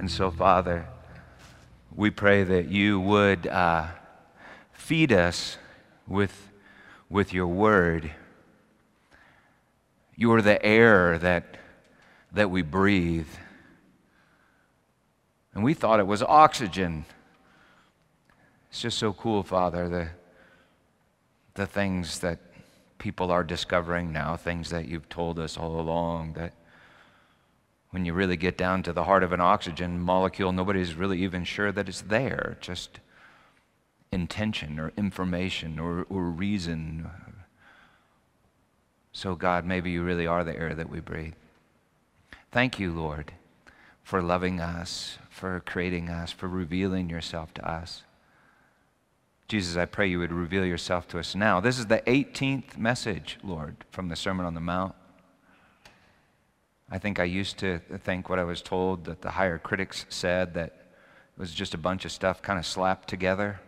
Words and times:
And 0.00 0.10
so, 0.10 0.30
Father, 0.30 0.88
we 1.94 2.08
pray 2.08 2.42
that 2.42 2.70
you 2.70 2.98
would 2.98 3.46
uh, 3.46 3.88
feed 4.72 5.12
us 5.12 5.58
with, 6.08 6.48
with 7.10 7.34
your 7.34 7.46
word. 7.46 8.10
You 10.16 10.32
are 10.32 10.40
the 10.40 10.64
air 10.64 11.18
that, 11.18 11.58
that 12.32 12.50
we 12.50 12.62
breathe. 12.62 13.28
And 15.52 15.62
we 15.62 15.74
thought 15.74 16.00
it 16.00 16.06
was 16.06 16.22
oxygen. 16.22 17.04
It's 18.70 18.80
just 18.80 18.96
so 18.96 19.12
cool, 19.12 19.42
Father, 19.42 19.86
the, 19.86 20.08
the 21.52 21.66
things 21.66 22.20
that 22.20 22.38
people 22.96 23.30
are 23.30 23.44
discovering 23.44 24.12
now, 24.12 24.34
things 24.34 24.70
that 24.70 24.88
you've 24.88 25.10
told 25.10 25.38
us 25.38 25.58
all 25.58 25.78
along, 25.78 26.32
that 26.38 26.54
when 27.90 28.04
you 28.04 28.12
really 28.14 28.36
get 28.36 28.56
down 28.56 28.82
to 28.84 28.92
the 28.92 29.04
heart 29.04 29.22
of 29.22 29.32
an 29.32 29.40
oxygen 29.40 30.00
molecule, 30.00 30.52
nobody's 30.52 30.94
really 30.94 31.22
even 31.22 31.44
sure 31.44 31.72
that 31.72 31.88
it's 31.88 32.02
there. 32.02 32.56
Just 32.60 33.00
intention 34.12 34.78
or 34.78 34.92
information 34.96 35.78
or, 35.78 36.06
or 36.08 36.24
reason. 36.24 37.10
So, 39.12 39.34
God, 39.34 39.64
maybe 39.64 39.90
you 39.90 40.02
really 40.02 40.26
are 40.26 40.44
the 40.44 40.56
air 40.56 40.74
that 40.74 40.88
we 40.88 41.00
breathe. 41.00 41.34
Thank 42.52 42.78
you, 42.78 42.92
Lord, 42.92 43.32
for 44.02 44.22
loving 44.22 44.60
us, 44.60 45.18
for 45.28 45.60
creating 45.60 46.08
us, 46.08 46.30
for 46.30 46.48
revealing 46.48 47.10
yourself 47.10 47.52
to 47.54 47.68
us. 47.68 48.02
Jesus, 49.48 49.76
I 49.76 49.84
pray 49.84 50.06
you 50.06 50.20
would 50.20 50.32
reveal 50.32 50.64
yourself 50.64 51.08
to 51.08 51.18
us 51.18 51.34
now. 51.34 51.58
This 51.58 51.78
is 51.78 51.86
the 51.86 52.02
18th 52.06 52.78
message, 52.78 53.36
Lord, 53.42 53.76
from 53.90 54.08
the 54.08 54.14
Sermon 54.14 54.46
on 54.46 54.54
the 54.54 54.60
Mount. 54.60 54.94
I 56.90 56.98
think 56.98 57.20
I 57.20 57.24
used 57.24 57.58
to 57.58 57.78
think 57.78 58.28
what 58.28 58.38
I 58.38 58.44
was 58.44 58.60
told 58.60 59.04
that 59.04 59.22
the 59.22 59.30
higher 59.30 59.58
critics 59.58 60.06
said 60.08 60.54
that 60.54 60.66
it 60.66 61.38
was 61.38 61.52
just 61.52 61.74
a 61.74 61.78
bunch 61.78 62.04
of 62.04 62.10
stuff 62.12 62.42
kind 62.42 62.58
of 62.58 62.66
slapped 62.66 63.08
together 63.08 63.60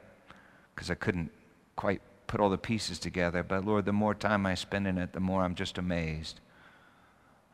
because 0.75 0.91
I 0.91 0.95
couldn't 0.95 1.31
quite 1.77 2.03
put 2.27 2.41
all 2.41 2.51
the 2.51 2.59
pieces 2.59 2.99
together. 2.99 3.43
But 3.43 3.65
Lord, 3.65 3.85
the 3.85 3.93
more 3.93 4.15
time 4.15 4.45
I 4.45 4.55
spend 4.55 4.89
in 4.89 4.99
it, 4.99 5.13
the 5.13 5.21
more 5.21 5.43
I'm 5.43 5.55
just 5.55 5.79
amazed. 5.79 6.41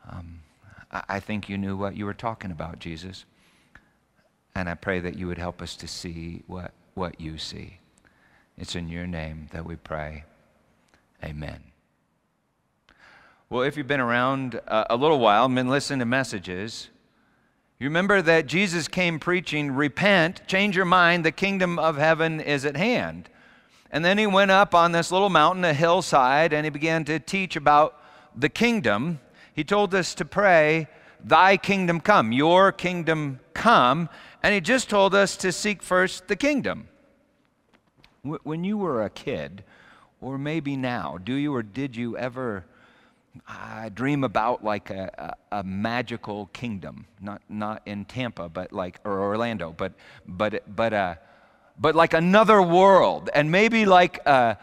Um, 0.09 0.39
I, 0.91 1.03
I 1.07 1.19
think 1.19 1.49
you 1.49 1.57
knew 1.57 1.77
what 1.77 1.95
you 1.95 2.05
were 2.05 2.13
talking 2.13 2.51
about, 2.51 2.79
Jesus. 2.79 3.25
And 4.55 4.67
I 4.67 4.73
pray 4.73 4.99
that 4.99 5.17
you 5.17 5.27
would 5.27 5.37
help 5.37 5.61
us 5.61 5.75
to 5.77 5.87
see 5.87 6.43
what, 6.47 6.71
what 6.95 7.21
you 7.21 7.37
see. 7.37 7.77
It's 8.57 8.75
in 8.75 8.89
your 8.89 9.05
name 9.05 9.47
that 9.51 9.65
we 9.65 9.75
pray. 9.75 10.23
Amen. 11.23 11.68
Well, 13.51 13.63
if 13.63 13.77
you've 13.77 13.87
been 13.87 13.99
around 13.99 14.61
uh, 14.67 14.83
a 14.91 14.95
little 14.95 15.17
while 15.17 15.45
and 15.45 15.55
been 15.55 15.69
listening 15.69 15.97
to 15.99 16.05
messages, 16.05 16.89
you 17.79 17.87
remember 17.87 18.21
that 18.21 18.45
Jesus 18.45 18.87
came 18.87 19.17
preaching, 19.17 19.71
Repent, 19.71 20.43
change 20.45 20.75
your 20.75 20.85
mind, 20.85 21.25
the 21.25 21.31
kingdom 21.31 21.79
of 21.79 21.97
heaven 21.97 22.39
is 22.41 22.63
at 22.63 22.77
hand. 22.77 23.27
And 23.89 24.05
then 24.05 24.19
he 24.19 24.27
went 24.27 24.51
up 24.51 24.75
on 24.75 24.91
this 24.91 25.11
little 25.11 25.29
mountain, 25.29 25.65
a 25.65 25.73
hillside, 25.73 26.53
and 26.53 26.63
he 26.63 26.69
began 26.69 27.03
to 27.05 27.17
teach 27.17 27.55
about 27.55 27.99
the 28.35 28.49
kingdom. 28.49 29.19
He 29.55 29.63
told 29.63 29.95
us 29.95 30.13
to 30.13 30.25
pray, 30.25 30.87
Thy 31.19 31.57
kingdom 31.57 32.01
come, 32.01 32.31
your 32.31 32.71
kingdom 32.71 33.39
come. 33.55 34.09
And 34.43 34.53
he 34.53 34.61
just 34.61 34.91
told 34.91 35.15
us 35.15 35.35
to 35.37 35.51
seek 35.51 35.81
first 35.81 36.27
the 36.27 36.35
kingdom. 36.35 36.87
When 38.21 38.63
you 38.63 38.77
were 38.77 39.03
a 39.03 39.09
kid, 39.09 39.63
or 40.21 40.37
maybe 40.37 40.77
now, 40.77 41.17
do 41.17 41.33
you 41.33 41.55
or 41.55 41.63
did 41.63 41.95
you 41.95 42.15
ever 42.15 42.65
uh, 43.47 43.89
dream 43.89 44.23
about 44.23 44.63
like 44.63 44.89
a, 44.89 45.35
a, 45.51 45.59
a, 45.59 45.63
magical 45.63 46.47
kingdom? 46.47 47.05
Not, 47.21 47.41
not 47.49 47.81
in 47.85 48.05
Tampa, 48.05 48.49
but 48.49 48.73
like, 48.73 48.99
or 49.03 49.19
Orlando, 49.19 49.73
but, 49.75 49.93
but, 50.27 50.63
but, 50.75 50.93
uh, 50.93 51.15
but 51.79 51.95
like 51.95 52.13
another 52.13 52.61
world, 52.61 53.29
and 53.33 53.51
maybe 53.51 53.85
like 53.85 54.25
a, 54.25 54.57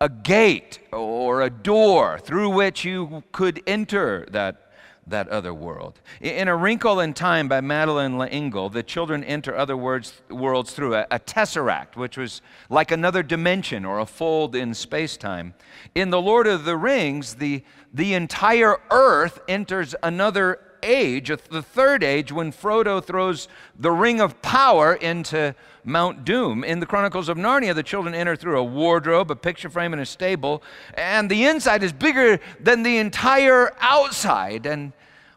a 0.00 0.08
gate 0.08 0.78
or 0.92 1.42
a 1.42 1.50
door 1.50 2.18
through 2.18 2.50
which 2.50 2.84
you 2.84 3.22
could 3.32 3.62
enter 3.66 4.26
that 4.30 4.61
that 5.06 5.28
other 5.28 5.52
world. 5.52 6.00
In 6.20 6.48
A 6.48 6.56
Wrinkle 6.56 7.00
in 7.00 7.12
Time 7.12 7.48
by 7.48 7.60
Madeleine 7.60 8.18
L'Engle, 8.18 8.68
the 8.68 8.82
children 8.82 9.24
enter 9.24 9.56
other 9.56 9.76
words, 9.76 10.22
worlds 10.30 10.72
through 10.72 10.94
a, 10.94 11.06
a, 11.10 11.18
tesseract, 11.18 11.96
which 11.96 12.16
was 12.16 12.40
like 12.70 12.90
another 12.90 13.22
dimension 13.22 13.84
or 13.84 13.98
a 13.98 14.06
fold 14.06 14.54
in 14.54 14.74
space 14.74 15.16
time. 15.16 15.54
In 15.94 16.10
The 16.10 16.20
Lord 16.20 16.46
of 16.46 16.64
the 16.64 16.76
Rings, 16.76 17.34
the, 17.34 17.64
the 17.92 18.14
entire 18.14 18.76
earth 18.90 19.40
enters 19.48 19.94
another 20.02 20.60
age, 20.82 21.28
the 21.50 21.62
third 21.62 22.02
age, 22.02 22.32
when 22.32 22.52
Frodo 22.52 23.02
throws 23.02 23.48
the 23.78 23.90
ring 23.90 24.20
of 24.20 24.40
power 24.42 24.94
into 24.94 25.54
Mount 25.84 26.24
Doom. 26.24 26.64
In 26.64 26.80
the 26.80 26.86
Chronicles 26.86 27.28
of 27.28 27.36
Narnia, 27.36 27.74
the 27.74 27.82
children 27.82 28.14
enter 28.14 28.36
through 28.36 28.58
a 28.58 28.64
wardrobe, 28.64 29.30
a 29.30 29.36
picture 29.36 29.68
frame, 29.68 29.92
and 29.92 30.02
a 30.02 30.06
stable, 30.06 30.62
and 30.94 31.30
the 31.30 31.44
inside 31.44 31.82
is 31.82 31.92
bigger 31.92 32.38
than 32.60 32.82
the 32.82 32.98
entire 32.98 33.72
outside, 33.80 34.66
and 34.66 34.92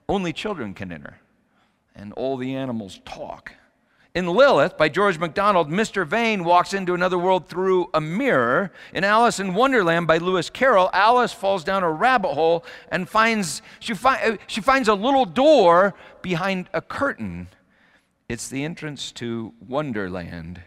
only 0.07 0.33
children 0.33 0.73
can 0.73 0.91
enter. 0.91 1.17
And 1.95 2.13
all 2.13 2.37
the 2.37 2.55
animals 2.55 2.99
talk. 3.05 3.53
In 4.15 4.27
Lilith 4.27 4.77
by 4.77 4.87
George 4.87 5.19
MacDonald, 5.19 5.69
Mr. 5.69 6.07
Vane 6.07 6.45
walks 6.45 6.73
into 6.73 6.93
another 6.93 7.17
world 7.17 7.49
through 7.49 7.89
a 7.93 7.99
mirror. 7.99 8.71
In 8.93 9.03
Alice 9.03 9.41
in 9.41 9.53
Wonderland 9.53 10.07
by 10.07 10.19
Lewis 10.19 10.49
Carroll, 10.49 10.89
Alice 10.93 11.33
falls 11.33 11.65
down 11.65 11.83
a 11.83 11.91
rabbit 11.91 12.33
hole 12.33 12.63
and 12.89 13.09
finds 13.09 13.61
she, 13.81 13.93
fi- 13.93 14.21
uh, 14.21 14.37
she 14.47 14.61
finds 14.61 14.87
a 14.87 14.93
little 14.93 15.25
door 15.25 15.95
behind 16.21 16.69
a 16.73 16.81
curtain. 16.81 17.49
It's 18.27 18.47
the 18.47 18.63
entrance 18.63 19.11
to 19.13 19.53
Wonderland. 19.67 20.59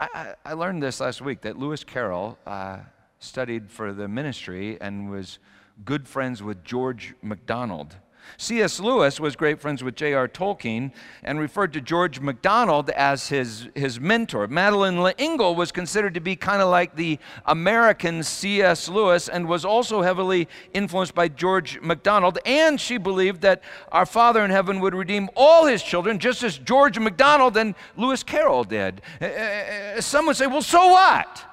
I, 0.00 0.08
I, 0.12 0.34
I 0.46 0.52
learned 0.54 0.82
this 0.82 0.98
last 0.98 1.20
week 1.20 1.42
that 1.42 1.56
Lewis 1.56 1.84
Carroll 1.84 2.36
uh, 2.44 2.78
studied 3.20 3.70
for 3.70 3.92
the 3.92 4.08
ministry 4.08 4.80
and 4.80 5.12
was 5.12 5.38
good 5.84 6.08
friends 6.08 6.42
with 6.42 6.64
George 6.64 7.14
MacDonald. 7.22 7.94
C.S. 8.36 8.80
Lewis 8.80 9.18
was 9.18 9.36
great 9.36 9.60
friends 9.60 9.82
with 9.82 9.94
J.R. 9.96 10.28
Tolkien 10.28 10.92
and 11.22 11.40
referred 11.40 11.72
to 11.72 11.80
George 11.80 12.20
MacDonald 12.20 12.90
as 12.90 13.28
his, 13.28 13.68
his 13.74 13.98
mentor. 13.98 14.46
Madeleine 14.46 15.02
L'Engle 15.02 15.54
was 15.54 15.72
considered 15.72 16.14
to 16.14 16.20
be 16.20 16.36
kind 16.36 16.62
of 16.62 16.68
like 16.68 16.94
the 16.96 17.18
American 17.46 18.22
C.S. 18.22 18.88
Lewis 18.88 19.28
and 19.28 19.48
was 19.48 19.64
also 19.64 20.02
heavily 20.02 20.48
influenced 20.72 21.14
by 21.14 21.28
George 21.28 21.80
MacDonald. 21.80 22.38
And 22.44 22.80
she 22.80 22.98
believed 22.98 23.40
that 23.42 23.62
our 23.90 24.06
Father 24.06 24.44
in 24.44 24.50
heaven 24.50 24.80
would 24.80 24.94
redeem 24.94 25.28
all 25.34 25.66
his 25.66 25.82
children, 25.82 26.18
just 26.18 26.42
as 26.42 26.58
George 26.58 26.98
MacDonald 26.98 27.56
and 27.56 27.74
Lewis 27.96 28.22
Carroll 28.22 28.64
did. 28.64 29.00
Uh, 29.20 29.24
uh, 29.24 29.28
uh, 29.28 30.00
some 30.00 30.26
would 30.26 30.36
say, 30.36 30.46
well, 30.46 30.62
so 30.62 30.88
what? 30.88 31.44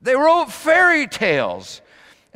They 0.00 0.14
wrote 0.14 0.52
fairy 0.52 1.06
tales. 1.06 1.80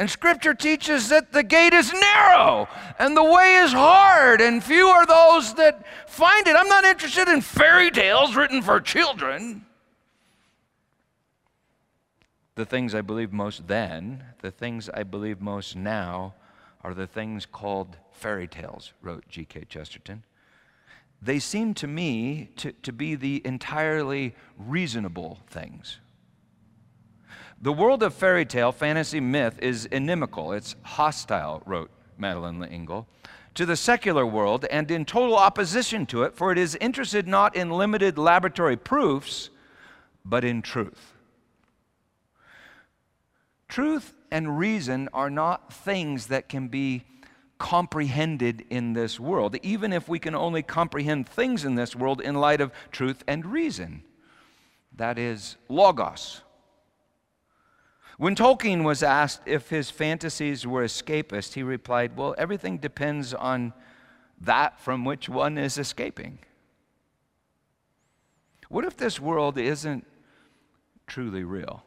And 0.00 0.08
scripture 0.08 0.54
teaches 0.54 1.10
that 1.10 1.30
the 1.30 1.42
gate 1.42 1.74
is 1.74 1.92
narrow 1.92 2.66
and 2.98 3.14
the 3.14 3.22
way 3.22 3.56
is 3.56 3.70
hard, 3.70 4.40
and 4.40 4.64
few 4.64 4.86
are 4.86 5.04
those 5.04 5.52
that 5.56 5.84
find 6.08 6.46
it. 6.46 6.56
I'm 6.56 6.68
not 6.68 6.86
interested 6.86 7.28
in 7.28 7.42
fairy 7.42 7.90
tales 7.90 8.34
written 8.34 8.62
for 8.62 8.80
children. 8.80 9.66
The 12.54 12.64
things 12.64 12.94
I 12.94 13.02
believe 13.02 13.30
most 13.30 13.68
then, 13.68 14.24
the 14.40 14.50
things 14.50 14.88
I 14.88 15.02
believe 15.02 15.42
most 15.42 15.76
now, 15.76 16.32
are 16.82 16.94
the 16.94 17.06
things 17.06 17.44
called 17.44 17.98
fairy 18.10 18.48
tales, 18.48 18.94
wrote 19.02 19.28
G.K. 19.28 19.66
Chesterton. 19.68 20.24
They 21.20 21.38
seem 21.38 21.74
to 21.74 21.86
me 21.86 22.48
to, 22.56 22.72
to 22.72 22.92
be 22.94 23.16
the 23.16 23.42
entirely 23.44 24.34
reasonable 24.56 25.40
things. 25.46 25.98
The 27.62 27.72
world 27.72 28.02
of 28.02 28.14
fairy 28.14 28.46
tale, 28.46 28.72
fantasy, 28.72 29.20
myth 29.20 29.58
is 29.60 29.84
inimical. 29.86 30.52
It's 30.52 30.76
hostile, 30.82 31.62
wrote 31.66 31.90
Madeleine 32.16 32.58
L'Engle, 32.58 33.06
to 33.54 33.66
the 33.66 33.76
secular 33.76 34.24
world 34.24 34.64
and 34.70 34.90
in 34.90 35.04
total 35.04 35.36
opposition 35.36 36.06
to 36.06 36.22
it, 36.22 36.34
for 36.34 36.52
it 36.52 36.58
is 36.58 36.74
interested 36.80 37.28
not 37.28 37.54
in 37.54 37.68
limited 37.70 38.16
laboratory 38.16 38.78
proofs, 38.78 39.50
but 40.24 40.42
in 40.42 40.62
truth. 40.62 41.12
Truth 43.68 44.14
and 44.30 44.58
reason 44.58 45.10
are 45.12 45.30
not 45.30 45.70
things 45.70 46.28
that 46.28 46.48
can 46.48 46.68
be 46.68 47.04
comprehended 47.58 48.64
in 48.70 48.94
this 48.94 49.20
world, 49.20 49.56
even 49.62 49.92
if 49.92 50.08
we 50.08 50.18
can 50.18 50.34
only 50.34 50.62
comprehend 50.62 51.28
things 51.28 51.66
in 51.66 51.74
this 51.74 51.94
world 51.94 52.22
in 52.22 52.36
light 52.36 52.62
of 52.62 52.72
truth 52.90 53.22
and 53.28 53.44
reason. 53.44 54.02
That 54.96 55.18
is 55.18 55.56
logos. 55.68 56.40
When 58.20 58.34
Tolkien 58.34 58.84
was 58.84 59.02
asked 59.02 59.40
if 59.46 59.70
his 59.70 59.88
fantasies 59.88 60.66
were 60.66 60.84
escapist, 60.84 61.54
he 61.54 61.62
replied, 61.62 62.18
Well, 62.18 62.34
everything 62.36 62.76
depends 62.76 63.32
on 63.32 63.72
that 64.42 64.78
from 64.78 65.06
which 65.06 65.30
one 65.30 65.56
is 65.56 65.78
escaping. 65.78 66.38
What 68.68 68.84
if 68.84 68.94
this 68.94 69.18
world 69.18 69.56
isn't 69.56 70.06
truly 71.06 71.44
real? 71.44 71.82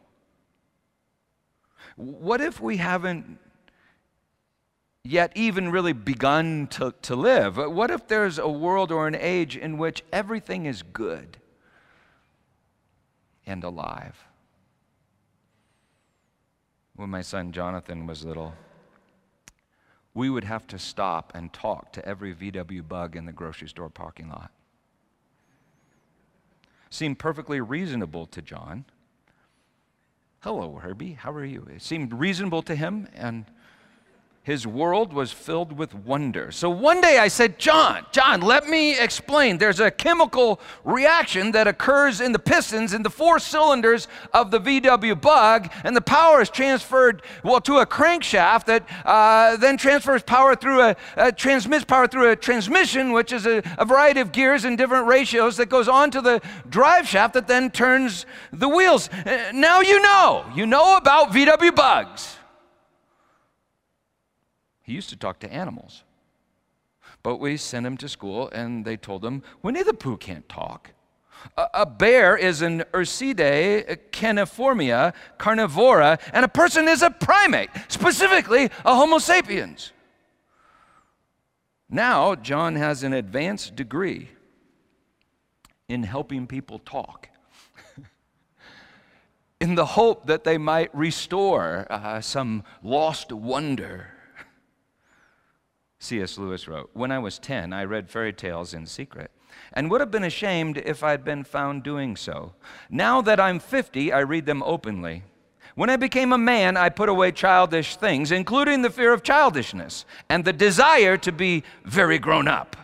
What 1.97 2.41
if 2.41 2.59
we 2.59 2.77
haven't 2.77 3.37
yet 5.03 5.33
even 5.35 5.69
really 5.69 5.93
begun 5.93 6.65
to, 6.71 6.95
to 7.03 7.15
live? 7.15 7.57
What 7.57 7.91
if 7.91 8.07
there's 8.07 8.39
a 8.39 8.49
world 8.49 8.91
or 8.91 9.05
an 9.05 9.13
age 9.13 9.55
in 9.55 9.77
which 9.77 10.03
everything 10.11 10.65
is 10.65 10.81
good 10.81 11.37
and 13.45 13.63
alive? 13.63 14.32
When 16.95 17.09
my 17.09 17.21
son 17.21 17.51
Jonathan 17.51 18.05
was 18.05 18.23
little, 18.23 18.53
we 20.13 20.29
would 20.29 20.43
have 20.43 20.67
to 20.67 20.77
stop 20.77 21.31
and 21.33 21.51
talk 21.51 21.91
to 21.93 22.05
every 22.05 22.35
VW 22.35 22.87
bug 22.87 23.15
in 23.15 23.25
the 23.25 23.31
grocery 23.31 23.67
store 23.67 23.89
parking 23.89 24.29
lot. 24.29 24.51
Seemed 26.91 27.17
perfectly 27.17 27.59
reasonable 27.59 28.27
to 28.27 28.41
John. 28.41 28.85
Hello, 30.41 30.75
Herbie, 30.75 31.13
how 31.13 31.31
are 31.31 31.45
you? 31.45 31.65
It 31.73 31.81
seemed 31.81 32.13
reasonable 32.13 32.61
to 32.63 32.75
him, 32.75 33.07
and 33.15 33.45
his 34.43 34.67
world 34.67 35.13
was 35.13 35.31
filled 35.31 35.71
with 35.71 35.95
wonder. 35.95 36.51
So 36.51 36.69
one 36.69 36.99
day 36.99 37.17
I 37.17 37.29
said, 37.29 37.57
John, 37.57 38.05
John, 38.11 38.41
let 38.41 38.67
me 38.67 38.99
explain. 38.99 39.57
There's 39.57 39.79
a 39.79 39.89
chemical 39.89 40.59
reaction 40.83 41.53
that 41.53 41.65
occurs 41.65 42.19
in 42.19 42.33
the 42.33 42.39
pistons 42.39 42.93
in 42.93 43.03
the 43.03 43.09
four 43.09 43.39
cylinders 43.39 44.09
of 44.33 44.51
the 44.51 44.59
VW 44.59 45.19
bug, 45.19 45.71
and 45.85 45.95
the 45.95 46.01
power 46.01 46.41
is 46.41 46.49
transferred, 46.49 47.21
well, 47.41 47.61
to 47.61 47.77
a 47.77 47.85
crankshaft 47.85 48.65
that 48.65 48.85
uh, 49.05 49.55
then 49.55 49.77
transfers 49.77 50.21
power 50.23 50.57
through 50.57 50.81
a, 50.81 50.95
uh, 51.15 51.31
transmits 51.31 51.85
power 51.85 52.05
through 52.05 52.29
a 52.29 52.35
transmission, 52.35 53.13
which 53.13 53.31
is 53.31 53.45
a, 53.45 53.63
a 53.77 53.85
variety 53.85 54.19
of 54.19 54.33
gears 54.33 54.65
in 54.65 54.75
different 54.75 55.07
ratios 55.07 55.55
that 55.55 55.69
goes 55.69 55.87
on 55.87 56.11
to 56.11 56.19
the 56.19 56.41
drive 56.69 57.07
shaft 57.07 57.33
that 57.35 57.47
then 57.47 57.71
turns 57.71 58.25
the 58.51 58.67
wheels. 58.67 59.07
Uh, 59.07 59.51
now 59.53 59.79
you 59.79 60.01
know. 60.01 60.45
You 60.53 60.65
know 60.65 60.97
about 60.97 61.31
VW 61.31 61.73
bugs. 61.73 62.35
He 64.83 64.93
used 64.93 65.09
to 65.09 65.15
talk 65.15 65.39
to 65.39 65.51
animals. 65.51 66.03
But 67.23 67.37
we 67.37 67.57
sent 67.57 67.85
him 67.85 67.97
to 67.97 68.09
school 68.09 68.49
and 68.49 68.85
they 68.85 68.97
told 68.97 69.25
him 69.25 69.43
Winnie 69.61 69.83
the 69.83 69.93
Pooh 69.93 70.17
can't 70.17 70.47
talk. 70.47 70.91
A, 71.57 71.67
a 71.73 71.85
bear 71.85 72.37
is 72.37 72.61
an 72.61 72.83
Ursidae 72.93 73.97
caniformia 74.11 75.13
carnivora, 75.37 76.19
and 76.31 76.45
a 76.45 76.47
person 76.47 76.87
is 76.87 77.01
a 77.01 77.09
primate, 77.09 77.69
specifically 77.87 78.69
a 78.85 78.95
Homo 78.95 79.17
sapiens. 79.17 79.91
Now, 81.89 82.35
John 82.35 82.75
has 82.75 83.03
an 83.03 83.13
advanced 83.13 83.75
degree 83.75 84.29
in 85.89 86.03
helping 86.03 86.47
people 86.47 86.79
talk 86.79 87.29
in 89.59 89.75
the 89.75 89.85
hope 89.85 90.27
that 90.27 90.43
they 90.43 90.57
might 90.57 90.95
restore 90.95 91.87
uh, 91.89 92.21
some 92.21 92.63
lost 92.81 93.31
wonder 93.33 94.12
C.S. 96.03 96.37
Lewis 96.37 96.67
wrote 96.67 96.89
When 96.93 97.11
I 97.11 97.19
was 97.19 97.39
10, 97.39 97.71
I 97.71 97.85
read 97.85 98.09
fairy 98.09 98.33
tales 98.33 98.73
in 98.73 98.85
secret 98.85 99.31
and 99.71 99.89
would 99.89 100.01
have 100.01 100.11
been 100.11 100.23
ashamed 100.23 100.77
if 100.77 101.01
I'd 101.01 101.23
been 101.23 101.43
found 101.43 101.83
doing 101.83 102.17
so. 102.17 102.53
Now 102.89 103.21
that 103.21 103.39
I'm 103.39 103.59
50, 103.59 104.11
I 104.11 104.19
read 104.19 104.45
them 104.45 104.61
openly. 104.63 105.23
When 105.75 105.89
I 105.89 105.95
became 105.95 106.33
a 106.33 106.37
man, 106.37 106.75
I 106.75 106.89
put 106.89 107.09
away 107.09 107.31
childish 107.31 107.95
things, 107.95 108.31
including 108.31 108.81
the 108.81 108.89
fear 108.89 109.13
of 109.13 109.23
childishness 109.23 110.05
and 110.29 110.43
the 110.43 110.53
desire 110.53 111.17
to 111.17 111.31
be 111.31 111.63
very 111.85 112.19
grown 112.19 112.47
up. 112.47 112.75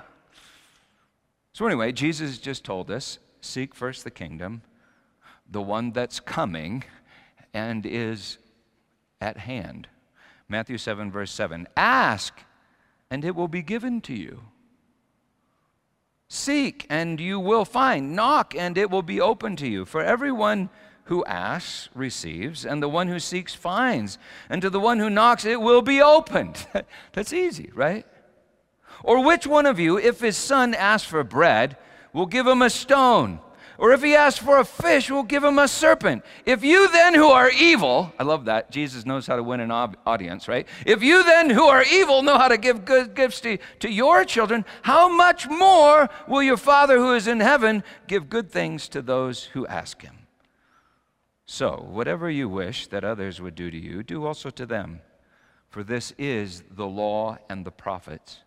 So, 1.54 1.66
anyway, 1.66 1.92
Jesus 1.92 2.38
just 2.38 2.64
told 2.64 2.90
us 2.90 3.20
seek 3.42 3.76
first 3.76 4.06
the 4.06 4.12
kingdom, 4.12 4.62
the 5.50 5.62
one 5.62 5.92
that's 5.92 6.20
coming 6.20 6.86
and 7.54 7.86
is 7.86 8.38
at 9.20 9.38
hand. 9.38 9.88
Matthew 10.48 10.78
7, 10.78 11.12
verse 11.12 11.32
7. 11.32 11.68
Ask 11.76 12.34
and 13.10 13.26
it 13.26 13.36
will 13.36 13.48
be 13.48 13.62
given 13.62 14.02
to 14.02 14.14
you. 14.14 14.42
Seek, 16.28 16.86
and 16.90 17.20
you 17.20 17.40
will 17.40 17.66
find. 17.66 18.16
Knock, 18.16 18.54
and 18.56 18.78
it 18.78 18.92
will 18.92 19.02
be 19.02 19.20
open 19.20 19.56
to 19.58 19.68
you. 19.68 19.84
For 19.84 20.04
everyone 20.04 20.70
who 21.06 21.26
asks 21.26 21.90
receives, 21.96 22.66
and 22.66 22.84
the 22.84 22.90
one 22.90 23.08
who 23.08 23.20
seeks 23.20 23.56
finds. 23.56 24.20
And 24.48 24.62
to 24.62 24.70
the 24.70 24.80
one 24.80 25.00
who 25.00 25.10
knocks, 25.10 25.44
it 25.44 25.60
will 25.60 25.82
be 25.82 26.02
opened. 26.02 26.68
That's 27.14 27.34
easy, 27.34 27.72
right? 27.74 28.06
Or 29.04 29.24
which 29.24 29.48
one 29.48 29.66
of 29.66 29.80
you, 29.80 29.98
if 29.98 30.20
his 30.20 30.38
son 30.38 30.76
asks 30.76 31.10
for 31.10 31.24
bread, 31.24 31.78
will 32.14 32.28
give 32.28 32.46
him 32.46 32.62
a 32.62 32.70
stone? 32.70 33.40
Or 33.80 33.94
if 33.94 34.04
he 34.04 34.14
asks 34.14 34.44
for 34.44 34.60
a 34.60 34.66
fish, 34.66 35.10
we'll 35.10 35.24
give 35.24 35.42
him 35.42 35.58
a 35.58 35.66
serpent. 35.66 36.26
If 36.46 36.66
you 36.66 36.92
then 36.92 37.16
who 37.16 37.30
are 37.30 37.50
evil, 37.50 38.12
I 38.20 38.24
love 38.24 38.44
that. 38.46 38.72
Jesus 38.72 39.06
knows 39.06 39.26
how 39.26 39.38
to 39.38 39.42
win 39.42 39.62
an 39.62 39.72
audience, 39.72 40.50
right? 40.50 40.68
If 40.86 41.02
you 41.02 41.24
then 41.24 41.50
who 41.50 41.64
are 41.64 41.86
evil 41.90 42.22
know 42.22 42.38
how 42.38 42.50
to 42.50 42.58
give 42.58 42.84
good 42.84 43.16
gifts 43.16 43.40
to, 43.42 43.58
to 43.80 43.90
your 43.90 44.26
children, 44.26 44.66
how 44.82 45.08
much 45.08 45.48
more 45.48 46.10
will 46.28 46.44
your 46.44 46.58
Father 46.58 46.98
who 46.98 47.14
is 47.14 47.26
in 47.26 47.40
heaven 47.40 47.82
give 48.06 48.30
good 48.30 48.52
things 48.52 48.90
to 48.90 49.02
those 49.02 49.46
who 49.46 49.66
ask 49.68 50.02
him? 50.02 50.28
So, 51.46 51.88
whatever 51.90 52.30
you 52.30 52.50
wish 52.50 52.88
that 52.88 53.06
others 53.06 53.40
would 53.40 53.56
do 53.56 53.72
to 53.72 53.78
you, 53.78 54.04
do 54.04 54.26
also 54.26 54.50
to 54.50 54.66
them. 54.66 55.00
For 55.70 55.86
this 55.86 56.14
is 56.18 56.64
the 56.70 56.86
law 56.86 57.38
and 57.50 57.66
the 57.66 57.72
prophets. 57.72 58.40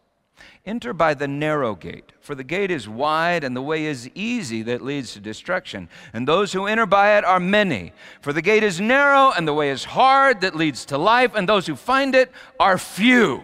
Enter 0.64 0.92
by 0.92 1.14
the 1.14 1.26
narrow 1.26 1.74
gate, 1.74 2.12
for 2.20 2.34
the 2.34 2.44
gate 2.44 2.70
is 2.70 2.88
wide 2.88 3.42
and 3.42 3.56
the 3.56 3.62
way 3.62 3.86
is 3.86 4.08
easy 4.14 4.62
that 4.62 4.80
leads 4.80 5.12
to 5.12 5.20
destruction. 5.20 5.88
And 6.12 6.26
those 6.26 6.52
who 6.52 6.66
enter 6.66 6.86
by 6.86 7.18
it 7.18 7.24
are 7.24 7.40
many. 7.40 7.92
For 8.20 8.32
the 8.32 8.42
gate 8.42 8.62
is 8.62 8.80
narrow 8.80 9.32
and 9.36 9.46
the 9.46 9.54
way 9.54 9.70
is 9.70 9.84
hard 9.84 10.40
that 10.42 10.54
leads 10.54 10.84
to 10.86 10.98
life, 10.98 11.34
and 11.34 11.48
those 11.48 11.66
who 11.66 11.74
find 11.74 12.14
it 12.14 12.30
are 12.60 12.78
few. 12.78 13.42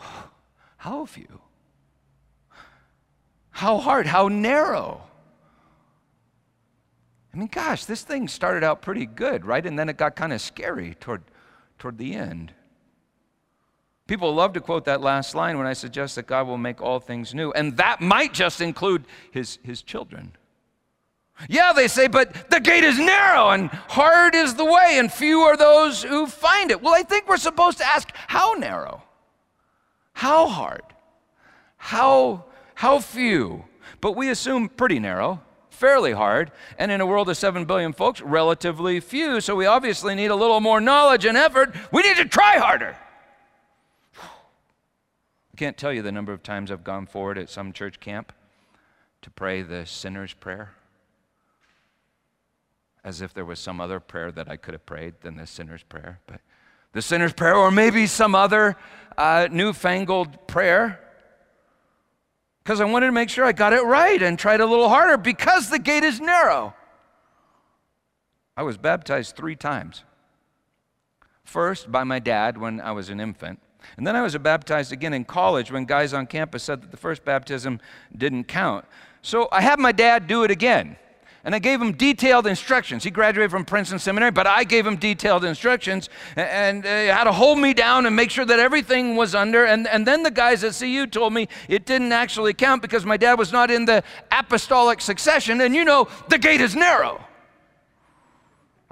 How 0.78 1.04
few? 1.04 1.40
How 3.50 3.76
hard? 3.76 4.06
How 4.06 4.28
narrow? 4.28 5.02
I 7.34 7.36
mean, 7.36 7.48
gosh, 7.48 7.84
this 7.84 8.02
thing 8.02 8.28
started 8.28 8.64
out 8.64 8.80
pretty 8.80 9.04
good, 9.04 9.44
right? 9.44 9.64
And 9.64 9.78
then 9.78 9.90
it 9.90 9.98
got 9.98 10.16
kind 10.16 10.32
of 10.32 10.40
scary 10.40 10.96
toward, 10.98 11.22
toward 11.78 11.98
the 11.98 12.14
end. 12.14 12.54
People 14.10 14.34
love 14.34 14.54
to 14.54 14.60
quote 14.60 14.86
that 14.86 15.00
last 15.00 15.36
line 15.36 15.56
when 15.56 15.68
I 15.68 15.72
suggest 15.72 16.16
that 16.16 16.26
God 16.26 16.48
will 16.48 16.58
make 16.58 16.82
all 16.82 16.98
things 16.98 17.32
new. 17.32 17.52
And 17.52 17.76
that 17.76 18.00
might 18.00 18.34
just 18.34 18.60
include 18.60 19.04
his, 19.30 19.60
his 19.62 19.82
children. 19.82 20.32
Yeah, 21.48 21.72
they 21.72 21.86
say, 21.86 22.08
but 22.08 22.50
the 22.50 22.58
gate 22.58 22.82
is 22.82 22.98
narrow 22.98 23.50
and 23.50 23.68
hard 23.70 24.34
is 24.34 24.56
the 24.56 24.64
way, 24.64 24.96
and 24.98 25.12
few 25.12 25.42
are 25.42 25.56
those 25.56 26.02
who 26.02 26.26
find 26.26 26.72
it. 26.72 26.82
Well, 26.82 26.92
I 26.92 27.04
think 27.04 27.28
we're 27.28 27.36
supposed 27.36 27.78
to 27.78 27.86
ask 27.86 28.10
how 28.26 28.54
narrow? 28.54 29.04
How 30.12 30.48
hard? 30.48 30.82
How, 31.76 32.46
how 32.74 32.98
few? 32.98 33.62
But 34.00 34.16
we 34.16 34.28
assume 34.28 34.70
pretty 34.70 34.98
narrow, 34.98 35.40
fairly 35.70 36.10
hard, 36.10 36.50
and 36.78 36.90
in 36.90 37.00
a 37.00 37.06
world 37.06 37.28
of 37.28 37.36
7 37.36 37.64
billion 37.64 37.92
folks, 37.92 38.20
relatively 38.20 38.98
few. 38.98 39.40
So 39.40 39.54
we 39.54 39.66
obviously 39.66 40.16
need 40.16 40.32
a 40.32 40.36
little 40.36 40.58
more 40.58 40.80
knowledge 40.80 41.26
and 41.26 41.36
effort. 41.36 41.76
We 41.92 42.02
need 42.02 42.16
to 42.16 42.24
try 42.24 42.58
harder 42.58 42.96
can't 45.60 45.76
tell 45.76 45.92
you 45.92 46.00
the 46.00 46.10
number 46.10 46.32
of 46.32 46.42
times 46.42 46.70
I've 46.70 46.84
gone 46.84 47.04
forward 47.04 47.36
at 47.36 47.50
some 47.50 47.74
church 47.74 48.00
camp 48.00 48.32
to 49.20 49.30
pray 49.30 49.60
the 49.60 49.84
sinner's 49.84 50.32
prayer 50.32 50.70
as 53.04 53.20
if 53.20 53.34
there 53.34 53.44
was 53.44 53.58
some 53.58 53.78
other 53.78 54.00
prayer 54.00 54.32
that 54.32 54.50
I 54.50 54.56
could 54.56 54.72
have 54.72 54.86
prayed 54.86 55.20
than 55.20 55.36
the 55.36 55.46
sinner's 55.46 55.82
prayer. 55.82 56.18
But 56.26 56.40
the 56.94 57.02
sinner's 57.02 57.34
prayer, 57.34 57.54
or 57.54 57.70
maybe 57.70 58.06
some 58.06 58.34
other 58.34 58.74
uh, 59.18 59.48
newfangled 59.52 60.46
prayer, 60.46 60.98
because 62.64 62.80
I 62.80 62.86
wanted 62.86 63.06
to 63.06 63.12
make 63.12 63.28
sure 63.28 63.44
I 63.44 63.52
got 63.52 63.74
it 63.74 63.84
right 63.84 64.22
and 64.22 64.38
tried 64.38 64.62
a 64.62 64.66
little 64.66 64.88
harder 64.88 65.18
because 65.18 65.68
the 65.68 65.78
gate 65.78 66.04
is 66.04 66.22
narrow. 66.22 66.74
I 68.56 68.62
was 68.62 68.78
baptized 68.78 69.36
three 69.36 69.56
times. 69.56 70.04
First, 71.44 71.92
by 71.92 72.04
my 72.04 72.18
dad 72.18 72.56
when 72.56 72.80
I 72.80 72.92
was 72.92 73.10
an 73.10 73.20
infant. 73.20 73.60
And 73.96 74.06
then 74.06 74.16
I 74.16 74.22
was 74.22 74.36
baptized 74.38 74.92
again 74.92 75.12
in 75.12 75.24
college 75.24 75.70
when 75.70 75.84
guys 75.84 76.12
on 76.12 76.26
campus 76.26 76.62
said 76.62 76.82
that 76.82 76.90
the 76.90 76.96
first 76.96 77.24
baptism 77.24 77.80
didn't 78.16 78.44
count. 78.44 78.84
So 79.22 79.48
I 79.52 79.60
had 79.60 79.78
my 79.78 79.92
dad 79.92 80.26
do 80.26 80.44
it 80.44 80.50
again. 80.50 80.96
And 81.42 81.54
I 81.54 81.58
gave 81.58 81.80
him 81.80 81.92
detailed 81.92 82.46
instructions. 82.46 83.02
He 83.02 83.10
graduated 83.10 83.50
from 83.50 83.64
Princeton 83.64 83.98
Seminary, 83.98 84.30
but 84.30 84.46
I 84.46 84.62
gave 84.62 84.86
him 84.86 84.96
detailed 84.96 85.42
instructions 85.42 86.10
and, 86.36 86.84
uh, 86.84 87.14
how 87.14 87.24
to 87.24 87.32
hold 87.32 87.58
me 87.58 87.72
down 87.72 88.04
and 88.04 88.14
make 88.14 88.30
sure 88.30 88.44
that 88.44 88.58
everything 88.58 89.16
was 89.16 89.34
under. 89.34 89.64
And, 89.64 89.88
and 89.88 90.06
then 90.06 90.22
the 90.22 90.30
guys 90.30 90.64
at 90.64 90.74
CU 90.74 91.06
told 91.06 91.32
me 91.32 91.48
it 91.66 91.86
didn't 91.86 92.12
actually 92.12 92.52
count 92.52 92.82
because 92.82 93.06
my 93.06 93.16
dad 93.16 93.38
was 93.38 93.52
not 93.52 93.70
in 93.70 93.86
the 93.86 94.04
apostolic 94.30 95.00
succession. 95.00 95.62
And 95.62 95.74
you 95.74 95.84
know, 95.84 96.08
the 96.28 96.36
gate 96.36 96.60
is 96.60 96.76
narrow. 96.76 97.24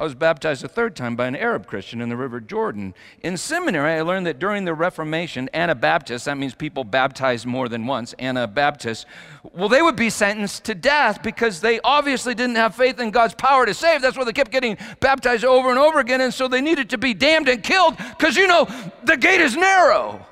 I 0.00 0.04
was 0.04 0.14
baptized 0.14 0.62
a 0.62 0.68
third 0.68 0.94
time 0.94 1.16
by 1.16 1.26
an 1.26 1.34
Arab 1.34 1.66
Christian 1.66 2.00
in 2.00 2.08
the 2.08 2.16
River 2.16 2.38
Jordan. 2.38 2.94
In 3.22 3.36
seminary, 3.36 3.94
I 3.94 4.02
learned 4.02 4.26
that 4.26 4.38
during 4.38 4.64
the 4.64 4.72
Reformation, 4.72 5.50
Anabaptists, 5.52 6.26
that 6.26 6.38
means 6.38 6.54
people 6.54 6.84
baptized 6.84 7.46
more 7.46 7.68
than 7.68 7.84
once, 7.84 8.14
Anabaptists, 8.20 9.06
well, 9.52 9.68
they 9.68 9.82
would 9.82 9.96
be 9.96 10.08
sentenced 10.08 10.62
to 10.66 10.76
death 10.76 11.20
because 11.20 11.60
they 11.60 11.80
obviously 11.80 12.32
didn't 12.36 12.54
have 12.54 12.76
faith 12.76 13.00
in 13.00 13.10
God's 13.10 13.34
power 13.34 13.66
to 13.66 13.74
save. 13.74 14.00
That's 14.00 14.16
why 14.16 14.22
they 14.22 14.32
kept 14.32 14.52
getting 14.52 14.78
baptized 15.00 15.44
over 15.44 15.68
and 15.68 15.80
over 15.80 15.98
again, 15.98 16.20
and 16.20 16.32
so 16.32 16.46
they 16.46 16.60
needed 16.60 16.90
to 16.90 16.98
be 16.98 17.12
damned 17.12 17.48
and 17.48 17.60
killed 17.60 17.96
because, 17.96 18.36
you 18.36 18.46
know, 18.46 18.68
the 19.02 19.16
gate 19.16 19.40
is 19.40 19.56
narrow. 19.56 20.24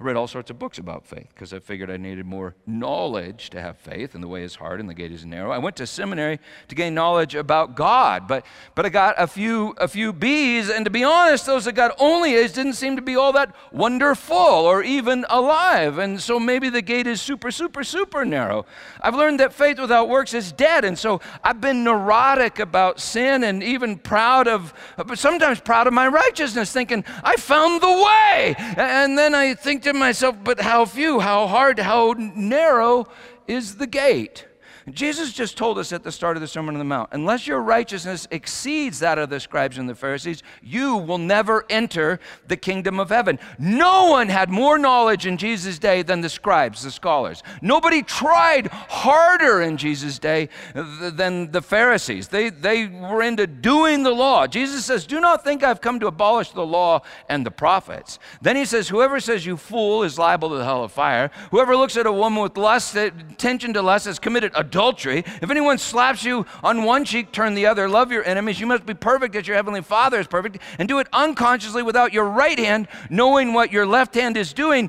I 0.00 0.02
read 0.02 0.16
all 0.16 0.26
sorts 0.26 0.50
of 0.50 0.58
books 0.58 0.78
about 0.78 1.04
faith 1.04 1.28
because 1.34 1.52
I 1.52 1.58
figured 1.58 1.90
I 1.90 1.98
needed 1.98 2.24
more 2.24 2.54
knowledge 2.66 3.50
to 3.50 3.60
have 3.60 3.76
faith, 3.76 4.14
and 4.14 4.24
the 4.24 4.28
way 4.28 4.42
is 4.42 4.54
hard 4.54 4.80
and 4.80 4.88
the 4.88 4.94
gate 4.94 5.12
is 5.12 5.26
narrow. 5.26 5.50
I 5.50 5.58
went 5.58 5.76
to 5.76 5.86
seminary 5.86 6.40
to 6.68 6.74
gain 6.74 6.94
knowledge 6.94 7.34
about 7.34 7.74
God, 7.74 8.26
but, 8.26 8.46
but 8.74 8.86
I 8.86 8.88
got 8.88 9.16
a 9.18 9.26
few, 9.26 9.74
a 9.76 9.86
few 9.86 10.14
B's, 10.14 10.70
and 10.70 10.86
to 10.86 10.90
be 10.90 11.04
honest, 11.04 11.44
those 11.44 11.66
that 11.66 11.72
got 11.72 11.94
only 11.98 12.34
A's 12.34 12.52
didn't 12.52 12.74
seem 12.74 12.96
to 12.96 13.02
be 13.02 13.14
all 13.14 13.34
that 13.34 13.54
wonderful 13.72 14.36
or 14.36 14.82
even 14.82 15.26
alive, 15.28 15.98
and 15.98 16.18
so 16.18 16.40
maybe 16.40 16.70
the 16.70 16.80
gate 16.80 17.06
is 17.06 17.20
super, 17.20 17.50
super, 17.50 17.84
super 17.84 18.24
narrow. 18.24 18.64
I've 19.02 19.14
learned 19.14 19.40
that 19.40 19.52
faith 19.52 19.78
without 19.78 20.08
works 20.08 20.32
is 20.32 20.50
dead, 20.50 20.86
and 20.86 20.98
so 20.98 21.20
I've 21.44 21.60
been 21.60 21.84
neurotic 21.84 22.58
about 22.58 23.00
sin 23.00 23.44
and 23.44 23.62
even 23.62 23.98
proud 23.98 24.48
of, 24.48 24.72
but 24.96 25.18
sometimes 25.18 25.60
proud 25.60 25.86
of 25.86 25.92
my 25.92 26.08
righteousness, 26.08 26.72
thinking, 26.72 27.04
I 27.22 27.36
found 27.36 27.82
the 27.82 27.92
way. 27.92 28.54
And 28.78 29.18
then 29.18 29.34
I 29.34 29.52
think 29.52 29.89
to 29.92 29.98
myself, 29.98 30.36
but 30.42 30.60
how 30.60 30.84
few, 30.84 31.20
how 31.20 31.46
hard, 31.46 31.78
how 31.78 32.14
narrow 32.16 33.08
is 33.46 33.76
the 33.76 33.86
gate? 33.86 34.46
Jesus 34.88 35.32
just 35.32 35.56
told 35.56 35.78
us 35.78 35.92
at 35.92 36.02
the 36.02 36.12
start 36.12 36.36
of 36.36 36.40
the 36.40 36.48
Sermon 36.48 36.74
on 36.74 36.78
the 36.78 36.84
Mount 36.84 37.10
unless 37.12 37.46
your 37.46 37.60
righteousness 37.60 38.26
exceeds 38.30 38.98
that 39.00 39.18
of 39.18 39.30
the 39.30 39.38
scribes 39.38 39.78
and 39.78 39.88
the 39.88 39.94
Pharisees, 39.94 40.42
you 40.62 40.96
will 40.96 41.18
never 41.18 41.64
enter 41.68 42.18
the 42.48 42.56
kingdom 42.56 42.98
of 42.98 43.10
heaven. 43.10 43.38
No 43.58 44.10
one 44.10 44.28
had 44.28 44.50
more 44.50 44.78
knowledge 44.78 45.26
in 45.26 45.36
Jesus' 45.36 45.78
day 45.78 46.02
than 46.02 46.20
the 46.20 46.28
scribes, 46.28 46.82
the 46.82 46.90
scholars. 46.90 47.42
Nobody 47.60 48.02
tried 48.02 48.68
harder 48.68 49.62
in 49.62 49.76
Jesus' 49.76 50.18
day 50.18 50.48
than 50.74 51.50
the 51.52 51.62
Pharisees. 51.62 52.28
They, 52.28 52.50
they 52.50 52.86
were 52.86 53.22
into 53.22 53.46
doing 53.46 54.02
the 54.02 54.10
law. 54.10 54.46
Jesus 54.46 54.84
says, 54.84 55.06
Do 55.06 55.20
not 55.20 55.44
think 55.44 55.62
I've 55.62 55.80
come 55.80 56.00
to 56.00 56.06
abolish 56.06 56.50
the 56.50 56.66
law 56.66 57.02
and 57.28 57.44
the 57.44 57.50
prophets. 57.50 58.18
Then 58.40 58.56
he 58.56 58.64
says, 58.64 58.88
Whoever 58.88 59.20
says 59.20 59.44
you 59.44 59.56
fool 59.56 60.02
is 60.02 60.18
liable 60.18 60.50
to 60.50 60.56
the 60.56 60.64
hell 60.64 60.84
of 60.84 60.92
fire. 60.92 61.30
Whoever 61.50 61.76
looks 61.76 61.96
at 61.96 62.06
a 62.06 62.12
woman 62.12 62.42
with 62.42 62.56
lust, 62.56 62.96
attention 62.96 63.74
to 63.74 63.82
lust, 63.82 64.06
has 64.06 64.18
committed 64.18 64.52
adultery 64.54 64.79
adultery. 64.80 65.18
If 65.42 65.50
anyone 65.50 65.76
slaps 65.76 66.24
you 66.24 66.46
on 66.64 66.84
one 66.84 67.04
cheek, 67.04 67.32
turn 67.32 67.54
the 67.54 67.66
other. 67.66 67.86
Love 67.86 68.10
your 68.10 68.24
enemies. 68.24 68.58
You 68.58 68.66
must 68.66 68.86
be 68.86 68.94
perfect 68.94 69.36
as 69.36 69.46
your 69.46 69.54
heavenly 69.54 69.82
Father 69.82 70.18
is 70.18 70.26
perfect. 70.26 70.56
And 70.78 70.88
do 70.88 70.98
it 71.00 71.06
unconsciously 71.12 71.82
without 71.82 72.14
your 72.14 72.24
right 72.24 72.58
hand 72.58 72.88
knowing 73.10 73.52
what 73.52 73.72
your 73.72 73.84
left 73.84 74.14
hand 74.14 74.38
is 74.38 74.54
doing. 74.54 74.88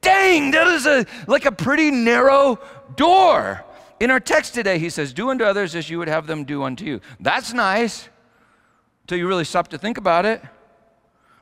Dang, 0.00 0.50
that 0.50 0.66
is 0.66 0.86
a, 0.86 1.06
like 1.28 1.44
a 1.44 1.52
pretty 1.52 1.92
narrow 1.92 2.58
door. 2.96 3.64
In 4.00 4.10
our 4.10 4.18
text 4.18 4.54
today, 4.54 4.80
he 4.80 4.90
says, 4.90 5.12
Do 5.12 5.30
unto 5.30 5.44
others 5.44 5.76
as 5.76 5.88
you 5.88 5.98
would 5.98 6.08
have 6.08 6.26
them 6.26 6.42
do 6.42 6.64
unto 6.64 6.84
you. 6.84 7.00
That's 7.20 7.52
nice 7.52 8.08
until 9.02 9.18
you 9.18 9.28
really 9.28 9.44
stop 9.44 9.68
to 9.68 9.78
think 9.78 9.98
about 9.98 10.26
it. 10.26 10.42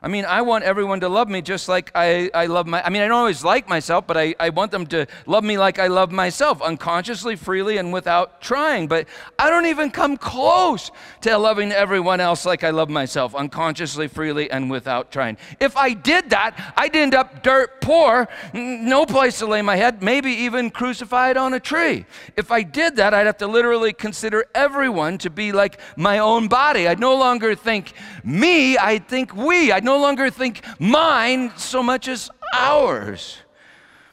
I 0.02 0.08
mean, 0.08 0.24
I 0.24 0.40
want 0.40 0.64
everyone 0.64 1.00
to 1.00 1.10
love 1.10 1.28
me 1.28 1.42
just 1.42 1.68
like 1.68 1.90
I, 1.94 2.30
I 2.32 2.46
love 2.46 2.66
my. 2.66 2.82
I 2.82 2.88
mean, 2.88 3.02
I 3.02 3.08
don't 3.08 3.18
always 3.18 3.44
like 3.44 3.68
myself, 3.68 4.06
but 4.06 4.16
I, 4.16 4.34
I 4.40 4.48
want 4.48 4.70
them 4.70 4.86
to 4.88 5.06
love 5.26 5.44
me 5.44 5.58
like 5.58 5.78
I 5.78 5.88
love 5.88 6.10
myself, 6.10 6.62
unconsciously, 6.62 7.36
freely, 7.36 7.76
and 7.76 7.92
without 7.92 8.40
trying. 8.40 8.88
But 8.88 9.08
I 9.38 9.50
don't 9.50 9.66
even 9.66 9.90
come 9.90 10.16
close 10.16 10.90
to 11.20 11.36
loving 11.36 11.70
everyone 11.70 12.18
else 12.18 12.46
like 12.46 12.64
I 12.64 12.70
love 12.70 12.88
myself, 12.88 13.34
unconsciously, 13.34 14.08
freely, 14.08 14.50
and 14.50 14.70
without 14.70 15.10
trying. 15.10 15.36
If 15.60 15.76
I 15.76 15.92
did 15.92 16.30
that, 16.30 16.72
I'd 16.78 16.96
end 16.96 17.14
up 17.14 17.42
dirt 17.42 17.79
poor, 17.90 18.28
no 18.54 19.04
place 19.04 19.40
to 19.40 19.46
lay 19.46 19.62
my 19.62 19.74
head, 19.74 20.00
maybe 20.00 20.30
even 20.30 20.70
crucified 20.70 21.36
on 21.36 21.54
a 21.54 21.58
tree. 21.58 22.06
If 22.36 22.52
I 22.52 22.62
did 22.62 22.94
that, 22.96 23.12
I'd 23.12 23.26
have 23.26 23.38
to 23.38 23.48
literally 23.48 23.92
consider 23.92 24.46
everyone 24.54 25.18
to 25.18 25.28
be 25.28 25.50
like 25.50 25.80
my 25.96 26.20
own 26.20 26.46
body. 26.46 26.86
I'd 26.86 27.00
no 27.00 27.16
longer 27.16 27.56
think 27.56 27.94
me, 28.22 28.78
I'd 28.78 29.08
think 29.08 29.34
we. 29.34 29.72
I'd 29.72 29.82
no 29.82 29.98
longer 29.98 30.30
think 30.30 30.64
mine 30.78 31.50
so 31.56 31.82
much 31.82 32.06
as 32.06 32.30
ours. 32.54 33.38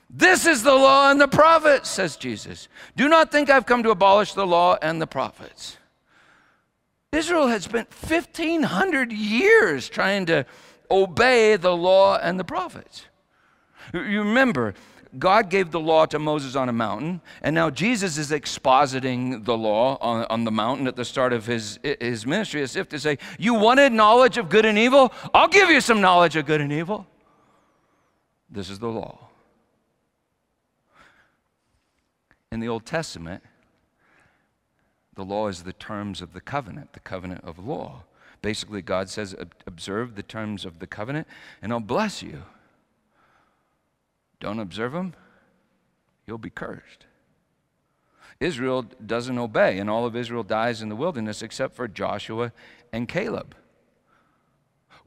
This 0.10 0.48
is 0.48 0.64
the 0.64 0.74
law 0.74 1.12
and 1.12 1.22
the 1.22 1.28
prophets, 1.28 1.88
says 1.88 2.18
Jesus. 2.18 2.70
Do 2.96 3.08
not 3.08 3.32
think 3.32 3.52
I've 3.52 3.68
come 3.68 3.84
to 3.84 3.92
abolish 3.92 4.34
the 4.34 4.48
law 4.48 4.80
and 4.82 5.00
the 5.00 5.06
prophets. 5.06 5.78
Israel 7.12 7.46
had 7.46 7.62
spent 7.62 7.90
1,500 7.94 9.12
years 9.12 9.88
trying 9.88 10.26
to 10.26 10.48
obey 10.90 11.58
the 11.58 11.78
law 11.78 12.18
and 12.18 12.40
the 12.40 12.44
prophets. 12.44 13.06
You 13.94 14.20
remember, 14.20 14.74
God 15.18 15.50
gave 15.50 15.72
the 15.72 15.80
law 15.80 16.06
to 16.08 16.20
Moses 16.20 16.56
on 16.56 16.70
a 16.70 16.74
mountain, 16.74 17.22
and 17.42 17.56
now 17.56 17.70
Jesus 17.70 18.18
is 18.18 18.32
expositing 18.32 19.46
the 19.46 19.58
law 19.58 19.98
on, 20.02 20.26
on, 20.30 20.44
the 20.44 20.52
mountain 20.52 20.88
at 20.88 20.96
the 20.96 21.06
start 21.06 21.34
of 21.34 21.46
his, 21.46 21.80
his 21.84 22.26
ministry 22.26 22.62
as 22.62 22.76
if 22.76 22.90
to 22.90 23.00
say, 23.00 23.18
You 23.40 23.54
wanted 23.54 23.94
knowledge 23.94 24.38
of 24.38 24.50
good 24.50 24.66
and 24.66 24.78
evil? 24.78 25.14
I'll 25.34 25.48
give 25.48 25.70
you 25.70 25.82
some 25.82 26.02
knowledge 26.02 26.36
of 26.36 26.46
good 26.46 26.62
and 26.62 26.72
evil. 26.72 27.08
This 28.50 28.70
is 28.70 28.80
the 28.80 28.88
law. 28.88 29.30
In 32.52 32.60
the 32.60 32.68
Old 32.68 32.86
Testament, 32.86 33.44
the 35.16 35.24
law 35.26 35.48
is 35.48 35.64
the 35.64 35.74
terms 35.74 36.22
of 36.22 36.34
the 36.34 36.42
covenant, 36.42 36.94
the 36.94 37.00
covenant 37.00 37.44
of 37.44 37.60
law. 37.60 38.04
Basically, 38.42 38.82
God 38.82 39.10
says, 39.10 39.36
Observe 39.66 40.16
the 40.16 40.24
terms 40.24 40.64
of 40.64 40.80
the 40.80 40.88
covenant, 40.88 41.28
and 41.62 41.74
I'll 41.74 41.80
bless 41.80 42.22
you. 42.22 42.44
Don't 44.40 44.60
observe 44.60 44.94
them, 44.94 45.14
you'll 46.26 46.38
be 46.38 46.50
cursed. 46.50 47.06
Israel 48.40 48.86
doesn't 49.04 49.38
obey, 49.38 49.80
and 49.80 49.90
all 49.90 50.06
of 50.06 50.16
Israel 50.16 50.44
dies 50.44 50.82
in 50.82 50.90
the 50.90 50.96
wilderness 50.96 51.42
except 51.42 51.76
for 51.76 51.88
Joshua 51.88 52.52
and 52.94 53.08
Caleb, 53.08 53.56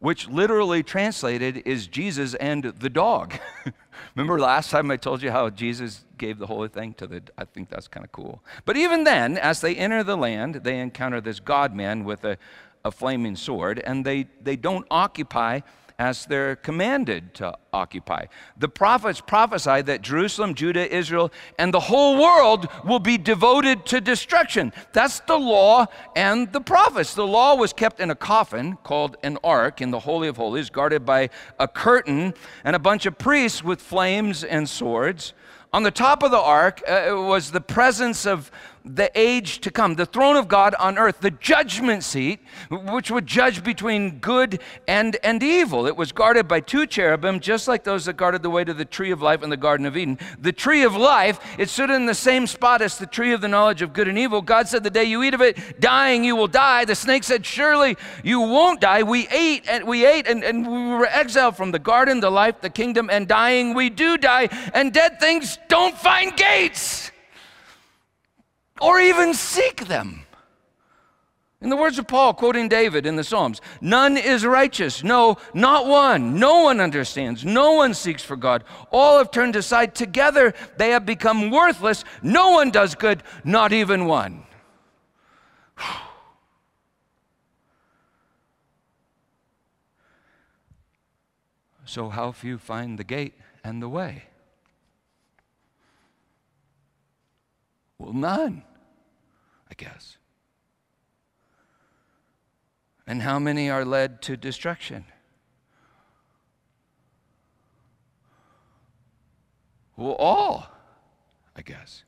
which 0.00 0.28
literally 0.28 0.82
translated 0.82 1.62
is 1.64 1.86
Jesus 1.86 2.34
and 2.34 2.64
the 2.64 2.90
dog. 2.90 3.34
Remember 4.16 4.40
last 4.40 4.70
time 4.70 4.90
I 4.90 4.96
told 4.96 5.22
you 5.22 5.30
how 5.30 5.48
Jesus 5.50 6.04
gave 6.18 6.38
the 6.38 6.46
holy 6.46 6.68
thing 6.68 6.94
to 6.94 7.06
the, 7.06 7.22
I 7.38 7.44
think 7.44 7.68
that's 7.68 7.86
kind 7.86 8.04
of 8.04 8.10
cool. 8.10 8.42
But 8.64 8.76
even 8.76 9.04
then, 9.04 9.38
as 9.38 9.60
they 9.60 9.76
enter 9.76 10.02
the 10.02 10.16
land, 10.16 10.56
they 10.56 10.80
encounter 10.80 11.20
this 11.20 11.38
God 11.38 11.74
man 11.74 12.04
with 12.04 12.24
a, 12.24 12.36
a 12.84 12.90
flaming 12.90 13.36
sword, 13.36 13.78
and 13.78 14.04
they, 14.04 14.26
they 14.42 14.56
don't 14.56 14.86
occupy 14.90 15.60
as 16.00 16.24
they're 16.24 16.56
commanded 16.56 17.34
to 17.34 17.54
occupy. 17.74 18.24
The 18.56 18.70
prophets 18.70 19.20
prophesied 19.20 19.84
that 19.84 20.00
Jerusalem, 20.00 20.54
Judah, 20.54 20.90
Israel, 20.90 21.30
and 21.58 21.74
the 21.74 21.80
whole 21.80 22.18
world 22.18 22.68
will 22.86 22.98
be 22.98 23.18
devoted 23.18 23.84
to 23.84 24.00
destruction. 24.00 24.72
That's 24.94 25.20
the 25.20 25.38
law 25.38 25.88
and 26.16 26.50
the 26.54 26.62
prophets. 26.62 27.12
The 27.12 27.26
law 27.26 27.54
was 27.54 27.74
kept 27.74 28.00
in 28.00 28.10
a 28.10 28.14
coffin 28.14 28.78
called 28.82 29.18
an 29.22 29.36
ark 29.44 29.82
in 29.82 29.90
the 29.90 30.00
Holy 30.00 30.28
of 30.28 30.38
Holies, 30.38 30.70
guarded 30.70 31.04
by 31.04 31.28
a 31.58 31.68
curtain 31.68 32.32
and 32.64 32.74
a 32.74 32.78
bunch 32.78 33.04
of 33.04 33.18
priests 33.18 33.62
with 33.62 33.82
flames 33.82 34.42
and 34.42 34.66
swords. 34.66 35.34
On 35.72 35.82
the 35.82 35.90
top 35.90 36.22
of 36.22 36.30
the 36.30 36.40
ark 36.40 36.82
uh, 36.88 37.10
was 37.12 37.52
the 37.52 37.60
presence 37.60 38.26
of 38.26 38.50
the 38.84 39.10
age 39.14 39.60
to 39.60 39.70
come, 39.70 39.94
the 39.94 40.06
throne 40.06 40.36
of 40.36 40.48
God 40.48 40.74
on 40.78 40.98
earth, 40.98 41.20
the 41.20 41.30
judgment 41.30 42.02
seat, 42.02 42.40
which 42.70 43.10
would 43.10 43.26
judge 43.26 43.62
between 43.62 44.18
good 44.18 44.60
and, 44.88 45.16
and 45.22 45.42
evil. 45.42 45.86
It 45.86 45.96
was 45.96 46.12
guarded 46.12 46.48
by 46.48 46.60
two 46.60 46.86
cherubim, 46.86 47.40
just 47.40 47.68
like 47.68 47.84
those 47.84 48.06
that 48.06 48.16
guarded 48.16 48.42
the 48.42 48.50
way 48.50 48.64
to 48.64 48.72
the 48.72 48.84
tree 48.84 49.10
of 49.10 49.22
life 49.22 49.42
in 49.42 49.50
the 49.50 49.56
Garden 49.56 49.86
of 49.86 49.96
Eden. 49.96 50.18
The 50.38 50.52
tree 50.52 50.82
of 50.82 50.96
life, 50.96 51.40
it 51.58 51.68
stood 51.68 51.90
in 51.90 52.06
the 52.06 52.14
same 52.14 52.46
spot 52.46 52.82
as 52.82 52.98
the 52.98 53.06
tree 53.06 53.32
of 53.32 53.40
the 53.40 53.48
knowledge 53.48 53.82
of 53.82 53.92
good 53.92 54.08
and 54.08 54.18
evil. 54.18 54.40
God 54.42 54.68
said, 54.68 54.82
The 54.82 54.90
day 54.90 55.04
you 55.04 55.22
eat 55.22 55.34
of 55.34 55.42
it, 55.42 55.80
dying 55.80 56.24
you 56.24 56.36
will 56.36 56.48
die. 56.48 56.84
The 56.84 56.94
snake 56.94 57.24
said, 57.24 57.44
Surely 57.44 57.96
you 58.24 58.40
won't 58.40 58.80
die. 58.80 59.02
We 59.02 59.28
ate 59.28 59.68
and 59.68 59.86
we 59.86 60.06
ate 60.06 60.26
and, 60.26 60.42
and 60.42 60.66
we 60.66 60.96
were 60.96 61.06
exiled 61.06 61.56
from 61.56 61.70
the 61.72 61.78
garden, 61.78 62.20
the 62.20 62.30
life, 62.30 62.60
the 62.60 62.70
kingdom, 62.70 63.10
and 63.10 63.28
dying 63.28 63.74
we 63.74 63.90
do 63.90 64.16
die. 64.16 64.48
And 64.74 64.92
dead 64.92 65.20
things 65.20 65.58
don't 65.68 65.96
find 65.96 66.36
gates 66.36 67.10
or 68.80 69.00
even 69.00 69.34
seek 69.34 69.86
them. 69.86 70.24
In 71.62 71.68
the 71.68 71.76
words 71.76 71.98
of 71.98 72.08
Paul, 72.08 72.32
quoting 72.32 72.68
David 72.68 73.04
in 73.04 73.16
the 73.16 73.24
Psalms, 73.24 73.60
none 73.82 74.16
is 74.16 74.46
righteous. 74.46 75.04
No, 75.04 75.36
not 75.52 75.86
one. 75.86 76.38
No 76.38 76.62
one 76.62 76.80
understands. 76.80 77.44
No 77.44 77.72
one 77.72 77.92
seeks 77.92 78.22
for 78.22 78.34
God. 78.34 78.64
All 78.90 79.18
have 79.18 79.30
turned 79.30 79.56
aside. 79.56 79.94
Together 79.94 80.54
they 80.78 80.90
have 80.90 81.04
become 81.04 81.50
worthless. 81.50 82.02
No 82.22 82.52
one 82.52 82.70
does 82.70 82.94
good, 82.94 83.22
not 83.44 83.72
even 83.72 84.06
one. 84.06 84.44
So, 91.86 92.08
how 92.08 92.30
few 92.30 92.56
find 92.56 93.00
the 93.00 93.02
gate 93.02 93.34
and 93.64 93.82
the 93.82 93.88
way? 93.88 94.22
Well, 97.98 98.12
none. 98.12 98.62
Guess. 99.80 100.18
And 103.06 103.22
how 103.22 103.38
many 103.38 103.70
are 103.70 103.82
led 103.82 104.20
to 104.22 104.36
destruction? 104.36 105.06
Well, 109.96 110.16
all, 110.16 110.70
I 111.56 111.62
guess. 111.62 112.04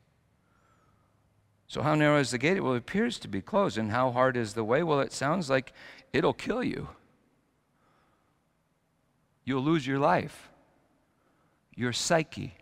So, 1.67 1.81
how 1.81 1.95
narrow 1.95 2.19
is 2.19 2.29
the 2.29 2.37
gate? 2.37 2.61
Well, 2.61 2.73
it 2.73 2.77
appears 2.77 3.17
to 3.17 3.27
be 3.27 3.41
closed. 3.41 3.79
And 3.79 3.89
how 3.89 4.11
hard 4.11 4.37
is 4.37 4.53
the 4.53 4.63
way? 4.63 4.83
Well, 4.83 4.99
it 4.99 5.11
sounds 5.11 5.49
like 5.49 5.73
it'll 6.13 6.31
kill 6.31 6.63
you. 6.63 6.89
You'll 9.45 9.63
lose 9.63 9.87
your 9.87 9.97
life, 9.97 10.51
your 11.75 11.91
psyche. 11.91 12.53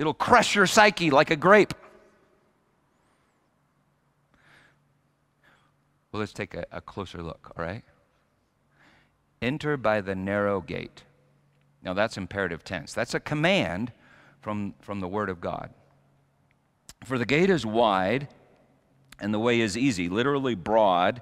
It'll 0.00 0.14
crush 0.14 0.54
your 0.54 0.66
psyche 0.66 1.10
like 1.10 1.30
a 1.30 1.36
grape. 1.36 1.74
Well, 6.10 6.20
let's 6.20 6.32
take 6.32 6.54
a, 6.54 6.64
a, 6.72 6.80
closer 6.80 7.22
look, 7.22 7.52
all 7.54 7.62
right? 7.62 7.84
Enter 9.42 9.76
by 9.76 10.00
the 10.00 10.14
narrow 10.14 10.62
gate. 10.62 11.02
Now, 11.82 11.92
that's 11.92 12.16
imperative 12.16 12.64
tense. 12.64 12.94
That's 12.94 13.12
a 13.12 13.20
command 13.20 13.92
from, 14.40 14.72
from 14.80 15.00
the 15.00 15.06
Word 15.06 15.28
of 15.28 15.38
God. 15.38 15.68
For 17.04 17.18
the 17.18 17.26
gate 17.26 17.50
is 17.50 17.66
wide 17.66 18.28
and 19.20 19.34
the 19.34 19.38
way 19.38 19.60
is 19.60 19.76
easy, 19.76 20.08
literally 20.08 20.54
broad, 20.54 21.20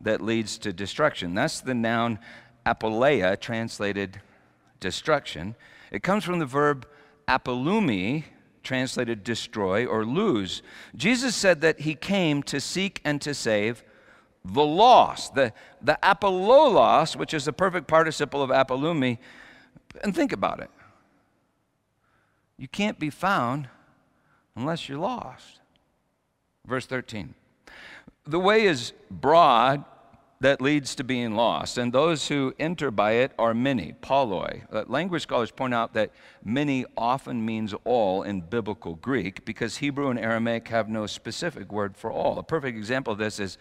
that 0.00 0.20
leads 0.20 0.58
to 0.58 0.72
destruction. 0.72 1.34
That's 1.34 1.60
the 1.60 1.72
noun 1.72 2.18
apoleia, 2.66 3.38
translated 3.40 4.20
destruction. 4.80 5.54
It 5.92 6.02
comes 6.02 6.24
from 6.24 6.40
the 6.40 6.46
verb 6.46 6.84
apolumi, 7.28 8.24
translated 8.62 9.22
destroy 9.22 9.86
or 9.86 10.04
lose. 10.04 10.62
Jesus 10.96 11.36
said 11.36 11.60
that 11.60 11.80
he 11.80 11.94
came 11.94 12.42
to 12.44 12.60
seek 12.60 13.00
and 13.04 13.20
to 13.20 13.34
save 13.34 13.84
the 14.44 14.64
lost. 14.64 15.34
The, 15.34 15.52
the 15.82 15.98
apollolos, 16.02 17.16
which 17.16 17.34
is 17.34 17.44
the 17.44 17.52
perfect 17.52 17.86
participle 17.86 18.42
of 18.42 18.50
apolumi, 18.50 19.18
and 20.02 20.14
think 20.14 20.32
about 20.32 20.60
it. 20.60 20.70
You 22.56 22.68
can't 22.68 22.98
be 22.98 23.10
found 23.10 23.68
unless 24.56 24.88
you're 24.88 24.98
lost. 24.98 25.60
Verse 26.66 26.86
13. 26.86 27.34
The 28.26 28.38
way 28.38 28.64
is 28.64 28.92
broad 29.10 29.84
that 30.40 30.60
leads 30.60 30.94
to 30.94 31.04
being 31.04 31.34
lost, 31.34 31.78
and 31.78 31.92
those 31.92 32.28
who 32.28 32.54
enter 32.60 32.90
by 32.92 33.12
it 33.12 33.32
are 33.38 33.54
many, 33.54 33.94
polloi. 34.00 34.62
Uh, 34.72 34.84
language 34.86 35.22
scholars 35.22 35.50
point 35.50 35.74
out 35.74 35.94
that 35.94 36.10
many 36.44 36.84
often 36.96 37.44
means 37.44 37.74
all 37.84 38.22
in 38.22 38.40
biblical 38.40 38.94
Greek 38.94 39.44
because 39.44 39.78
Hebrew 39.78 40.10
and 40.10 40.18
Aramaic 40.18 40.68
have 40.68 40.88
no 40.88 41.06
specific 41.06 41.72
word 41.72 41.96
for 41.96 42.12
all. 42.12 42.38
A 42.38 42.44
perfect 42.44 42.78
example 42.78 43.14
of 43.14 43.18
this 43.18 43.40
is 43.40 43.58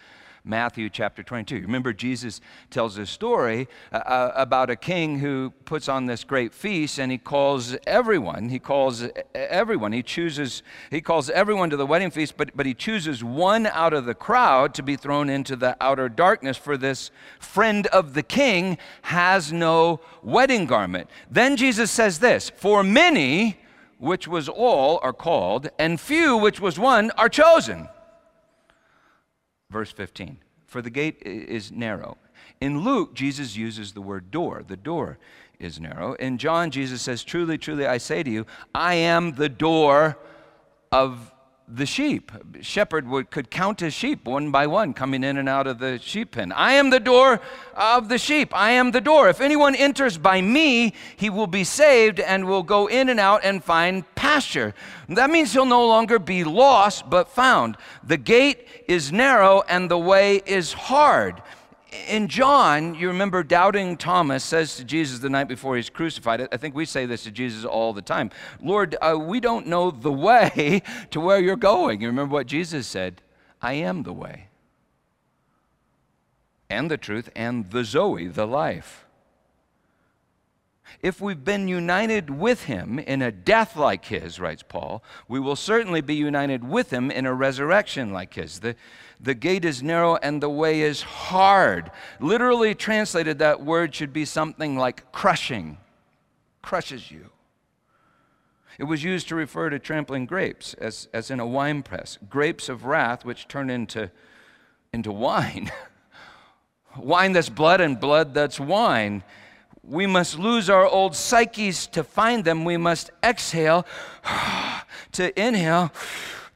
Matthew 0.48 0.90
chapter 0.90 1.24
22. 1.24 1.62
Remember, 1.62 1.92
Jesus 1.92 2.40
tells 2.70 2.98
a 2.98 3.06
story 3.06 3.68
uh, 3.92 3.98
uh, 3.98 4.32
about 4.36 4.70
a 4.70 4.78
king 4.78 5.20
who 5.20 5.52
puts 5.66 5.90
on 5.90 6.06
this 6.06 6.24
great 6.24 6.54
feast 6.54 7.00
and 7.00 7.12
he 7.12 7.18
calls 7.18 7.76
everyone. 7.86 8.48
He 8.48 8.60
calls 8.60 9.06
everyone. 9.36 9.92
He 9.92 10.02
chooses, 10.02 10.64
he 10.90 11.02
calls 11.02 11.30
everyone 11.30 11.70
to 11.72 11.78
the 11.78 11.86
wedding 11.86 12.12
feast, 12.12 12.36
but, 12.38 12.56
but 12.56 12.66
he 12.66 12.74
chooses 12.74 13.24
one 13.24 13.68
out 13.68 13.94
of 13.94 14.06
the 14.06 14.16
crowd 14.16 14.74
to 14.76 14.84
be 14.84 14.96
thrown 14.96 15.30
into 15.30 15.58
the 15.58 15.76
outer 15.82 16.08
darkness, 16.08 16.56
for 16.56 16.78
this 16.78 17.12
friend 17.40 17.88
of 17.88 18.14
the 18.14 18.24
king 18.24 18.78
has 19.04 19.52
no 19.52 20.00
wedding 20.24 20.66
garment. 20.66 21.10
Then 21.30 21.58
Jesus 21.58 21.92
says 21.92 22.20
this 22.20 22.50
For 22.52 22.84
many, 22.84 23.58
which 24.00 24.28
was 24.28 24.48
all, 24.48 25.00
are 25.04 25.14
called, 25.14 25.70
and 25.78 26.00
few, 26.00 26.38
which 26.38 26.62
was 26.62 26.80
one, 26.80 27.12
are 27.12 27.30
chosen. 27.30 27.90
Verse 29.70 29.92
15 29.92 30.38
For 30.66 30.82
the 30.82 30.90
gate 30.90 31.22
is 31.24 31.72
narrow. 31.72 32.18
In 32.62 32.82
Luke, 32.82 33.14
Jesus 33.14 33.56
uses 33.56 33.94
the 33.94 34.02
word 34.02 34.32
door. 34.32 34.64
The 34.68 34.78
door 34.78 35.18
is 35.60 35.80
narrow. 35.80 36.14
In 36.14 36.38
John, 36.38 36.72
Jesus 36.72 37.02
says, 37.02 37.24
Truly, 37.24 37.58
truly, 37.58 37.86
I 37.86 37.98
say 37.98 38.24
to 38.24 38.30
you, 38.30 38.46
I 38.74 38.96
am 38.96 39.34
the 39.34 39.50
door 39.50 40.18
of 40.92 41.32
the 41.68 41.86
sheep. 41.86 42.32
Shepherd 42.62 43.08
would, 43.08 43.30
could 43.30 43.52
count 43.52 43.82
his 43.82 43.94
sheep 43.94 44.26
one 44.26 44.52
by 44.52 44.68
one 44.68 44.94
coming 44.94 45.24
in 45.24 45.38
and 45.38 45.50
out 45.50 45.68
of 45.68 45.80
the 45.80 46.00
sheep 46.00 46.32
pen. 46.32 46.52
I 46.54 46.74
am 46.74 46.90
the 46.90 47.00
door 47.00 47.42
of 47.76 48.08
the 48.08 48.18
sheep. 48.18 48.56
I 48.56 48.72
am 48.72 48.92
the 48.92 49.02
door. 49.02 49.28
If 49.28 49.42
anyone 49.42 49.76
enters 49.76 50.18
by 50.18 50.42
me, 50.42 50.94
he 51.18 51.30
will 51.30 51.48
be 51.48 51.66
saved 51.66 52.20
and 52.22 52.46
will 52.46 52.64
go 52.64 52.88
in 52.88 53.10
and 53.10 53.20
out 53.20 53.42
and 53.44 53.62
find 53.62 54.04
pasture. 54.16 54.74
That 55.10 55.30
means 55.30 55.52
he'll 55.52 55.66
no 55.66 55.86
longer 55.86 56.20
be 56.20 56.44
lost 56.44 57.10
but 57.10 57.30
found. 57.30 57.76
The 58.04 58.18
gate 58.18 58.68
is 58.88 59.12
narrow 59.12 59.64
and 59.68 59.92
the 59.92 60.00
way 60.00 60.42
is 60.46 60.72
hard 60.72 61.42
in 62.08 62.28
John, 62.28 62.96
you 62.96 63.08
remember 63.08 63.44
doubting 63.44 63.98
Thomas 63.98 64.44
says 64.44 64.76
to 64.76 64.84
Jesus 64.84 65.20
the 65.20 65.30
night 65.30 65.48
before 65.48 65.76
he's 65.76 65.90
crucified. 65.90 66.48
I 66.52 66.58
think 66.58 66.76
we 66.76 66.86
say 66.86 67.06
this 67.06 67.24
to 67.24 67.32
Jesus 67.32 67.64
all 67.66 67.94
the 67.94 68.02
time 68.02 68.32
Lord, 68.62 68.96
uh, 69.02 69.18
we 69.18 69.40
don't 69.40 69.68
know 69.68 69.92
the 69.92 70.12
way 70.12 70.82
to 71.12 71.20
where 71.20 71.40
you're 71.40 71.56
going. 71.56 72.02
You 72.02 72.08
remember 72.08 72.34
what 72.34 72.48
Jesus 72.48 72.88
said? 72.88 73.22
I 73.62 73.74
am 73.74 74.04
the 74.04 74.14
way, 74.14 74.50
and 76.70 76.92
the 76.92 76.98
truth, 76.98 77.30
and 77.36 77.72
the 77.72 77.84
Zoe, 77.84 78.28
the 78.28 78.46
life. 78.46 79.07
If 81.02 81.22
we've 81.22 81.44
been 81.44 81.68
united 81.68 82.30
with 82.30 82.64
him 82.64 83.00
in 83.00 83.22
a 83.22 83.32
death 83.32 83.76
like 83.76 84.06
his, 84.06 84.40
writes 84.40 84.64
Paul, 84.64 85.04
we 85.28 85.40
will 85.40 85.56
certainly 85.56 86.02
be 86.02 86.16
united 86.16 86.64
with 86.64 86.92
him 86.92 87.12
in 87.12 87.26
a 87.26 87.34
resurrection 87.34 88.12
like 88.12 88.34
his. 88.34 88.60
The, 88.60 88.76
the 89.20 89.36
gate 89.36 89.66
is 89.66 89.84
narrow 89.84 90.16
and 90.18 90.42
the 90.42 90.50
way 90.50 90.82
is 90.82 91.02
hard. 91.02 91.92
Literally 92.20 92.74
translated, 92.74 93.40
that 93.40 93.64
word 93.64 93.94
should 93.94 94.14
be 94.14 94.26
something 94.26 94.78
like 94.78 95.12
crushing, 95.12 95.78
crushes 96.62 97.12
you. 97.12 97.30
It 98.78 98.84
was 98.84 99.04
used 99.04 99.28
to 99.30 99.36
refer 99.36 99.70
to 99.70 99.80
trampling 99.80 100.28
grapes, 100.28 100.76
as, 100.76 101.08
as 101.12 101.32
in 101.32 101.40
a 101.40 101.48
wine 101.48 101.82
press, 101.82 102.18
grapes 102.30 102.70
of 102.70 102.86
wrath 102.86 103.26
which 103.26 103.48
turn 103.48 103.70
into, 103.70 104.12
into 104.94 105.12
wine. 105.12 105.72
wine 106.98 107.32
that's 107.32 107.50
blood 107.50 107.82
and 107.82 108.00
blood 108.00 108.34
that's 108.34 108.60
wine. 108.60 109.24
We 109.88 110.06
must 110.06 110.38
lose 110.38 110.70
our 110.70 110.86
old 110.86 111.16
psyches 111.16 111.88
to 111.88 112.04
find 112.04 112.44
them. 112.44 112.66
We 112.66 112.78
must 112.78 113.10
exhale 113.24 113.86
to 115.14 115.40
inhale 115.42 115.92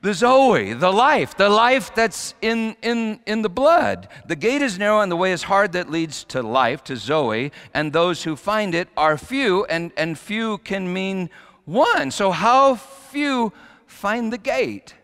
the 0.02 0.14
Zoe, 0.14 0.74
the 0.74 0.92
life, 0.92 1.38
the 1.38 1.50
life 1.50 1.94
that's 1.94 2.34
in, 2.42 2.76
in, 2.82 3.20
in 3.26 3.44
the 3.44 3.50
blood. 3.50 4.10
The 4.28 4.36
gate 4.36 4.62
is 4.62 4.78
narrow 4.78 5.00
and 5.00 5.12
the 5.12 5.16
way 5.16 5.32
is 5.32 5.44
hard 5.44 5.74
that 5.74 5.92
leads 5.92 6.24
to 6.26 6.42
life, 6.42 6.84
to 6.86 6.98
Zoe, 6.98 7.52
and 7.74 7.94
those 7.94 8.24
who 8.24 8.36
find 8.36 8.74
it 8.74 8.90
are 8.98 9.18
few, 9.18 9.64
and, 9.66 9.92
and 9.96 10.18
few 10.18 10.58
can 10.60 10.92
mean 10.92 11.30
one. 11.66 12.10
So, 12.10 12.32
how 12.32 12.76
few 12.76 13.54
find 13.86 14.34
the 14.34 14.40
gate? 14.40 14.96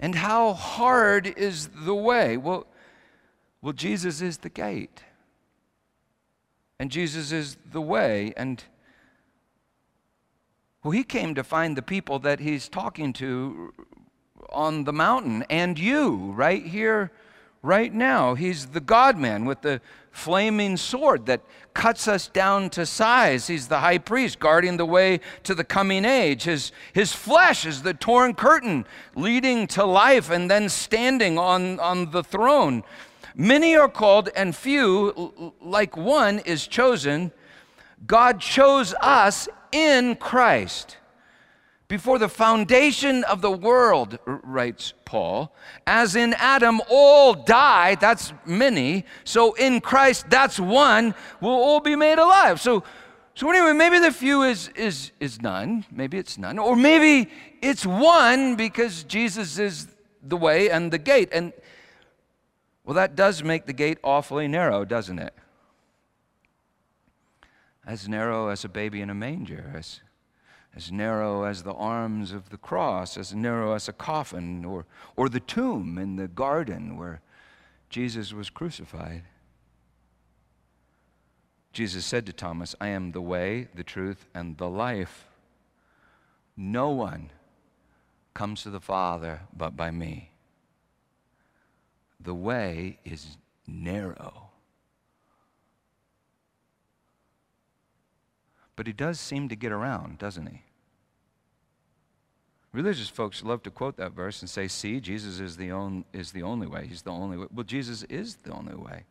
And 0.00 0.14
how 0.14 0.54
hard 0.54 1.26
is 1.26 1.68
the 1.68 1.94
way? 1.94 2.36
Well, 2.36 2.66
well, 3.60 3.72
Jesus 3.72 4.22
is 4.22 4.38
the 4.38 4.48
gate. 4.48 5.02
And 6.78 6.90
Jesus 6.90 7.32
is 7.32 7.56
the 7.70 7.80
way. 7.80 8.32
And 8.36 8.62
well, 10.84 10.92
he 10.92 11.02
came 11.02 11.34
to 11.34 11.42
find 11.42 11.76
the 11.76 11.82
people 11.82 12.18
that 12.20 12.40
he's 12.40 12.68
talking 12.68 13.12
to 13.14 13.72
on 14.50 14.84
the 14.84 14.92
mountain 14.92 15.44
and 15.50 15.78
you 15.78 16.32
right 16.32 16.64
here, 16.64 17.10
right 17.62 17.92
now. 17.92 18.34
He's 18.34 18.66
the 18.66 18.80
God 18.80 19.18
man 19.18 19.44
with 19.44 19.62
the 19.62 19.80
flaming 20.12 20.76
sword 20.76 21.26
that 21.26 21.42
cuts 21.74 22.08
us 22.08 22.28
down 22.28 22.70
to 22.70 22.86
size. 22.86 23.46
He's 23.46 23.68
the 23.68 23.80
high 23.80 23.98
priest 23.98 24.38
guarding 24.38 24.76
the 24.76 24.86
way 24.86 25.20
to 25.44 25.54
the 25.54 25.64
coming 25.64 26.04
age. 26.04 26.44
His, 26.44 26.72
his 26.92 27.12
flesh 27.12 27.66
is 27.66 27.82
the 27.82 27.94
torn 27.94 28.34
curtain 28.34 28.86
leading 29.14 29.66
to 29.68 29.84
life 29.84 30.30
and 30.30 30.50
then 30.50 30.68
standing 30.68 31.38
on, 31.38 31.78
on 31.80 32.10
the 32.10 32.24
throne. 32.24 32.82
Many 33.40 33.76
are 33.76 33.88
called, 33.88 34.30
and 34.34 34.54
few, 34.54 35.54
like 35.62 35.96
one, 35.96 36.40
is 36.40 36.66
chosen. 36.66 37.30
God 38.04 38.40
chose 38.40 38.94
us 39.00 39.48
in 39.70 40.16
Christ. 40.16 40.96
Before 41.86 42.18
the 42.18 42.28
foundation 42.28 43.22
of 43.22 43.40
the 43.40 43.52
world, 43.52 44.18
writes 44.26 44.92
Paul, 45.04 45.54
as 45.86 46.16
in 46.16 46.34
Adam 46.34 46.80
all 46.90 47.32
died, 47.32 48.00
that's 48.00 48.32
many, 48.44 49.04
so 49.22 49.54
in 49.54 49.80
Christ, 49.80 50.28
that's 50.28 50.58
one, 50.58 51.14
will 51.40 51.50
all 51.50 51.78
be 51.78 51.94
made 51.94 52.18
alive. 52.18 52.60
So, 52.60 52.82
so 53.36 53.48
anyway, 53.50 53.72
maybe 53.72 54.00
the 54.00 54.10
few 54.10 54.42
is, 54.42 54.68
is, 54.74 55.12
is 55.20 55.40
none, 55.40 55.86
maybe 55.92 56.18
it's 56.18 56.38
none, 56.38 56.58
or 56.58 56.74
maybe 56.74 57.30
it's 57.62 57.86
one 57.86 58.56
because 58.56 59.04
Jesus 59.04 59.60
is 59.60 59.86
the 60.24 60.36
way 60.36 60.70
and 60.70 60.92
the 60.92 60.98
gate. 60.98 61.28
And 61.30 61.52
well, 62.88 62.94
that 62.94 63.14
does 63.14 63.44
make 63.44 63.66
the 63.66 63.74
gate 63.74 63.98
awfully 64.02 64.48
narrow, 64.48 64.84
doesn't 64.84 65.18
it? 65.18 65.34
as 67.88 68.06
narrow 68.06 68.48
as 68.48 68.64
a 68.64 68.68
baby 68.68 69.00
in 69.00 69.08
a 69.08 69.14
manger, 69.14 69.72
as 69.74 70.00
as 70.76 70.92
narrow 70.92 71.44
as 71.44 71.62
the 71.62 71.72
arms 71.72 72.32
of 72.32 72.50
the 72.50 72.58
cross, 72.58 73.16
as 73.16 73.34
narrow 73.34 73.72
as 73.72 73.88
a 73.88 73.92
coffin, 73.92 74.64
or, 74.64 74.84
or 75.16 75.28
the 75.28 75.40
tomb 75.40 75.98
in 75.98 76.16
the 76.16 76.28
garden 76.28 76.96
where 76.96 77.20
Jesus 77.88 78.32
was 78.32 78.50
crucified. 78.50 79.22
Jesus 81.72 82.04
said 82.04 82.26
to 82.26 82.32
Thomas, 82.32 82.76
I 82.80 82.88
am 82.88 83.12
the 83.12 83.22
way, 83.22 83.68
the 83.74 83.82
truth, 83.82 84.26
and 84.34 84.58
the 84.58 84.68
life. 84.68 85.26
No 86.56 86.90
one 86.90 87.30
comes 88.34 88.62
to 88.62 88.70
the 88.70 88.80
Father 88.80 89.40
but 89.56 89.76
by 89.76 89.90
me. 89.90 90.30
The 92.20 92.34
way 92.34 92.98
is 93.04 93.36
narrow. 93.66 94.50
But 98.76 98.86
he 98.86 98.92
does 98.92 99.18
seem 99.18 99.48
to 99.48 99.56
get 99.56 99.72
around, 99.72 100.18
doesn't 100.18 100.46
he? 100.46 100.62
Religious 102.72 103.08
folks 103.08 103.42
love 103.42 103.62
to 103.64 103.70
quote 103.70 103.96
that 103.96 104.12
verse 104.12 104.40
and 104.40 104.48
say, 104.48 104.68
see, 104.68 105.00
Jesus 105.00 105.40
is 105.40 105.56
the, 105.56 105.70
on, 105.70 106.04
is 106.12 106.32
the 106.32 106.42
only 106.42 106.66
way. 106.66 106.86
He's 106.86 107.02
the 107.02 107.10
only 107.10 107.36
way. 107.36 107.46
Well, 107.52 107.64
Jesus 107.64 108.04
is 108.04 108.36
the 108.36 108.52
only 108.52 108.74
way. 108.74 109.06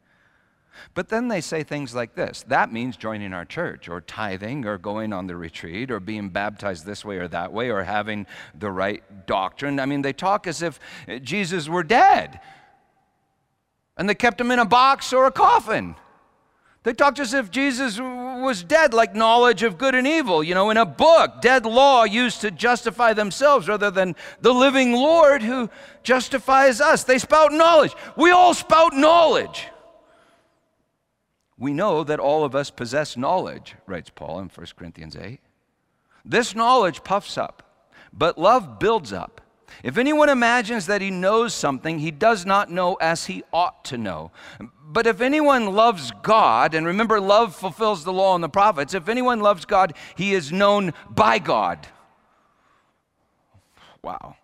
But 0.94 1.10
then 1.10 1.28
they 1.28 1.42
say 1.42 1.64
things 1.64 1.96
like 1.96 2.16
this 2.16 2.46
that 2.48 2.72
means 2.72 2.98
joining 2.98 3.34
our 3.34 3.46
church, 3.46 3.90
or 3.90 4.00
tithing, 4.00 4.66
or 4.66 4.78
going 4.78 5.12
on 5.12 5.28
the 5.28 5.36
retreat, 5.36 5.90
or 5.90 6.00
being 6.00 6.30
baptized 6.30 6.86
this 6.86 7.04
way 7.04 7.18
or 7.18 7.28
that 7.30 7.52
way, 7.52 7.72
or 7.72 7.84
having 7.84 8.28
the 8.58 8.72
right 8.72 9.04
doctrine. 9.26 9.80
I 9.80 9.86
mean, 9.86 10.02
they 10.02 10.14
talk 10.14 10.48
as 10.48 10.62
if 10.62 10.80
Jesus 11.24 11.68
were 11.68 11.84
dead 11.84 12.40
and 13.98 14.08
they 14.08 14.16
kept 14.16 14.40
him 14.40 14.52
in 14.52 14.60
a 14.60 14.66
box 14.66 15.12
or 15.12 15.26
a 15.26 15.32
coffin. 15.32 15.96
They 16.84 16.94
talked 16.94 17.20
as 17.20 17.34
if 17.34 17.52
Jesus 17.52 18.00
was 18.00 18.64
dead, 18.64 18.94
like 18.94 19.14
knowledge 19.14 19.64
of 19.64 19.78
good 19.78 19.94
and 19.94 20.08
evil, 20.08 20.42
you 20.42 20.56
know, 20.56 20.70
in 20.70 20.78
a 20.78 20.86
book, 20.86 21.42
dead 21.42 21.66
law 21.66 22.06
used 22.06 22.40
to 22.42 22.52
justify 22.52 23.12
themselves 23.14 23.68
rather 23.68 23.92
than 23.92 24.16
the 24.40 24.54
living 24.54 24.94
Lord 24.94 25.42
who 25.42 25.70
justifies 26.04 26.80
us. 26.80 27.04
They 27.04 27.18
spout 27.18 27.52
knowledge. 27.52 27.94
We 28.16 28.32
all 28.32 28.54
spout 28.54 28.94
knowledge. 28.96 29.68
We 31.58 31.74
know 31.74 32.04
that 32.04 32.20
all 32.20 32.46
of 32.46 32.56
us 32.56 32.70
possess 32.70 33.18
knowledge, 33.18 33.76
writes 33.86 34.12
Paul 34.14 34.40
in 34.40 34.50
1 34.50 34.68
Corinthians 34.78 35.18
8. 35.18 35.40
This 36.24 36.56
knowledge 36.56 37.04
puffs 37.04 37.38
up, 37.38 37.86
but 38.14 38.38
love 38.38 38.80
builds 38.80 39.12
up. 39.12 39.42
If 39.84 39.98
anyone 39.98 40.30
imagines 40.30 40.88
that 40.88 41.02
he 41.02 41.12
knows 41.12 41.54
something, 41.54 42.00
he 42.00 42.12
does 42.12 42.46
not 42.46 42.72
know 42.72 42.96
as 42.96 43.26
he 43.26 43.44
ought 43.54 43.86
to 43.86 43.98
know. 43.98 44.32
But 44.90 45.08
if 45.08 45.22
anyone 45.22 45.74
loves 45.74 46.12
God, 46.24 46.74
and 46.74 46.86
remember, 46.86 47.20
love 47.20 47.56
fulfills 47.56 48.04
the 48.04 48.14
law 48.14 48.36
and 48.36 48.44
the 48.44 48.50
prophets, 48.50 48.94
if 48.94 49.10
anyone 49.10 49.40
loves 49.40 49.66
God, 49.66 49.94
he 50.16 50.34
is 50.34 50.52
known 50.52 50.94
by 51.10 51.40
God. 51.40 51.88
Wow. 54.02 54.38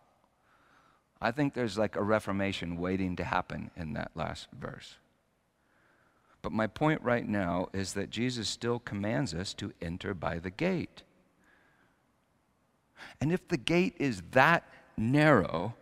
I 1.21 1.31
think 1.31 1.53
there's 1.53 1.77
like 1.77 1.95
a 1.95 2.03
reformation 2.03 2.77
waiting 2.77 3.15
to 3.15 3.23
happen 3.23 3.71
in 3.77 3.93
that 3.93 4.11
last 4.13 4.47
verse. 4.51 4.97
But 6.41 6.51
my 6.51 6.67
point 6.67 7.01
right 7.01 7.25
now 7.25 7.69
is 7.73 7.93
that 7.93 8.09
Jesus 8.09 8.49
still 8.49 8.77
commands 8.77 9.33
us 9.33 9.53
to 9.55 9.71
enter 9.81 10.13
by 10.13 10.39
the 10.39 10.49
gate. 10.49 11.03
And 13.21 13.31
if 13.31 13.47
the 13.47 13.57
gate 13.57 13.95
is 13.97 14.21
that 14.31 14.67
narrow, 14.97 15.75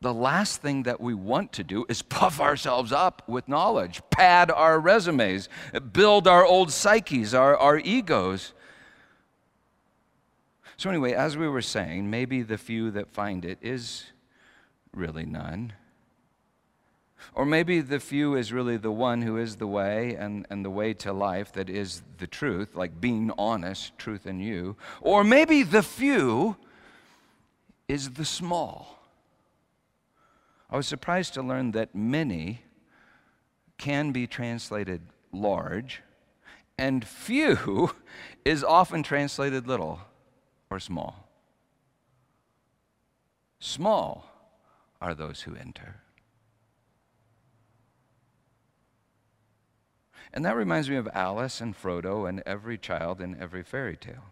the 0.00 0.14
last 0.14 0.62
thing 0.62 0.84
that 0.84 1.00
we 1.00 1.12
want 1.12 1.52
to 1.52 1.64
do 1.64 1.84
is 1.88 2.00
puff 2.00 2.40
ourselves 2.40 2.90
up 2.90 3.22
with 3.26 3.48
knowledge, 3.48 4.00
pad 4.10 4.50
our 4.50 4.80
resumes, 4.80 5.48
build 5.92 6.26
our 6.26 6.44
old 6.44 6.72
psyches, 6.72 7.34
our, 7.34 7.56
our 7.56 7.78
egos. 7.78 8.54
So, 10.78 10.88
anyway, 10.88 11.12
as 11.12 11.36
we 11.36 11.46
were 11.48 11.60
saying, 11.60 12.08
maybe 12.08 12.40
the 12.40 12.56
few 12.56 12.90
that 12.92 13.12
find 13.12 13.44
it 13.44 13.58
is 13.60 14.06
really 14.94 15.26
none. 15.26 15.74
Or 17.34 17.44
maybe 17.44 17.82
the 17.82 18.00
few 18.00 18.34
is 18.34 18.52
really 18.52 18.78
the 18.78 18.90
one 18.90 19.20
who 19.20 19.36
is 19.36 19.56
the 19.56 19.66
way 19.66 20.14
and, 20.14 20.46
and 20.48 20.64
the 20.64 20.70
way 20.70 20.94
to 20.94 21.12
life 21.12 21.52
that 21.52 21.68
is 21.68 22.02
the 22.16 22.26
truth, 22.26 22.74
like 22.74 23.00
being 23.00 23.30
honest, 23.36 23.96
truth 23.98 24.26
in 24.26 24.40
you. 24.40 24.76
Or 25.02 25.22
maybe 25.22 25.62
the 25.62 25.82
few 25.82 26.56
is 27.90 28.10
the 28.10 28.24
small. 28.24 29.00
I 30.70 30.76
was 30.76 30.86
surprised 30.86 31.34
to 31.34 31.42
learn 31.42 31.72
that 31.72 31.92
many 31.92 32.62
can 33.78 34.12
be 34.12 34.28
translated 34.28 35.02
large, 35.32 36.00
and 36.78 37.04
few 37.04 37.92
is 38.44 38.62
often 38.62 39.02
translated 39.02 39.66
little 39.66 40.00
or 40.70 40.78
small. 40.78 41.28
Small 43.58 44.24
are 45.00 45.14
those 45.14 45.42
who 45.42 45.56
enter. 45.56 45.96
And 50.32 50.44
that 50.44 50.54
reminds 50.54 50.88
me 50.88 50.94
of 50.94 51.08
Alice 51.12 51.60
and 51.60 51.76
Frodo 51.76 52.28
and 52.28 52.40
every 52.46 52.78
child 52.78 53.20
in 53.20 53.36
every 53.40 53.64
fairy 53.64 53.96
tale. 53.96 54.26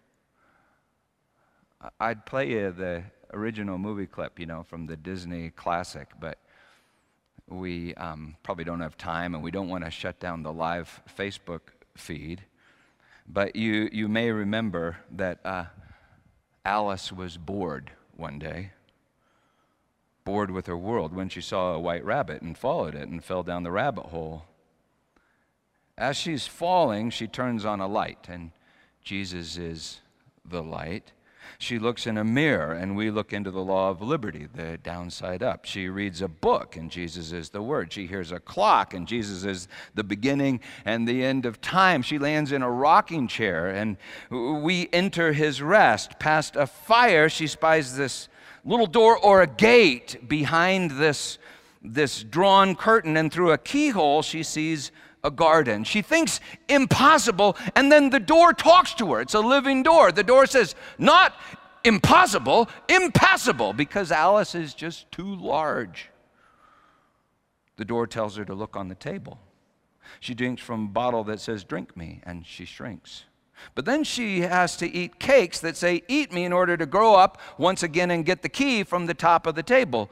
I'd 1.99 2.25
play 2.25 2.51
you 2.51 2.71
the 2.71 3.03
original 3.33 3.79
movie 3.79 4.07
clip, 4.07 4.39
you 4.39 4.47
know, 4.47 4.63
from 4.63 4.87
the 4.87 4.97
Disney 4.97 5.51
classic, 5.51 6.09
but 6.21 6.39
we 7.49 7.95
um, 7.95 8.37
probably 8.43 8.65
don't 8.65 8.81
have 8.81 8.97
time 8.97 9.35
and 9.35 9.43
we 9.43 9.51
don't 9.51 9.69
want 9.69 9.85
to 9.85 9.91
shut 9.91 10.21
down 10.21 10.43
the 10.43 10.53
live 10.53 11.01
Facebook 11.17 11.61
feed. 11.97 12.43
But 13.27 13.57
you, 13.57 13.89
you 13.93 14.09
may 14.09 14.31
remember 14.31 14.99
that 15.13 15.41
uh, 15.45 15.67
Alice 16.65 17.13
was 17.13 17.37
bored 17.37 17.91
one 18.17 18.39
day, 18.39 18.73
bored 20.25 20.51
with 20.51 20.67
her 20.67 20.77
world, 20.77 21.15
when 21.15 21.29
she 21.29 21.41
saw 21.41 21.75
a 21.75 21.79
white 21.79 22.05
rabbit 22.05 22.43
and 22.43 22.57
followed 22.57 22.95
it 22.95 23.09
and 23.09 23.23
fell 23.23 23.43
down 23.43 23.63
the 23.63 23.71
rabbit 23.71 24.07
hole. 24.07 24.45
As 25.97 26.17
she's 26.17 26.47
falling, 26.47 27.11
she 27.11 27.27
turns 27.27 27.65
on 27.65 27.81
a 27.81 27.87
light, 27.87 28.27
and 28.29 28.53
Jesus 29.03 29.57
is 29.57 30.01
the 30.45 30.63
light. 30.63 31.13
She 31.59 31.79
looks 31.79 32.07
in 32.07 32.19
a 32.19 32.25
mirror, 32.25 32.73
and 32.73 32.97
we 32.97 33.11
look 33.11 33.33
into 33.33 33.51
the 33.51 33.63
law 33.63 33.91
of 33.91 34.03
liberty, 34.03 34.47
the 34.53 34.79
downside 34.79 35.43
up. 35.43 35.65
She 35.65 35.89
reads 35.89 36.21
a 36.21 36.29
book, 36.29 36.77
and 36.77 36.91
Jesus 36.91 37.33
is 37.33 37.51
the 37.51 37.63
Word. 37.63 37.93
She 37.93 38.07
hears 38.07 38.31
a 38.33 38.41
clock, 38.41 38.93
and 38.93 39.07
Jesus 39.07 39.45
is 39.45 39.69
the 39.95 40.05
beginning 40.05 40.61
and 40.85 41.09
the 41.09 41.25
end 41.25 41.47
of 41.47 41.61
time. 41.61 42.03
She 42.03 42.19
lands 42.19 42.53
in 42.53 42.63
a 42.63 42.71
rocking 42.71 43.29
chair, 43.29 43.69
and 43.69 43.97
we 44.31 44.89
enter 44.93 45.33
his 45.33 45.63
rest. 45.63 46.19
Past 46.19 46.57
a 46.57 46.67
fire, 46.67 47.29
she 47.29 47.47
spies 47.47 47.97
this 47.97 48.29
little 48.65 48.87
door 48.87 49.19
or 49.19 49.43
a 49.43 49.47
gate 49.47 50.29
behind 50.29 50.93
this, 50.93 51.39
this 51.83 52.23
drawn 52.23 52.75
curtain, 52.75 53.17
and 53.17 53.33
through 53.33 53.53
a 53.53 53.59
keyhole, 53.59 54.23
she 54.23 54.43
sees 54.43 54.93
a 55.25 55.31
garden. 55.31 55.85
She 55.85 56.03
thinks 56.03 56.41
impossible, 56.69 57.57
and 57.75 57.91
then 57.91 58.11
the 58.11 58.21
door 58.21 58.53
talks 58.53 58.95
to 58.95 59.13
her. 59.15 59.21
It's 59.21 59.35
a 59.35 59.41
living 59.41 59.83
door. 59.83 60.13
The 60.13 60.23
door 60.23 60.47
says, 60.47 60.75
not 60.99 61.35
impossible, 61.85 62.69
impassable, 62.89 63.73
because 63.73 64.13
Alice 64.13 64.55
is 64.55 64.75
just 64.75 65.11
too 65.11 65.35
large. 65.35 66.11
The 67.77 67.85
door 67.85 68.07
tells 68.07 68.37
her 68.37 68.45
to 68.45 68.55
look 68.55 68.77
on 68.77 68.89
the 68.89 68.95
table. 68.95 69.39
She 70.21 70.35
drinks 70.35 70.63
from 70.63 70.85
a 70.85 70.89
bottle 70.89 71.25
that 71.25 71.41
says, 71.41 71.65
Drink 71.65 71.97
me, 71.97 72.21
and 72.25 72.45
she 72.47 72.65
shrinks. 72.65 73.25
But 73.75 73.85
then 73.85 74.05
she 74.05 74.41
has 74.41 74.77
to 74.77 74.89
eat 74.89 75.19
cakes 75.19 75.61
that 75.61 75.77
say, 75.77 76.03
Eat 76.09 76.33
me, 76.33 76.45
in 76.45 76.53
order 76.53 76.77
to 76.77 76.87
grow 76.87 77.15
up 77.15 77.41
once 77.57 77.83
again 77.83 78.11
and 78.11 78.25
get 78.25 78.43
the 78.43 78.49
key 78.49 78.83
from 78.85 79.07
the 79.07 79.15
top 79.15 79.47
of 79.47 79.55
the 79.55 79.63
table. 79.63 80.11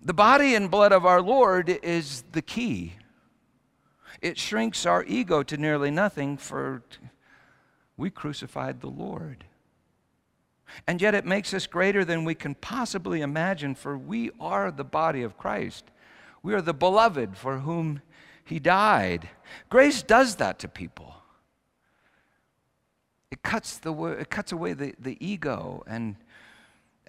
The 0.00 0.14
body 0.14 0.54
and 0.54 0.70
blood 0.70 0.92
of 0.92 1.04
our 1.04 1.20
Lord 1.20 1.68
is 1.68 2.22
the 2.32 2.42
key 2.42 2.94
it 4.26 4.36
shrinks 4.36 4.84
our 4.84 5.04
ego 5.04 5.44
to 5.44 5.56
nearly 5.56 5.92
nothing, 5.92 6.36
for 6.36 6.82
we 7.96 8.10
crucified 8.10 8.80
the 8.80 8.88
Lord. 8.88 9.44
And 10.84 11.00
yet 11.00 11.14
it 11.14 11.24
makes 11.24 11.54
us 11.54 11.68
greater 11.68 12.04
than 12.04 12.24
we 12.24 12.34
can 12.34 12.56
possibly 12.56 13.20
imagine, 13.20 13.76
for 13.76 13.96
we 13.96 14.32
are 14.40 14.72
the 14.72 14.84
body 14.84 15.22
of 15.22 15.38
Christ. 15.38 15.84
We 16.42 16.54
are 16.54 16.60
the 16.60 16.74
beloved 16.74 17.36
for 17.36 17.60
whom 17.60 18.02
he 18.44 18.58
died. 18.58 19.28
Grace 19.68 20.02
does 20.02 20.36
that 20.36 20.58
to 20.58 20.68
people. 20.68 21.14
It 23.30 23.42
cuts, 23.44 23.78
the, 23.78 23.94
it 23.94 24.28
cuts 24.28 24.50
away 24.50 24.72
the, 24.72 24.92
the 24.98 25.24
ego 25.24 25.84
and 25.86 26.16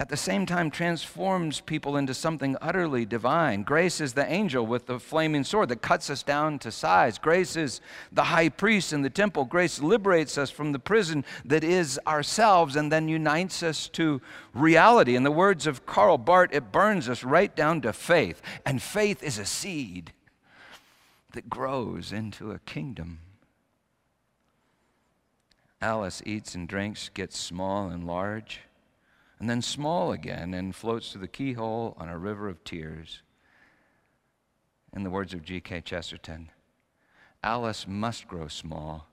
at 0.00 0.08
the 0.08 0.16
same 0.16 0.46
time 0.46 0.70
transforms 0.70 1.60
people 1.60 1.96
into 1.96 2.14
something 2.14 2.56
utterly 2.62 3.04
divine. 3.04 3.64
Grace 3.64 4.00
is 4.00 4.12
the 4.12 4.30
angel 4.30 4.64
with 4.64 4.86
the 4.86 5.00
flaming 5.00 5.42
sword 5.42 5.68
that 5.68 5.82
cuts 5.82 6.08
us 6.08 6.22
down 6.22 6.56
to 6.60 6.70
size. 6.70 7.18
Grace 7.18 7.56
is 7.56 7.80
the 8.12 8.22
high 8.22 8.48
priest 8.48 8.92
in 8.92 9.02
the 9.02 9.10
temple. 9.10 9.44
Grace 9.44 9.82
liberates 9.82 10.38
us 10.38 10.50
from 10.50 10.70
the 10.70 10.78
prison 10.78 11.24
that 11.44 11.64
is 11.64 11.98
ourselves 12.06 12.76
and 12.76 12.92
then 12.92 13.08
unites 13.08 13.60
us 13.64 13.88
to 13.88 14.20
reality. 14.54 15.16
In 15.16 15.24
the 15.24 15.32
words 15.32 15.66
of 15.66 15.84
Karl 15.84 16.16
Barth, 16.16 16.50
it 16.52 16.70
burns 16.70 17.08
us 17.08 17.24
right 17.24 17.54
down 17.56 17.80
to 17.80 17.92
faith. 17.92 18.40
And 18.64 18.80
faith 18.80 19.20
is 19.24 19.36
a 19.36 19.44
seed 19.44 20.12
that 21.32 21.50
grows 21.50 22.12
into 22.12 22.52
a 22.52 22.60
kingdom. 22.60 23.18
Alice 25.82 26.22
eats 26.24 26.54
and 26.54 26.68
drinks, 26.68 27.08
gets 27.08 27.36
small 27.36 27.88
and 27.88 28.06
large, 28.06 28.60
and 29.38 29.48
then 29.48 29.62
small 29.62 30.12
again, 30.12 30.54
and 30.54 30.74
floats 30.74 31.12
through 31.12 31.20
the 31.20 31.28
keyhole 31.28 31.96
on 31.98 32.08
a 32.08 32.18
river 32.18 32.48
of 32.48 32.64
tears. 32.64 33.22
In 34.94 35.04
the 35.04 35.10
words 35.10 35.32
of 35.32 35.44
G.K. 35.44 35.82
Chesterton, 35.82 36.50
Alice 37.42 37.86
must 37.86 38.26
grow 38.26 38.48
small 38.48 39.06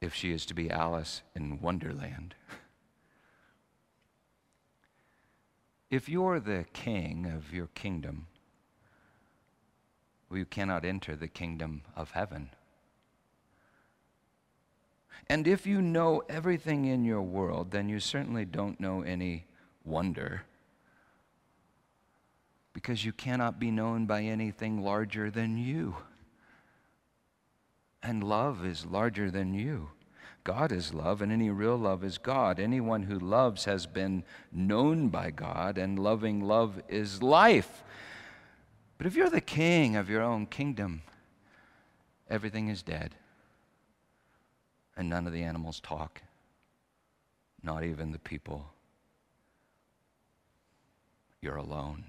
if 0.00 0.14
she 0.14 0.32
is 0.32 0.46
to 0.46 0.54
be 0.54 0.70
Alice 0.70 1.22
in 1.36 1.60
Wonderland. 1.60 2.34
if 5.90 6.08
you're 6.08 6.40
the 6.40 6.64
king 6.72 7.26
of 7.26 7.52
your 7.52 7.68
kingdom, 7.68 8.26
well, 10.28 10.38
you 10.38 10.46
cannot 10.46 10.84
enter 10.84 11.14
the 11.14 11.28
kingdom 11.28 11.82
of 11.94 12.12
heaven. 12.12 12.50
And 15.28 15.46
if 15.46 15.66
you 15.66 15.80
know 15.80 16.22
everything 16.28 16.86
in 16.86 17.04
your 17.04 17.22
world, 17.22 17.70
then 17.70 17.88
you 17.88 18.00
certainly 18.00 18.44
don't 18.44 18.80
know 18.80 19.02
any 19.02 19.46
wonder. 19.84 20.42
Because 22.72 23.04
you 23.04 23.12
cannot 23.12 23.60
be 23.60 23.70
known 23.70 24.06
by 24.06 24.22
anything 24.22 24.82
larger 24.82 25.30
than 25.30 25.56
you. 25.56 25.96
And 28.02 28.24
love 28.24 28.64
is 28.64 28.86
larger 28.86 29.30
than 29.30 29.54
you. 29.54 29.90
God 30.42 30.72
is 30.72 30.94
love, 30.94 31.20
and 31.20 31.30
any 31.30 31.50
real 31.50 31.76
love 31.76 32.02
is 32.02 32.16
God. 32.16 32.58
Anyone 32.58 33.02
who 33.02 33.18
loves 33.18 33.66
has 33.66 33.86
been 33.86 34.24
known 34.50 35.10
by 35.10 35.30
God, 35.30 35.76
and 35.76 35.98
loving 35.98 36.40
love 36.40 36.80
is 36.88 37.22
life. 37.22 37.84
But 38.96 39.06
if 39.06 39.14
you're 39.14 39.30
the 39.30 39.42
king 39.42 39.96
of 39.96 40.08
your 40.08 40.22
own 40.22 40.46
kingdom, 40.46 41.02
everything 42.28 42.68
is 42.68 42.82
dead 42.82 43.14
and 45.00 45.08
none 45.08 45.26
of 45.26 45.32
the 45.32 45.42
animals 45.42 45.80
talk, 45.80 46.20
not 47.62 47.82
even 47.82 48.12
the 48.12 48.18
people. 48.18 48.66
You're 51.40 51.56
alone. 51.56 52.04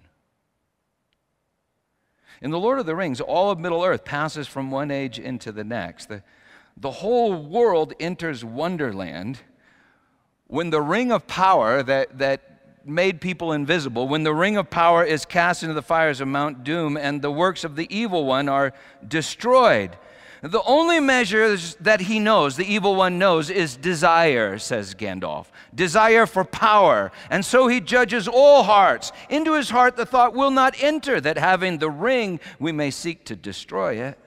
In 2.41 2.51
The 2.51 2.59
Lord 2.59 2.79
of 2.79 2.85
the 2.85 2.95
Rings, 2.95 3.21
all 3.21 3.49
of 3.49 3.59
Middle 3.59 3.81
Earth 3.81 4.03
passes 4.03 4.45
from 4.45 4.71
one 4.71 4.91
age 4.91 5.17
into 5.17 5.53
the 5.53 5.63
next. 5.63 6.09
The, 6.09 6.21
the 6.75 6.91
whole 6.91 7.41
world 7.41 7.93
enters 7.97 8.43
Wonderland 8.43 9.39
when 10.47 10.69
the 10.69 10.81
ring 10.81 11.13
of 11.13 11.27
power 11.27 11.81
that, 11.83 12.17
that 12.17 12.41
made 12.83 13.21
people 13.21 13.53
invisible, 13.53 14.09
when 14.09 14.23
the 14.23 14.33
ring 14.33 14.57
of 14.57 14.69
power 14.69 15.05
is 15.05 15.23
cast 15.23 15.63
into 15.63 15.75
the 15.75 15.81
fires 15.81 16.19
of 16.19 16.27
Mount 16.27 16.65
Doom 16.65 16.97
and 16.97 17.21
the 17.21 17.31
works 17.31 17.63
of 17.63 17.77
the 17.77 17.87
evil 17.89 18.25
one 18.25 18.49
are 18.49 18.73
destroyed. 19.07 19.95
The 20.41 20.63
only 20.63 20.99
measure 20.99 21.55
that 21.81 22.01
he 22.01 22.19
knows, 22.19 22.55
the 22.55 22.65
evil 22.65 22.95
one 22.95 23.19
knows, 23.19 23.51
is 23.51 23.77
desire, 23.77 24.57
says 24.57 24.95
Gandalf. 24.95 25.45
Desire 25.75 26.25
for 26.25 26.43
power. 26.43 27.11
And 27.29 27.45
so 27.45 27.67
he 27.67 27.79
judges 27.79 28.27
all 28.27 28.63
hearts. 28.63 29.11
Into 29.29 29.53
his 29.53 29.69
heart 29.69 29.97
the 29.97 30.05
thought 30.05 30.33
will 30.33 30.49
not 30.49 30.81
enter 30.81 31.21
that 31.21 31.37
having 31.37 31.77
the 31.77 31.91
ring 31.91 32.39
we 32.59 32.71
may 32.71 32.89
seek 32.89 33.23
to 33.25 33.35
destroy 33.35 33.95
it. 33.95 34.17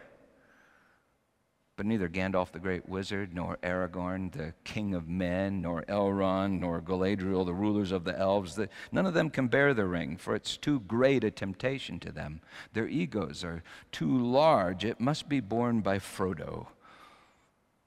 But 1.76 1.86
neither 1.86 2.08
Gandalf 2.08 2.52
the 2.52 2.60
great 2.60 2.88
wizard, 2.88 3.34
nor 3.34 3.58
Aragorn 3.62 4.30
the 4.30 4.54
king 4.62 4.94
of 4.94 5.08
men, 5.08 5.60
nor 5.60 5.82
Elrond, 5.82 6.60
nor 6.60 6.80
Galadriel 6.80 7.44
the 7.44 7.54
rulers 7.54 7.90
of 7.90 8.04
the 8.04 8.16
elves, 8.16 8.54
the, 8.54 8.68
none 8.92 9.06
of 9.06 9.14
them 9.14 9.28
can 9.28 9.48
bear 9.48 9.74
the 9.74 9.86
ring, 9.86 10.16
for 10.16 10.36
it's 10.36 10.56
too 10.56 10.80
great 10.80 11.24
a 11.24 11.32
temptation 11.32 11.98
to 12.00 12.12
them. 12.12 12.40
Their 12.74 12.86
egos 12.86 13.42
are 13.42 13.64
too 13.90 14.16
large. 14.16 14.84
It 14.84 15.00
must 15.00 15.28
be 15.28 15.40
borne 15.40 15.80
by 15.80 15.98
Frodo, 15.98 16.68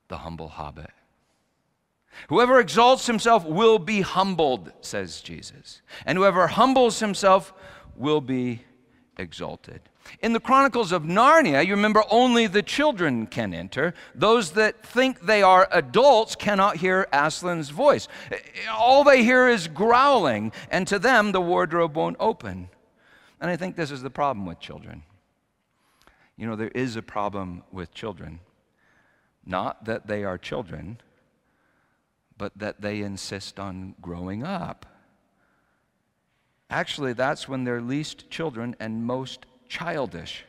the 0.09 0.17
humble 0.17 0.49
hobbit. 0.49 0.91
Whoever 2.27 2.59
exalts 2.59 3.07
himself 3.07 3.45
will 3.45 3.79
be 3.79 4.01
humbled, 4.01 4.73
says 4.81 5.21
Jesus. 5.21 5.81
And 6.05 6.17
whoever 6.17 6.47
humbles 6.47 6.99
himself 6.99 7.53
will 7.95 8.21
be 8.21 8.63
exalted. 9.17 9.81
In 10.21 10.33
the 10.33 10.39
Chronicles 10.39 10.91
of 10.91 11.03
Narnia, 11.03 11.65
you 11.65 11.75
remember 11.75 12.03
only 12.09 12.47
the 12.47 12.63
children 12.63 13.27
can 13.27 13.53
enter. 13.53 13.93
Those 14.15 14.51
that 14.51 14.85
think 14.85 15.21
they 15.21 15.41
are 15.41 15.67
adults 15.71 16.35
cannot 16.35 16.77
hear 16.77 17.07
Aslan's 17.13 17.69
voice. 17.69 18.07
All 18.71 19.03
they 19.03 19.23
hear 19.23 19.47
is 19.47 19.67
growling, 19.67 20.51
and 20.71 20.87
to 20.87 20.99
them 20.99 21.31
the 21.31 21.41
wardrobe 21.41 21.95
won't 21.95 22.17
open. 22.19 22.69
And 23.39 23.51
I 23.51 23.55
think 23.55 23.75
this 23.75 23.91
is 23.91 24.01
the 24.01 24.09
problem 24.09 24.45
with 24.45 24.59
children. 24.59 25.03
You 26.37 26.47
know, 26.47 26.55
there 26.55 26.71
is 26.73 26.95
a 26.95 27.01
problem 27.01 27.63
with 27.71 27.93
children. 27.93 28.39
Not 29.45 29.85
that 29.85 30.07
they 30.07 30.23
are 30.23 30.37
children, 30.37 30.99
but 32.37 32.57
that 32.57 32.81
they 32.81 33.01
insist 33.01 33.59
on 33.59 33.95
growing 34.01 34.43
up. 34.43 34.85
Actually, 36.69 37.13
that's 37.13 37.47
when 37.47 37.63
they're 37.63 37.81
least 37.81 38.29
children 38.29 38.75
and 38.79 39.05
most 39.05 39.45
childish. 39.67 40.45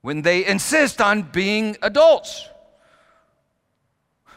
When 0.00 0.22
they 0.22 0.46
insist 0.46 1.00
on 1.00 1.22
being 1.22 1.76
adults. 1.82 2.48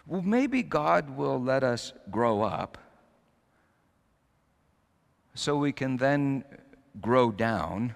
Well, 0.07 0.21
maybe 0.21 0.63
God 0.63 1.11
will 1.15 1.41
let 1.41 1.63
us 1.63 1.93
grow 2.09 2.41
up 2.41 2.77
so 5.33 5.55
we 5.55 5.71
can 5.71 5.97
then 5.97 6.43
grow 6.99 7.31
down, 7.31 7.95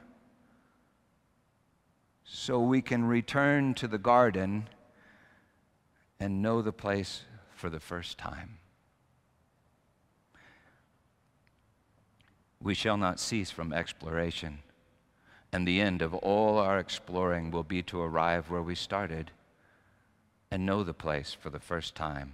so 2.24 2.60
we 2.60 2.82
can 2.82 3.04
return 3.06 3.74
to 3.76 3.88
the 3.88 3.98
garden 3.98 4.70
and 6.20 6.42
know 6.42 6.62
the 6.62 6.72
place 6.72 7.24
for 7.54 7.70
the 7.70 7.80
first 7.80 8.18
time. 8.18 8.58
We 12.62 12.74
shall 12.74 12.98
not 12.98 13.20
cease 13.20 13.52
from 13.52 13.74
exploration, 13.74 14.60
and 15.56 15.66
the 15.66 15.80
end 15.80 16.02
of 16.02 16.14
all 16.16 16.58
our 16.58 16.80
exploring 16.80 17.50
will 17.50 17.64
be 17.64 17.82
to 17.82 18.02
arrive 18.02 18.50
where 18.50 18.62
we 18.62 18.76
started 18.76 19.32
and 20.52 20.66
know 20.66 20.84
the 20.84 20.94
place 20.94 21.32
for 21.32 21.50
the 21.50 21.62
first 21.62 21.96
time 21.96 22.34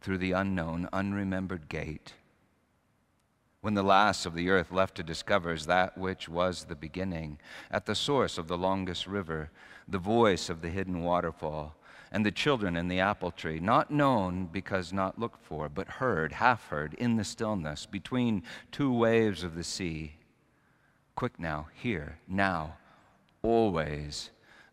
through 0.00 0.16
the 0.16 0.30
unknown, 0.30 0.88
unremembered 0.92 1.68
gate. 1.68 2.14
When 3.60 3.74
the 3.74 3.82
last 3.82 4.24
of 4.24 4.36
the 4.36 4.50
earth 4.50 4.70
left 4.70 4.94
to 4.98 5.02
discover 5.02 5.52
is 5.52 5.66
that 5.66 5.98
which 5.98 6.28
was 6.28 6.62
the 6.62 6.76
beginning, 6.76 7.40
at 7.72 7.86
the 7.86 7.96
source 7.96 8.38
of 8.38 8.46
the 8.46 8.56
longest 8.56 9.08
river, 9.08 9.50
the 9.88 9.98
voice 9.98 10.48
of 10.48 10.62
the 10.62 10.70
hidden 10.70 11.02
waterfall, 11.02 11.74
and 12.12 12.24
the 12.24 12.30
children 12.30 12.76
in 12.76 12.86
the 12.86 13.00
apple 13.00 13.32
tree, 13.32 13.58
not 13.58 13.90
known 13.90 14.48
because 14.52 14.92
not 14.92 15.18
looked 15.18 15.44
for, 15.44 15.68
but 15.68 15.88
heard, 15.88 16.34
half 16.34 16.68
heard, 16.68 16.94
in 16.94 17.16
the 17.16 17.24
stillness, 17.24 17.84
between 17.84 18.44
two 18.70 18.92
waves 18.92 19.42
of 19.42 19.56
the 19.56 19.64
sea. 19.64 20.19
Quick 21.20 21.38
now, 21.38 21.66
here, 21.74 22.16
now, 22.26 22.78
always, 23.42 24.30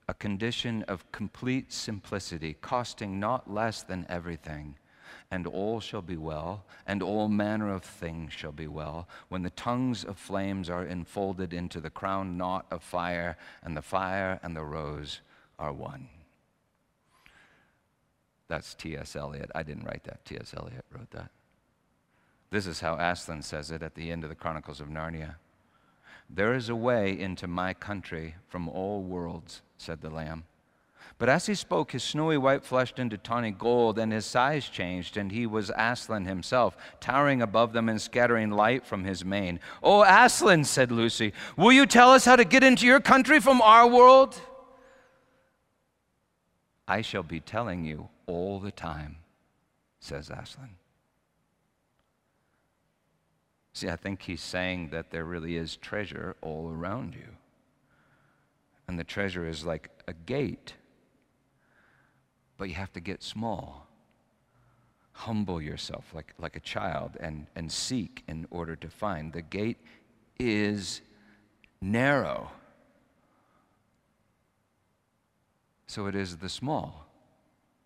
a 0.07 0.13
condition 0.13 0.81
of 0.83 1.11
complete 1.11 1.73
simplicity, 1.73 2.55
costing 2.61 3.19
not 3.19 3.53
less 3.53 3.83
than 3.83 4.05
everything. 4.07 4.77
And 5.29 5.45
all 5.45 5.81
shall 5.81 6.01
be 6.01 6.15
well, 6.15 6.63
and 6.85 7.03
all 7.03 7.27
manner 7.27 7.73
of 7.73 7.83
things 7.83 8.31
shall 8.31 8.53
be 8.53 8.69
well, 8.69 9.09
when 9.27 9.43
the 9.43 9.49
tongues 9.49 10.05
of 10.05 10.17
flames 10.17 10.69
are 10.69 10.85
enfolded 10.85 11.51
into 11.51 11.81
the 11.81 11.89
crown 11.89 12.37
knot 12.37 12.65
of 12.71 12.81
fire, 12.81 13.35
and 13.61 13.75
the 13.75 13.81
fire 13.81 14.39
and 14.41 14.55
the 14.55 14.63
rose 14.63 15.19
are 15.59 15.73
one. 15.73 16.07
That's 18.47 18.73
T.S. 18.73 19.17
Eliot. 19.17 19.51
I 19.53 19.63
didn't 19.63 19.83
write 19.83 20.05
that. 20.05 20.23
T.S. 20.23 20.53
Eliot 20.55 20.85
wrote 20.95 21.11
that. 21.11 21.29
This 22.51 22.67
is 22.67 22.79
how 22.79 22.95
Aslan 22.95 23.41
says 23.41 23.69
it 23.69 23.83
at 23.83 23.95
the 23.95 24.13
end 24.13 24.23
of 24.23 24.29
the 24.29 24.35
Chronicles 24.35 24.79
of 24.79 24.87
Narnia. 24.87 25.35
There 26.29 26.53
is 26.53 26.69
a 26.69 26.75
way 26.75 27.17
into 27.17 27.47
my 27.47 27.73
country 27.73 28.35
from 28.47 28.67
all 28.67 29.01
worlds, 29.01 29.61
said 29.77 30.01
the 30.01 30.09
Lamb. 30.09 30.43
But 31.19 31.29
as 31.29 31.47
he 31.47 31.55
spoke, 31.55 31.93
his 31.93 32.03
snowy 32.03 32.37
white 32.37 32.63
flushed 32.63 32.99
into 32.99 33.17
tawny 33.17 33.49
gold, 33.49 33.97
and 33.97 34.11
his 34.11 34.25
size 34.25 34.69
changed, 34.69 35.17
and 35.17 35.31
he 35.31 35.47
was 35.47 35.71
Aslan 35.75 36.25
himself, 36.25 36.77
towering 36.99 37.41
above 37.41 37.73
them 37.73 37.89
and 37.89 37.99
scattering 37.99 38.51
light 38.51 38.85
from 38.85 39.03
his 39.03 39.25
mane. 39.25 39.59
Oh, 39.81 40.03
Aslan, 40.03 40.63
said 40.63 40.91
Lucy, 40.91 41.33
will 41.55 41.71
you 41.71 41.87
tell 41.87 42.11
us 42.11 42.25
how 42.25 42.35
to 42.35 42.45
get 42.45 42.63
into 42.63 42.85
your 42.85 42.99
country 42.99 43.39
from 43.39 43.61
our 43.61 43.87
world? 43.87 44.39
I 46.87 47.01
shall 47.01 47.23
be 47.23 47.39
telling 47.39 47.83
you 47.83 48.09
all 48.27 48.59
the 48.59 48.71
time, 48.71 49.17
says 49.99 50.29
Aslan. 50.29 50.75
See, 53.77 53.89
I 53.89 53.95
think 53.95 54.23
he's 54.23 54.41
saying 54.41 54.89
that 54.89 55.11
there 55.11 55.23
really 55.23 55.55
is 55.55 55.77
treasure 55.77 56.35
all 56.41 56.71
around 56.71 57.13
you. 57.13 57.27
And 58.87 58.97
the 58.97 59.03
treasure 59.03 59.47
is 59.47 59.67
like 59.67 59.91
a 60.07 60.13
gate. 60.13 60.73
But 62.57 62.69
you 62.69 62.73
have 62.73 62.91
to 62.93 62.99
get 62.99 63.21
small. 63.21 63.85
Humble 65.11 65.61
yourself 65.61 66.05
like, 66.11 66.33
like 66.39 66.55
a 66.55 66.59
child 66.59 67.17
and, 67.19 67.45
and 67.55 67.71
seek 67.71 68.23
in 68.27 68.47
order 68.49 68.75
to 68.75 68.89
find. 68.89 69.31
The 69.31 69.43
gate 69.43 69.77
is 70.39 71.01
narrow. 71.79 72.49
So 75.85 76.07
it 76.07 76.15
is 76.15 76.37
the 76.37 76.49
small, 76.49 77.05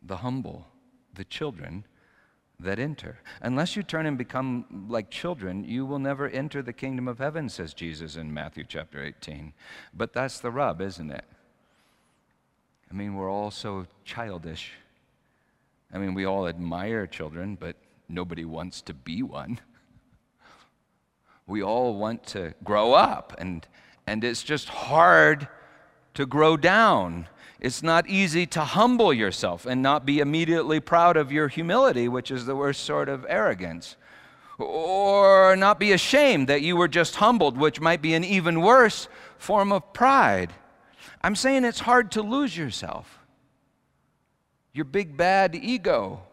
the 0.01 0.15
humble, 0.15 0.67
the 1.13 1.25
children 1.25 1.83
that 2.63 2.79
enter. 2.79 3.19
Unless 3.41 3.75
you 3.75 3.83
turn 3.83 4.05
and 4.05 4.17
become 4.17 4.87
like 4.89 5.09
children, 5.09 5.63
you 5.63 5.85
will 5.85 5.99
never 5.99 6.27
enter 6.29 6.61
the 6.61 6.73
kingdom 6.73 7.07
of 7.07 7.19
heaven, 7.19 7.49
says 7.49 7.73
Jesus 7.73 8.15
in 8.15 8.33
Matthew 8.33 8.63
chapter 8.67 9.03
18. 9.03 9.53
But 9.93 10.13
that's 10.13 10.39
the 10.39 10.51
rub, 10.51 10.81
isn't 10.81 11.11
it? 11.11 11.25
I 12.89 12.93
mean, 12.93 13.15
we're 13.15 13.31
all 13.31 13.51
so 13.51 13.87
childish. 14.03 14.73
I 15.93 15.97
mean, 15.97 16.13
we 16.13 16.25
all 16.25 16.47
admire 16.47 17.07
children, 17.07 17.57
but 17.59 17.75
nobody 18.09 18.45
wants 18.45 18.81
to 18.83 18.93
be 18.93 19.23
one. 19.23 19.59
We 21.47 21.63
all 21.63 21.95
want 21.95 22.25
to 22.27 22.53
grow 22.63 22.93
up, 22.93 23.35
and, 23.37 23.65
and 24.07 24.23
it's 24.23 24.43
just 24.43 24.69
hard 24.69 25.47
to 26.13 26.25
grow 26.25 26.57
down. 26.57 27.27
It's 27.61 27.83
not 27.83 28.09
easy 28.09 28.47
to 28.47 28.61
humble 28.61 29.13
yourself 29.13 29.67
and 29.67 29.83
not 29.83 30.03
be 30.03 30.19
immediately 30.19 30.79
proud 30.79 31.15
of 31.15 31.31
your 31.31 31.47
humility, 31.47 32.07
which 32.07 32.31
is 32.31 32.47
the 32.47 32.55
worst 32.55 32.83
sort 32.83 33.07
of 33.07 33.23
arrogance. 33.29 33.97
Or 34.57 35.55
not 35.55 35.79
be 35.79 35.91
ashamed 35.91 36.47
that 36.47 36.63
you 36.63 36.75
were 36.75 36.87
just 36.87 37.17
humbled, 37.17 37.57
which 37.57 37.79
might 37.79 38.01
be 38.01 38.15
an 38.15 38.23
even 38.23 38.61
worse 38.61 39.07
form 39.37 39.71
of 39.71 39.93
pride. 39.93 40.51
I'm 41.21 41.35
saying 41.35 41.63
it's 41.63 41.81
hard 41.81 42.11
to 42.13 42.23
lose 42.23 42.57
yourself, 42.57 43.19
your 44.73 44.85
big 44.85 45.15
bad 45.15 45.53
ego. 45.55 46.23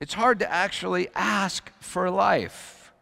It's 0.00 0.14
hard 0.14 0.38
to 0.40 0.52
actually 0.52 1.08
ask 1.14 1.70
for 1.80 2.10
life. 2.10 2.92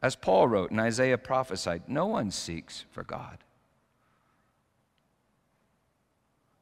As 0.00 0.16
Paul 0.16 0.48
wrote 0.48 0.70
and 0.70 0.80
Isaiah 0.80 1.18
prophesied, 1.18 1.82
no 1.86 2.06
one 2.06 2.30
seeks 2.30 2.86
for 2.90 3.04
God. 3.04 3.38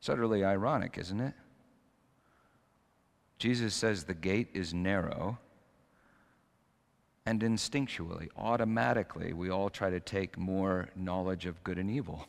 It's 0.05 0.11
utterly 0.11 0.45
ironic, 0.45 0.99
isn't 0.99 1.19
it? 1.19 1.33
Jesus 3.39 3.73
says 3.73 4.05
the 4.05 4.13
gate 4.13 4.49
is 4.53 4.75
narrow, 4.75 5.39
and 7.25 7.41
instinctually, 7.41 8.29
automatically, 8.37 9.33
we 9.33 9.49
all 9.49 9.71
try 9.71 9.89
to 9.89 10.01
take 10.01 10.37
more 10.37 10.91
knowledge 10.95 11.47
of 11.47 11.65
good 11.65 11.79
and 11.79 11.91
evil. 11.91 12.29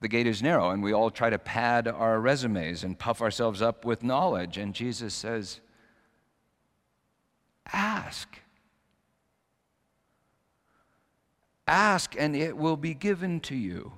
The 0.00 0.08
gate 0.08 0.26
is 0.26 0.42
narrow, 0.42 0.68
and 0.68 0.82
we 0.82 0.92
all 0.92 1.10
try 1.10 1.30
to 1.30 1.38
pad 1.38 1.88
our 1.88 2.20
resumes 2.20 2.84
and 2.84 2.98
puff 2.98 3.22
ourselves 3.22 3.62
up 3.62 3.86
with 3.86 4.02
knowledge. 4.02 4.58
And 4.58 4.74
Jesus 4.74 5.14
says, 5.14 5.60
Ask. 7.72 8.38
Ask, 11.66 12.16
and 12.18 12.36
it 12.36 12.54
will 12.54 12.76
be 12.76 12.92
given 12.92 13.40
to 13.40 13.56
you. 13.56 13.94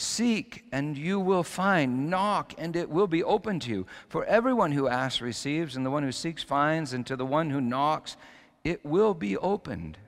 Seek 0.00 0.64
and 0.72 0.96
you 0.96 1.20
will 1.20 1.42
find. 1.42 2.08
Knock 2.08 2.54
and 2.56 2.74
it 2.74 2.88
will 2.88 3.06
be 3.06 3.22
open 3.22 3.60
to 3.60 3.70
you. 3.70 3.86
For 4.08 4.24
everyone 4.24 4.72
who 4.72 4.88
asks 4.88 5.20
receives, 5.20 5.76
and 5.76 5.84
the 5.84 5.90
one 5.90 6.02
who 6.02 6.10
seeks 6.10 6.42
finds, 6.42 6.94
and 6.94 7.06
to 7.06 7.16
the 7.16 7.26
one 7.26 7.50
who 7.50 7.60
knocks 7.60 8.16
it 8.64 8.82
will 8.82 9.12
be 9.12 9.36
opened. 9.36 9.98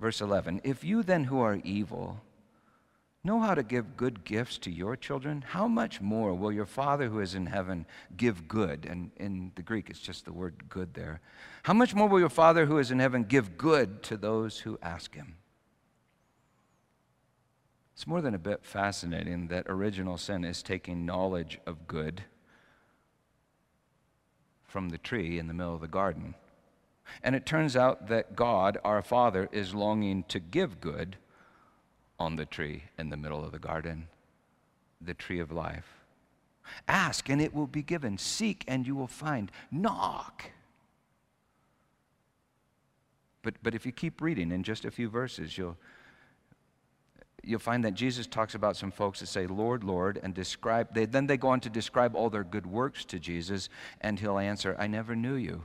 Verse 0.00 0.20
11 0.20 0.62
If 0.64 0.82
you 0.82 1.04
then 1.04 1.22
who 1.24 1.38
are 1.40 1.60
evil 1.62 2.20
know 3.22 3.38
how 3.38 3.54
to 3.54 3.62
give 3.62 3.96
good 3.96 4.24
gifts 4.24 4.58
to 4.58 4.72
your 4.72 4.96
children, 4.96 5.44
how 5.46 5.68
much 5.68 6.00
more 6.00 6.34
will 6.34 6.50
your 6.50 6.66
Father 6.66 7.08
who 7.08 7.20
is 7.20 7.36
in 7.36 7.46
heaven 7.46 7.86
give 8.16 8.48
good? 8.48 8.86
And 8.86 9.12
in 9.18 9.52
the 9.54 9.62
Greek, 9.62 9.88
it's 9.88 10.00
just 10.00 10.24
the 10.24 10.32
word 10.32 10.68
good 10.68 10.94
there. 10.94 11.20
How 11.62 11.74
much 11.74 11.94
more 11.94 12.08
will 12.08 12.18
your 12.18 12.28
Father 12.28 12.66
who 12.66 12.78
is 12.78 12.90
in 12.90 12.98
heaven 12.98 13.22
give 13.22 13.56
good 13.56 14.02
to 14.04 14.16
those 14.16 14.58
who 14.58 14.80
ask 14.82 15.14
him? 15.14 15.36
It's 17.98 18.06
more 18.06 18.20
than 18.20 18.36
a 18.36 18.38
bit 18.38 18.60
fascinating 18.62 19.48
that 19.48 19.66
original 19.66 20.18
sin 20.18 20.44
is 20.44 20.62
taking 20.62 21.04
knowledge 21.04 21.58
of 21.66 21.88
good 21.88 22.22
from 24.68 24.90
the 24.90 24.98
tree 24.98 25.36
in 25.36 25.48
the 25.48 25.52
middle 25.52 25.74
of 25.74 25.80
the 25.80 25.88
garden. 25.88 26.36
And 27.24 27.34
it 27.34 27.44
turns 27.44 27.74
out 27.74 28.06
that 28.06 28.36
God, 28.36 28.78
our 28.84 29.02
Father, 29.02 29.48
is 29.50 29.74
longing 29.74 30.22
to 30.28 30.38
give 30.38 30.80
good 30.80 31.16
on 32.20 32.36
the 32.36 32.46
tree 32.46 32.84
in 32.96 33.10
the 33.10 33.16
middle 33.16 33.44
of 33.44 33.50
the 33.50 33.58
garden, 33.58 34.06
the 35.00 35.14
tree 35.14 35.40
of 35.40 35.50
life. 35.50 35.96
Ask 36.86 37.28
and 37.28 37.42
it 37.42 37.52
will 37.52 37.66
be 37.66 37.82
given. 37.82 38.16
Seek 38.16 38.62
and 38.68 38.86
you 38.86 38.94
will 38.94 39.08
find. 39.08 39.50
Knock. 39.72 40.52
But, 43.42 43.54
but 43.60 43.74
if 43.74 43.84
you 43.84 43.90
keep 43.90 44.20
reading 44.20 44.52
in 44.52 44.62
just 44.62 44.84
a 44.84 44.90
few 44.92 45.08
verses, 45.08 45.58
you'll, 45.58 45.76
you'll 47.48 47.58
find 47.58 47.84
that 47.84 47.94
Jesus 47.94 48.26
talks 48.26 48.54
about 48.54 48.76
some 48.76 48.90
folks 48.90 49.20
that 49.20 49.26
say, 49.26 49.46
Lord, 49.46 49.82
Lord, 49.82 50.20
and 50.22 50.34
describe, 50.34 50.92
they, 50.94 51.06
then 51.06 51.26
they 51.26 51.38
go 51.38 51.48
on 51.48 51.60
to 51.60 51.70
describe 51.70 52.14
all 52.14 52.28
their 52.28 52.44
good 52.44 52.66
works 52.66 53.04
to 53.06 53.18
Jesus, 53.18 53.68
and 54.00 54.20
he'll 54.20 54.38
answer, 54.38 54.76
I 54.78 54.86
never 54.86 55.16
knew 55.16 55.34
you. 55.34 55.64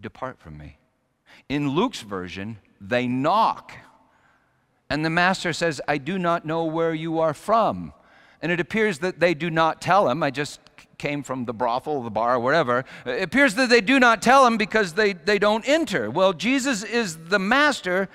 Depart 0.00 0.38
from 0.38 0.56
me. 0.56 0.78
In 1.48 1.70
Luke's 1.70 2.00
version, 2.00 2.58
they 2.80 3.06
knock. 3.06 3.72
And 4.88 5.04
the 5.04 5.10
master 5.10 5.52
says, 5.52 5.80
I 5.86 5.98
do 5.98 6.18
not 6.18 6.46
know 6.46 6.64
where 6.64 6.94
you 6.94 7.18
are 7.18 7.34
from. 7.34 7.92
And 8.40 8.50
it 8.50 8.60
appears 8.60 9.00
that 9.00 9.20
they 9.20 9.34
do 9.34 9.50
not 9.50 9.80
tell 9.80 10.08
him. 10.08 10.22
I 10.22 10.30
just 10.30 10.60
came 10.98 11.22
from 11.22 11.44
the 11.44 11.52
brothel, 11.52 12.02
the 12.02 12.10
bar, 12.10 12.38
whatever. 12.38 12.84
It 13.04 13.22
appears 13.22 13.54
that 13.56 13.68
they 13.68 13.80
do 13.80 14.00
not 14.00 14.22
tell 14.22 14.46
him 14.46 14.56
because 14.56 14.94
they, 14.94 15.12
they 15.12 15.38
don't 15.38 15.66
enter. 15.68 16.10
Well, 16.10 16.32
Jesus 16.32 16.82
is 16.82 17.18
the 17.28 17.38
master. 17.38 18.08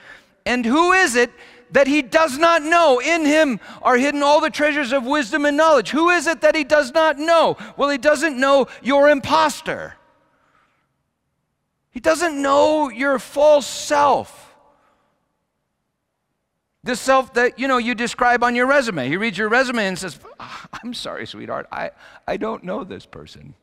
And 0.46 0.66
who 0.66 0.92
is 0.94 1.16
it 1.16 1.32
that 1.72 1.88
he 1.88 2.02
does 2.02 2.38
not 2.38 2.62
know. 2.62 3.00
In 3.00 3.26
him 3.26 3.60
are 3.82 3.98
hidden 3.98 4.24
all 4.24 4.42
the 4.42 4.50
treasures 4.50 4.92
of 4.92 5.06
wisdom 5.06 5.46
and 5.46 5.58
knowledge. 5.58 5.90
Who 5.90 6.10
is 6.10 6.28
it 6.28 6.42
that 6.42 6.56
he 6.56 6.64
does 6.64 6.94
not 6.94 7.18
know? 7.18 7.58
Well, 7.78 7.90
he 7.90 7.98
doesn't 7.98 8.40
know 8.40 8.68
your 8.82 9.10
impostor. 9.10 9.96
He 11.92 12.00
doesn't 12.00 12.42
know 12.42 12.90
your 12.90 13.20
false 13.20 13.68
self. 13.68 14.56
The 16.84 16.96
self 16.96 17.34
that 17.36 17.60
you 17.60 17.68
know 17.68 17.78
you 17.78 17.94
describe 17.94 18.44
on 18.44 18.56
your 18.56 18.66
resume. 18.66 19.08
He 19.08 19.18
reads 19.18 19.38
your 19.38 19.50
resume 19.50 19.86
and 19.86 20.00
says, 20.00 20.18
ah, 20.40 20.68
I'm 20.84 20.94
sorry, 20.94 21.28
sweetheart, 21.28 21.68
I, 21.72 21.92
I 22.28 22.38
don't 22.38 22.64
know 22.64 22.84
this 22.84 23.06
person. 23.06 23.54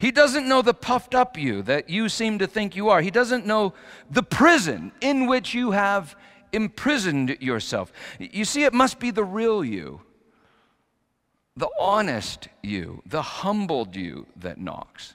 He 0.00 0.10
doesn't 0.10 0.48
know 0.48 0.62
the 0.62 0.74
puffed 0.74 1.14
up 1.14 1.38
you 1.38 1.62
that 1.62 1.88
you 1.88 2.08
seem 2.08 2.40
to 2.40 2.48
think 2.48 2.74
you 2.74 2.88
are. 2.88 3.00
He 3.00 3.12
doesn't 3.12 3.46
know 3.46 3.72
the 4.10 4.24
prison 4.24 4.90
in 5.00 5.26
which 5.26 5.54
you 5.54 5.70
have 5.70 6.16
imprisoned 6.56 7.36
yourself. 7.40 7.92
You 8.18 8.44
see, 8.44 8.64
it 8.64 8.72
must 8.72 8.98
be 8.98 9.12
the 9.12 9.22
real 9.22 9.64
you, 9.64 10.00
the 11.54 11.68
honest 11.78 12.48
you, 12.62 13.02
the 13.06 13.22
humbled 13.22 13.94
you 13.94 14.26
that 14.36 14.58
knocks 14.58 15.14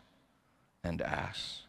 and 0.84 1.02
asks. 1.02 1.64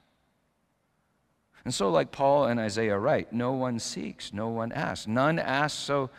And 1.65 1.73
so, 1.73 1.91
like 1.91 2.13
Paul 2.13 2.47
and 2.47 2.61
Isaiah 2.61 2.99
write, 2.99 3.33
no 3.33 3.53
one 3.53 3.79
seeks, 3.79 4.33
no 4.33 4.49
one 4.49 4.73
asks. 4.73 5.07
None 5.07 5.39
asks, 5.39 5.79
so 5.79 6.11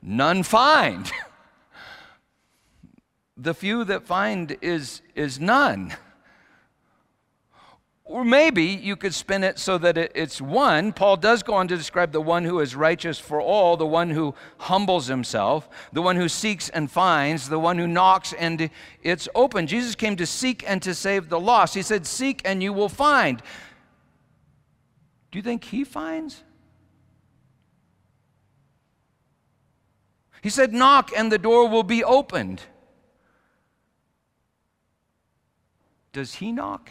none 0.00 0.42
find. 0.42 1.10
the 3.36 3.52
few 3.52 3.84
that 3.84 4.04
find 4.04 4.56
is, 4.62 5.02
is 5.14 5.40
none. 5.40 5.94
Or 8.04 8.24
maybe 8.24 8.64
you 8.64 8.96
could 8.96 9.14
spin 9.14 9.44
it 9.44 9.58
so 9.58 9.78
that 9.78 9.96
it's 9.96 10.40
one. 10.40 10.92
Paul 10.92 11.16
does 11.16 11.42
go 11.42 11.54
on 11.54 11.68
to 11.68 11.76
describe 11.76 12.10
the 12.10 12.20
one 12.20 12.44
who 12.44 12.58
is 12.58 12.74
righteous 12.74 13.18
for 13.18 13.40
all, 13.40 13.76
the 13.76 13.86
one 13.86 14.10
who 14.10 14.34
humbles 14.58 15.06
himself, 15.06 15.68
the 15.92 16.02
one 16.02 16.16
who 16.16 16.28
seeks 16.28 16.68
and 16.68 16.90
finds, 16.90 17.48
the 17.48 17.60
one 17.60 17.78
who 17.78 17.86
knocks 17.86 18.32
and 18.32 18.70
it's 19.02 19.28
open. 19.34 19.68
Jesus 19.68 19.94
came 19.94 20.16
to 20.16 20.26
seek 20.26 20.68
and 20.68 20.82
to 20.82 20.94
save 20.94 21.28
the 21.28 21.38
lost. 21.38 21.74
He 21.74 21.82
said, 21.82 22.04
Seek 22.06 22.42
and 22.44 22.60
you 22.60 22.72
will 22.72 22.88
find. 22.88 23.40
Do 25.30 25.38
you 25.38 25.42
think 25.42 25.64
he 25.64 25.84
finds? 25.84 26.42
He 30.42 30.50
said, 30.50 30.74
Knock 30.74 31.12
and 31.16 31.30
the 31.30 31.38
door 31.38 31.68
will 31.68 31.84
be 31.84 32.02
opened. 32.02 32.62
Does 36.12 36.34
he 36.34 36.50
knock? 36.50 36.90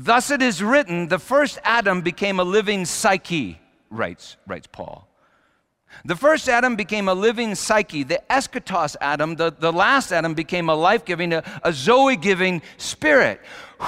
Thus 0.00 0.30
it 0.30 0.42
is 0.42 0.62
written, 0.62 1.08
the 1.08 1.18
first 1.18 1.58
Adam 1.64 2.02
became 2.02 2.38
a 2.38 2.44
living 2.44 2.84
psyche, 2.84 3.60
writes, 3.90 4.36
writes 4.46 4.68
Paul. 4.70 5.08
The 6.04 6.14
first 6.14 6.48
Adam 6.48 6.76
became 6.76 7.08
a 7.08 7.14
living 7.14 7.56
psyche. 7.56 8.04
The 8.04 8.22
eschatos 8.30 8.94
Adam, 9.00 9.34
the, 9.34 9.50
the 9.50 9.72
last 9.72 10.12
Adam, 10.12 10.34
became 10.34 10.68
a 10.68 10.74
life 10.76 11.04
giving, 11.04 11.32
a, 11.32 11.42
a 11.64 11.72
Zoe 11.72 12.16
giving 12.16 12.62
spirit. 12.76 13.40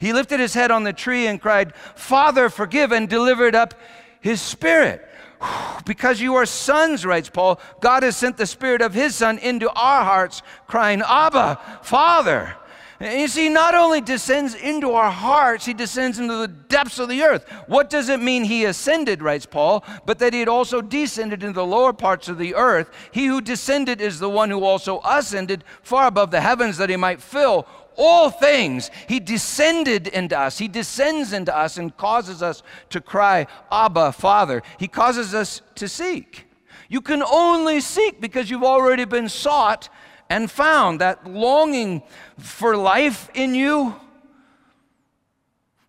He 0.00 0.12
lifted 0.12 0.38
his 0.38 0.52
head 0.52 0.70
on 0.70 0.84
the 0.84 0.92
tree 0.92 1.26
and 1.26 1.40
cried, 1.40 1.74
Father, 1.74 2.50
forgive, 2.50 2.92
and 2.92 3.08
delivered 3.08 3.54
up 3.54 3.72
his 4.20 4.42
spirit. 4.42 5.02
Because 5.86 6.20
you 6.20 6.34
are 6.34 6.44
sons, 6.44 7.06
writes 7.06 7.30
Paul, 7.30 7.58
God 7.80 8.02
has 8.02 8.18
sent 8.18 8.36
the 8.36 8.44
Spirit 8.44 8.82
of 8.82 8.92
His 8.92 9.14
Son 9.14 9.38
into 9.38 9.70
our 9.70 10.04
hearts, 10.04 10.42
crying, 10.66 11.00
Abba, 11.00 11.58
Father. 11.80 12.54
And 13.00 13.20
you 13.20 13.28
see, 13.28 13.48
not 13.48 13.76
only 13.76 14.00
descends 14.00 14.56
into 14.56 14.92
our 14.92 15.10
hearts, 15.10 15.64
he 15.64 15.72
descends 15.72 16.18
into 16.18 16.34
the 16.34 16.48
depths 16.48 16.98
of 16.98 17.08
the 17.08 17.22
earth. 17.22 17.48
What 17.68 17.90
does 17.90 18.08
it 18.08 18.18
mean 18.18 18.42
he 18.42 18.64
ascended, 18.64 19.22
writes 19.22 19.46
Paul, 19.46 19.84
but 20.04 20.18
that 20.18 20.32
he 20.32 20.40
had 20.40 20.48
also 20.48 20.80
descended 20.80 21.44
into 21.44 21.54
the 21.54 21.64
lower 21.64 21.92
parts 21.92 22.28
of 22.28 22.38
the 22.38 22.56
earth? 22.56 22.90
He 23.12 23.26
who 23.26 23.40
descended 23.40 24.00
is 24.00 24.18
the 24.18 24.28
one 24.28 24.50
who 24.50 24.64
also 24.64 25.00
ascended 25.04 25.62
far 25.82 26.08
above 26.08 26.32
the 26.32 26.40
heavens 26.40 26.76
that 26.78 26.90
he 26.90 26.96
might 26.96 27.22
fill 27.22 27.68
all 27.96 28.30
things. 28.30 28.90
He 29.08 29.20
descended 29.20 30.08
into 30.08 30.38
us. 30.38 30.58
He 30.58 30.66
descends 30.66 31.32
into 31.32 31.56
us 31.56 31.78
and 31.78 31.96
causes 31.96 32.42
us 32.42 32.64
to 32.90 33.00
cry, 33.00 33.46
Abba, 33.70 34.10
Father. 34.12 34.62
He 34.76 34.88
causes 34.88 35.34
us 35.34 35.62
to 35.76 35.88
seek. 35.88 36.46
You 36.88 37.00
can 37.00 37.22
only 37.22 37.80
seek 37.80 38.20
because 38.20 38.50
you've 38.50 38.64
already 38.64 39.04
been 39.04 39.28
sought 39.28 39.88
and 40.30 40.50
found 40.50 41.00
that 41.00 41.26
longing 41.26 42.02
for 42.38 42.76
life 42.76 43.30
in 43.34 43.54
you, 43.54 43.94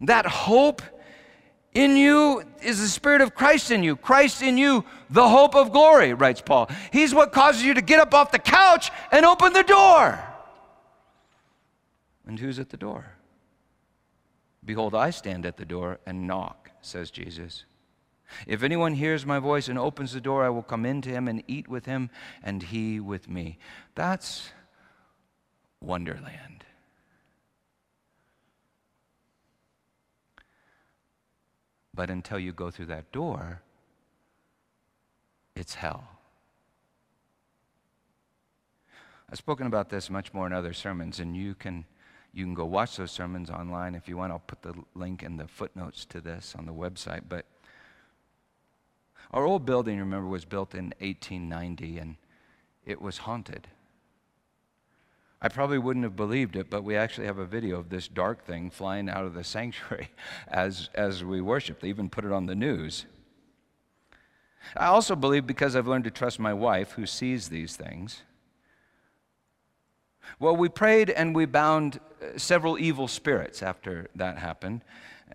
that 0.01 0.25
hope 0.25 0.81
in 1.73 1.95
you 1.95 2.43
is 2.61 2.79
the 2.79 2.87
Spirit 2.87 3.21
of 3.21 3.35
Christ 3.35 3.71
in 3.71 3.83
you. 3.83 3.95
Christ 3.95 4.41
in 4.41 4.57
you, 4.57 4.85
the 5.09 5.27
hope 5.27 5.55
of 5.55 5.71
glory, 5.71 6.13
writes 6.13 6.41
Paul. 6.41 6.69
He's 6.91 7.13
what 7.13 7.31
causes 7.31 7.63
you 7.63 7.73
to 7.73 7.81
get 7.81 7.99
up 7.99 8.13
off 8.13 8.31
the 8.31 8.39
couch 8.39 8.91
and 9.11 9.25
open 9.25 9.53
the 9.53 9.63
door. 9.63 10.19
And 12.25 12.39
who's 12.39 12.59
at 12.59 12.69
the 12.69 12.77
door? 12.77 13.13
Behold, 14.63 14.93
I 14.93 15.09
stand 15.09 15.45
at 15.45 15.57
the 15.57 15.65
door 15.65 15.99
and 16.05 16.27
knock, 16.27 16.71
says 16.81 17.11
Jesus. 17.11 17.65
If 18.47 18.63
anyone 18.63 18.93
hears 18.93 19.25
my 19.25 19.39
voice 19.39 19.67
and 19.67 19.77
opens 19.77 20.13
the 20.13 20.21
door, 20.21 20.43
I 20.43 20.49
will 20.49 20.63
come 20.63 20.85
into 20.85 21.09
him 21.09 21.27
and 21.27 21.43
eat 21.47 21.67
with 21.67 21.85
him, 21.85 22.09
and 22.43 22.63
he 22.63 22.99
with 22.99 23.29
me. 23.29 23.57
That's 23.95 24.51
Wonderland. 25.81 26.65
But 31.93 32.09
until 32.09 32.39
you 32.39 32.53
go 32.53 32.71
through 32.71 32.85
that 32.87 33.11
door, 33.11 33.61
it's 35.55 35.73
hell. 35.73 36.07
I've 39.29 39.37
spoken 39.37 39.67
about 39.67 39.89
this 39.89 40.09
much 40.09 40.33
more 40.33 40.47
in 40.47 40.53
other 40.53 40.73
sermons, 40.73 41.19
and 41.19 41.35
you 41.35 41.53
can, 41.55 41.85
you 42.33 42.45
can 42.45 42.53
go 42.53 42.65
watch 42.65 42.95
those 42.95 43.11
sermons 43.11 43.49
online 43.49 43.95
if 43.95 44.07
you 44.07 44.17
want. 44.17 44.31
I'll 44.31 44.39
put 44.39 44.61
the 44.61 44.73
link 44.95 45.23
in 45.23 45.37
the 45.37 45.47
footnotes 45.47 46.05
to 46.05 46.21
this 46.21 46.55
on 46.57 46.65
the 46.65 46.73
website. 46.73 47.23
But 47.27 47.45
our 49.31 49.45
old 49.45 49.65
building, 49.65 49.99
remember, 49.99 50.27
was 50.27 50.45
built 50.45 50.73
in 50.73 50.93
1890, 50.99 51.99
and 51.99 52.15
it 52.85 53.01
was 53.01 53.19
haunted. 53.19 53.67
I 55.41 55.47
probably 55.47 55.77
wouldn't 55.77 56.03
have 56.03 56.15
believed 56.15 56.55
it, 56.55 56.69
but 56.69 56.83
we 56.83 56.95
actually 56.95 57.27
have 57.27 57.37
a 57.37 57.45
video 57.45 57.79
of 57.79 57.89
this 57.89 58.07
dark 58.07 58.43
thing 58.43 58.69
flying 58.69 59.09
out 59.09 59.25
of 59.25 59.33
the 59.33 59.43
sanctuary 59.45 60.09
as, 60.47 60.89
as 60.93 61.23
we 61.23 61.41
worship. 61.41 61.79
They 61.79 61.89
even 61.89 62.09
put 62.09 62.25
it 62.25 62.31
on 62.31 62.47
the 62.47 62.55
news. 62.55 63.05
I 64.75 64.87
also 64.87 65.15
believe 65.15 65.47
because 65.47 65.75
I've 65.75 65.87
learned 65.87 66.03
to 66.03 66.11
trust 66.11 66.39
my 66.39 66.53
wife 66.53 66.91
who 66.93 67.05
sees 67.05 67.49
these 67.49 67.75
things. 67.75 68.23
Well, 70.39 70.55
we 70.55 70.69
prayed 70.69 71.09
and 71.09 71.35
we 71.35 71.45
bound 71.45 71.99
uh, 72.21 72.37
several 72.37 72.77
evil 72.77 73.07
spirits 73.07 73.63
after 73.63 74.09
that 74.15 74.37
happened. 74.37 74.81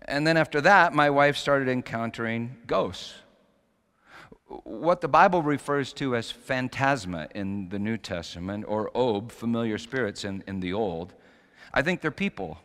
And 0.03 0.27
then 0.27 0.37
after 0.37 0.61
that, 0.61 0.93
my 0.93 1.09
wife 1.09 1.37
started 1.37 1.67
encountering 1.67 2.57
ghosts 2.67 3.15
what 4.47 5.01
the 5.01 5.07
Bible 5.07 5.41
refers 5.41 5.91
to 5.93 6.15
as 6.15 6.31
phantasma 6.31 7.27
in 7.33 7.69
the 7.69 7.79
New 7.79 7.97
Testament, 7.97 8.65
or 8.67 8.95
ob, 8.95 9.31
familiar 9.31 9.77
spirits 9.77 10.23
in, 10.23 10.43
in 10.47 10.59
the 10.59 10.73
Old, 10.73 11.13
I 11.73 11.81
think 11.81 12.01
they're 12.01 12.11
people 12.11 12.59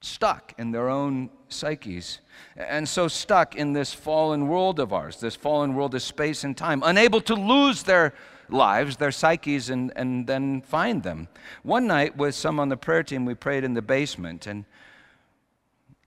stuck 0.00 0.54
in 0.58 0.70
their 0.70 0.88
own 0.88 1.30
psyches. 1.48 2.20
And 2.56 2.88
so 2.88 3.08
stuck 3.08 3.54
in 3.54 3.72
this 3.72 3.92
fallen 3.92 4.48
world 4.48 4.78
of 4.80 4.92
ours, 4.92 5.20
this 5.20 5.36
fallen 5.36 5.74
world 5.74 5.94
of 5.94 6.02
space 6.02 6.44
and 6.44 6.56
time, 6.56 6.82
unable 6.84 7.20
to 7.22 7.34
lose 7.34 7.82
their 7.82 8.14
lives, 8.48 8.96
their 8.96 9.10
psyches, 9.10 9.70
and, 9.70 9.92
and 9.96 10.26
then 10.26 10.62
find 10.62 11.02
them. 11.02 11.28
One 11.62 11.86
night, 11.86 12.16
with 12.16 12.34
some 12.34 12.60
on 12.60 12.68
the 12.68 12.76
prayer 12.76 13.02
team, 13.02 13.24
we 13.24 13.34
prayed 13.34 13.64
in 13.64 13.74
the 13.74 13.82
basement, 13.82 14.46
and, 14.46 14.64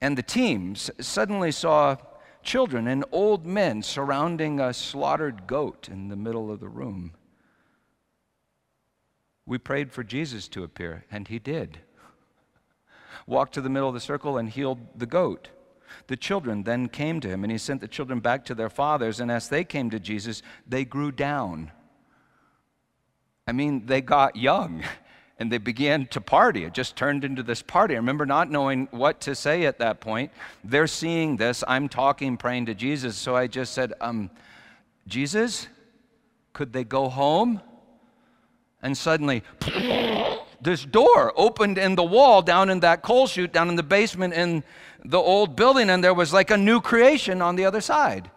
and 0.00 0.16
the 0.16 0.22
team 0.22 0.74
suddenly 0.74 1.52
saw 1.52 1.96
children 2.42 2.86
and 2.86 3.04
old 3.12 3.46
men 3.46 3.82
surrounding 3.82 4.60
a 4.60 4.72
slaughtered 4.72 5.46
goat 5.46 5.88
in 5.90 6.08
the 6.08 6.16
middle 6.16 6.50
of 6.50 6.60
the 6.60 6.68
room. 6.68 7.12
We 9.46 9.58
prayed 9.58 9.92
for 9.92 10.04
Jesus 10.04 10.48
to 10.48 10.62
appear, 10.62 11.04
and 11.10 11.26
he 11.26 11.38
did. 11.38 11.80
Walked 13.26 13.54
to 13.54 13.60
the 13.60 13.68
middle 13.68 13.88
of 13.88 13.94
the 13.94 14.00
circle 14.00 14.38
and 14.38 14.48
healed 14.48 14.78
the 14.96 15.06
goat. 15.06 15.48
The 16.06 16.16
children 16.16 16.62
then 16.62 16.88
came 16.88 17.20
to 17.20 17.28
him, 17.28 17.42
and 17.42 17.50
he 17.50 17.58
sent 17.58 17.80
the 17.80 17.88
children 17.88 18.20
back 18.20 18.44
to 18.44 18.54
their 18.54 18.70
fathers, 18.70 19.20
and 19.20 19.30
as 19.30 19.48
they 19.48 19.64
came 19.64 19.90
to 19.90 19.98
Jesus, 19.98 20.42
they 20.66 20.84
grew 20.84 21.10
down. 21.10 21.72
I 23.46 23.52
mean, 23.52 23.86
they 23.86 24.00
got 24.00 24.36
young 24.36 24.84
and 25.40 25.50
they 25.50 25.58
began 25.58 26.06
to 26.08 26.20
party. 26.20 26.64
It 26.64 26.74
just 26.74 26.96
turned 26.96 27.24
into 27.24 27.42
this 27.42 27.62
party. 27.62 27.94
I 27.94 27.96
remember 27.96 28.26
not 28.26 28.50
knowing 28.50 28.88
what 28.90 29.22
to 29.22 29.34
say 29.34 29.64
at 29.64 29.78
that 29.78 29.98
point. 29.98 30.30
They're 30.62 30.86
seeing 30.86 31.38
this. 31.38 31.64
I'm 31.66 31.88
talking, 31.88 32.36
praying 32.36 32.66
to 32.66 32.74
Jesus. 32.74 33.16
So 33.16 33.34
I 33.34 33.46
just 33.46 33.72
said, 33.72 33.94
um, 34.02 34.30
Jesus, 35.08 35.66
could 36.52 36.74
they 36.74 36.84
go 36.84 37.08
home? 37.08 37.62
And 38.82 38.96
suddenly, 38.96 39.42
this 40.60 40.84
door 40.84 41.32
opened 41.34 41.78
in 41.78 41.94
the 41.94 42.04
wall 42.04 42.42
down 42.42 42.68
in 42.68 42.80
that 42.80 43.00
coal 43.00 43.26
chute, 43.26 43.52
down 43.52 43.70
in 43.70 43.76
the 43.76 43.82
basement 43.82 44.34
in 44.34 44.62
the 45.06 45.18
old 45.18 45.56
building, 45.56 45.88
and 45.88 46.04
there 46.04 46.12
was 46.12 46.34
like 46.34 46.50
a 46.50 46.56
new 46.58 46.82
creation 46.82 47.40
on 47.40 47.56
the 47.56 47.64
other 47.64 47.80
side. 47.80 48.30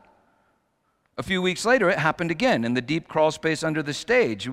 A 1.16 1.22
few 1.22 1.44
weeks 1.44 1.64
later, 1.64 1.92
it 1.92 2.00
happened 2.00 2.32
again 2.32 2.66
in 2.66 2.74
the 2.74 2.82
deep 2.82 3.08
crawl 3.08 3.30
space 3.30 3.64
under 3.64 3.84
the 3.84 3.94
stage. 3.94 4.50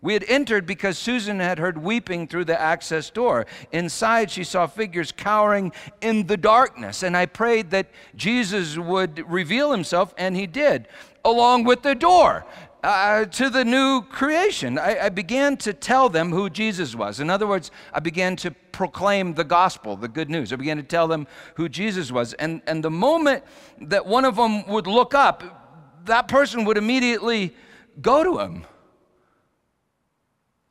We 0.00 0.12
had 0.12 0.24
entered 0.28 0.64
because 0.64 0.96
Susan 0.96 1.40
had 1.40 1.58
heard 1.58 1.76
weeping 1.76 2.28
through 2.28 2.44
the 2.44 2.60
access 2.60 3.10
door. 3.10 3.46
Inside, 3.72 4.30
she 4.30 4.44
saw 4.44 4.68
figures 4.68 5.10
cowering 5.10 5.72
in 6.00 6.28
the 6.28 6.36
darkness, 6.36 7.02
and 7.02 7.16
I 7.16 7.26
prayed 7.26 7.70
that 7.70 7.88
Jesus 8.14 8.78
would 8.78 9.28
reveal 9.28 9.72
himself, 9.72 10.14
and 10.16 10.36
he 10.36 10.46
did, 10.46 10.86
along 11.24 11.64
with 11.64 11.82
the 11.82 11.96
door. 11.96 12.46
Uh, 12.80 13.24
to 13.24 13.50
the 13.50 13.64
new 13.64 14.02
creation. 14.02 14.78
I, 14.78 15.06
I, 15.06 15.08
began 15.08 15.56
to 15.58 15.72
tell 15.72 16.08
them 16.08 16.30
who 16.30 16.48
Jesus 16.48 16.94
was. 16.94 17.18
In 17.18 17.28
other 17.28 17.44
words, 17.44 17.72
I 17.92 17.98
began 17.98 18.36
to 18.36 18.52
proclaim 18.70 19.34
the 19.34 19.42
gospel, 19.42 19.96
the 19.96 20.06
good 20.06 20.30
news. 20.30 20.52
I 20.52 20.56
began 20.56 20.76
to 20.76 20.84
tell 20.84 21.08
them 21.08 21.26
who 21.56 21.68
Jesus 21.68 22.12
was. 22.12 22.34
And, 22.34 22.62
and 22.68 22.84
the 22.84 22.90
moment 22.90 23.42
that 23.80 24.06
one 24.06 24.24
of 24.24 24.36
them 24.36 24.64
would 24.68 24.86
look 24.86 25.12
up, 25.12 25.57
that 26.06 26.28
person 26.28 26.64
would 26.64 26.76
immediately 26.76 27.54
go 28.00 28.22
to 28.22 28.38
him 28.38 28.64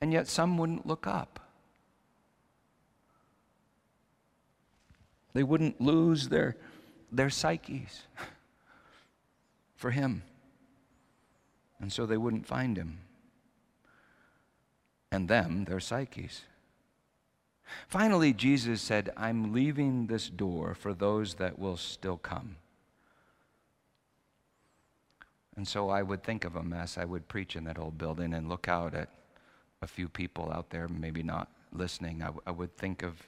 and 0.01 0.13
yet 0.13 0.28
some 0.28 0.57
wouldn't 0.57 0.86
look 0.86 1.07
up. 1.07 1.39
They 5.34 5.43
wouldn't 5.43 5.80
lose 5.82 6.30
their, 6.30 6.57
their 7.11 7.30
psyches 7.30 8.03
for 9.75 9.91
him. 9.91 10.23
And 11.80 11.91
so 11.91 12.05
they 12.05 12.17
wouldn't 12.17 12.47
find 12.47 12.78
him. 12.78 12.99
And 15.11 15.28
them, 15.28 15.65
their 15.65 15.80
psyches. 15.80 16.43
Finally, 17.88 18.34
Jesus 18.34 18.82
said, 18.82 19.11
I'm 19.15 19.53
leaving 19.53 20.07
this 20.07 20.30
door 20.30 20.73
for 20.73 20.93
those 20.93 21.36
that 21.36 21.59
will 21.59 21.78
still 21.78 22.17
come. 22.17 22.57
And 25.57 25.67
so 25.67 25.89
I 25.89 26.03
would 26.03 26.23
think 26.23 26.45
of 26.45 26.55
a 26.55 26.63
mess. 26.63 26.97
I 26.97 27.03
would 27.03 27.27
preach 27.27 27.55
in 27.55 27.63
that 27.65 27.79
old 27.79 27.97
building 27.97 28.33
and 28.33 28.47
look 28.47 28.67
out 28.67 28.93
at 28.93 29.09
a 29.81 29.87
few 29.87 30.07
people 30.07 30.51
out 30.51 30.69
there, 30.69 30.87
maybe 30.87 31.23
not 31.23 31.49
listening, 31.73 32.23
I, 32.23 32.29
I 32.45 32.51
would 32.51 32.75
think 32.77 33.03
of, 33.03 33.27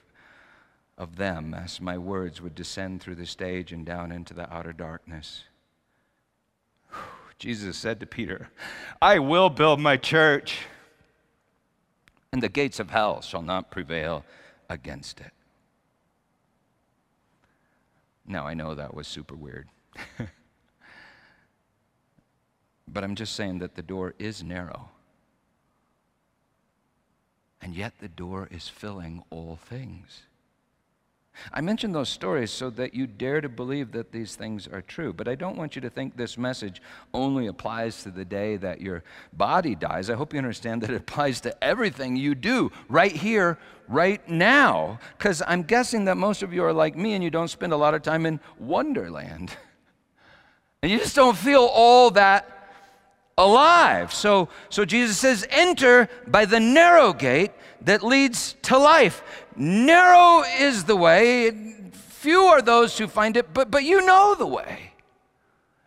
of 0.96 1.16
them 1.16 1.54
as 1.54 1.80
my 1.80 1.98
words 1.98 2.40
would 2.40 2.54
descend 2.54 3.00
through 3.00 3.16
the 3.16 3.26
stage 3.26 3.72
and 3.72 3.84
down 3.84 4.12
into 4.12 4.34
the 4.34 4.52
outer 4.52 4.72
darkness. 4.72 5.44
Jesus 7.38 7.76
said 7.76 8.00
to 8.00 8.06
Peter, 8.06 8.50
I 9.00 9.18
will 9.18 9.50
build 9.50 9.80
my 9.80 9.96
church, 9.96 10.66
and 12.32 12.42
the 12.42 12.48
gates 12.48 12.80
of 12.80 12.90
hell 12.90 13.22
shall 13.22 13.42
not 13.42 13.70
prevail 13.70 14.24
against 14.68 15.20
it. 15.20 15.32
Now, 18.26 18.46
I 18.46 18.54
know 18.54 18.74
that 18.74 18.94
was 18.94 19.08
super 19.08 19.34
weird. 19.34 19.68
But 22.92 23.04
I'm 23.04 23.14
just 23.14 23.34
saying 23.34 23.58
that 23.60 23.74
the 23.74 23.82
door 23.82 24.14
is 24.18 24.42
narrow. 24.42 24.88
And 27.62 27.74
yet 27.74 27.94
the 28.00 28.08
door 28.08 28.48
is 28.50 28.68
filling 28.68 29.22
all 29.30 29.58
things. 29.62 30.22
I 31.52 31.60
mention 31.60 31.92
those 31.92 32.08
stories 32.08 32.50
so 32.50 32.68
that 32.70 32.92
you 32.92 33.06
dare 33.06 33.40
to 33.40 33.48
believe 33.48 33.92
that 33.92 34.12
these 34.12 34.34
things 34.34 34.66
are 34.66 34.82
true. 34.82 35.12
But 35.12 35.28
I 35.28 35.36
don't 35.36 35.56
want 35.56 35.74
you 35.74 35.80
to 35.82 35.90
think 35.90 36.16
this 36.16 36.36
message 36.36 36.82
only 37.14 37.46
applies 37.46 38.02
to 38.02 38.10
the 38.10 38.24
day 38.24 38.56
that 38.56 38.80
your 38.80 39.04
body 39.32 39.74
dies. 39.74 40.10
I 40.10 40.14
hope 40.14 40.32
you 40.32 40.38
understand 40.38 40.82
that 40.82 40.90
it 40.90 40.96
applies 40.96 41.40
to 41.42 41.64
everything 41.64 42.16
you 42.16 42.34
do 42.34 42.72
right 42.88 43.12
here, 43.12 43.58
right 43.88 44.26
now. 44.28 44.98
Because 45.16 45.42
I'm 45.46 45.62
guessing 45.62 46.06
that 46.06 46.16
most 46.16 46.42
of 46.42 46.52
you 46.52 46.64
are 46.64 46.72
like 46.72 46.96
me 46.96 47.14
and 47.14 47.22
you 47.22 47.30
don't 47.30 47.48
spend 47.48 47.72
a 47.72 47.76
lot 47.76 47.94
of 47.94 48.02
time 48.02 48.26
in 48.26 48.40
Wonderland. 48.58 49.56
And 50.82 50.90
you 50.90 50.96
just 50.96 51.14
don't 51.14 51.36
feel 51.36 51.68
all 51.70 52.10
that 52.12 52.59
alive. 53.44 54.12
So, 54.12 54.48
so 54.68 54.84
Jesus 54.84 55.18
says, 55.18 55.46
enter 55.50 56.08
by 56.26 56.44
the 56.44 56.60
narrow 56.60 57.12
gate 57.12 57.52
that 57.82 58.02
leads 58.02 58.54
to 58.62 58.78
life. 58.78 59.22
Narrow 59.56 60.42
is 60.58 60.84
the 60.84 60.96
way, 60.96 61.50
few 61.92 62.42
are 62.42 62.62
those 62.62 62.98
who 62.98 63.08
find 63.08 63.36
it, 63.36 63.52
but, 63.52 63.70
but 63.70 63.84
you 63.84 64.04
know 64.04 64.34
the 64.34 64.46
way. 64.46 64.92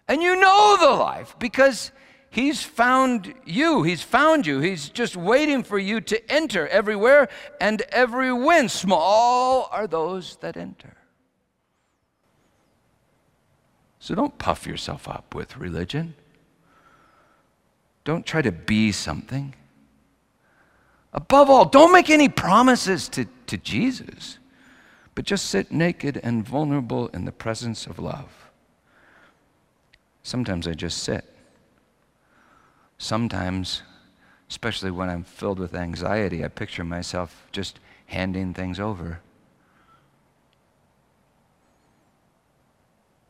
And 0.07 0.21
you 0.21 0.39
know 0.39 0.77
the 0.79 0.89
life 0.89 1.35
because 1.39 1.91
He's 2.33 2.63
found 2.63 3.35
you. 3.45 3.83
He's 3.83 4.01
found 4.01 4.47
you. 4.47 4.59
He's 4.59 4.89
just 4.89 5.15
waiting 5.15 5.61
for 5.61 5.77
you 5.77 6.01
to 6.01 6.31
enter 6.31 6.67
everywhere 6.67 7.29
and 7.61 7.81
every 7.89 8.33
win. 8.33 8.69
Small 8.69 9.69
are 9.71 9.85
those 9.85 10.37
that 10.37 10.57
enter. 10.57 10.97
So 13.99 14.15
don't 14.15 14.35
puff 14.39 14.65
yourself 14.65 15.07
up 15.07 15.35
with 15.35 15.57
religion. 15.57 16.15
Don't 18.03 18.25
try 18.25 18.41
to 18.41 18.51
be 18.51 18.91
something. 18.91 19.53
Above 21.13 21.49
all, 21.49 21.65
don't 21.65 21.93
make 21.93 22.09
any 22.09 22.27
promises 22.27 23.07
to, 23.09 23.25
to 23.47 23.57
Jesus, 23.57 24.39
but 25.15 25.25
just 25.25 25.45
sit 25.45 25.71
naked 25.71 26.19
and 26.23 26.45
vulnerable 26.45 27.07
in 27.09 27.25
the 27.25 27.31
presence 27.31 27.85
of 27.85 27.99
love. 27.99 28.49
Sometimes 30.23 30.67
I 30.67 30.73
just 30.73 31.03
sit. 31.03 31.25
Sometimes, 32.97 33.83
especially 34.49 34.91
when 34.91 35.09
I'm 35.09 35.23
filled 35.23 35.59
with 35.59 35.75
anxiety, 35.75 36.43
I 36.43 36.47
picture 36.47 36.83
myself 36.83 37.47
just 37.51 37.79
handing 38.07 38.53
things 38.53 38.79
over. 38.79 39.19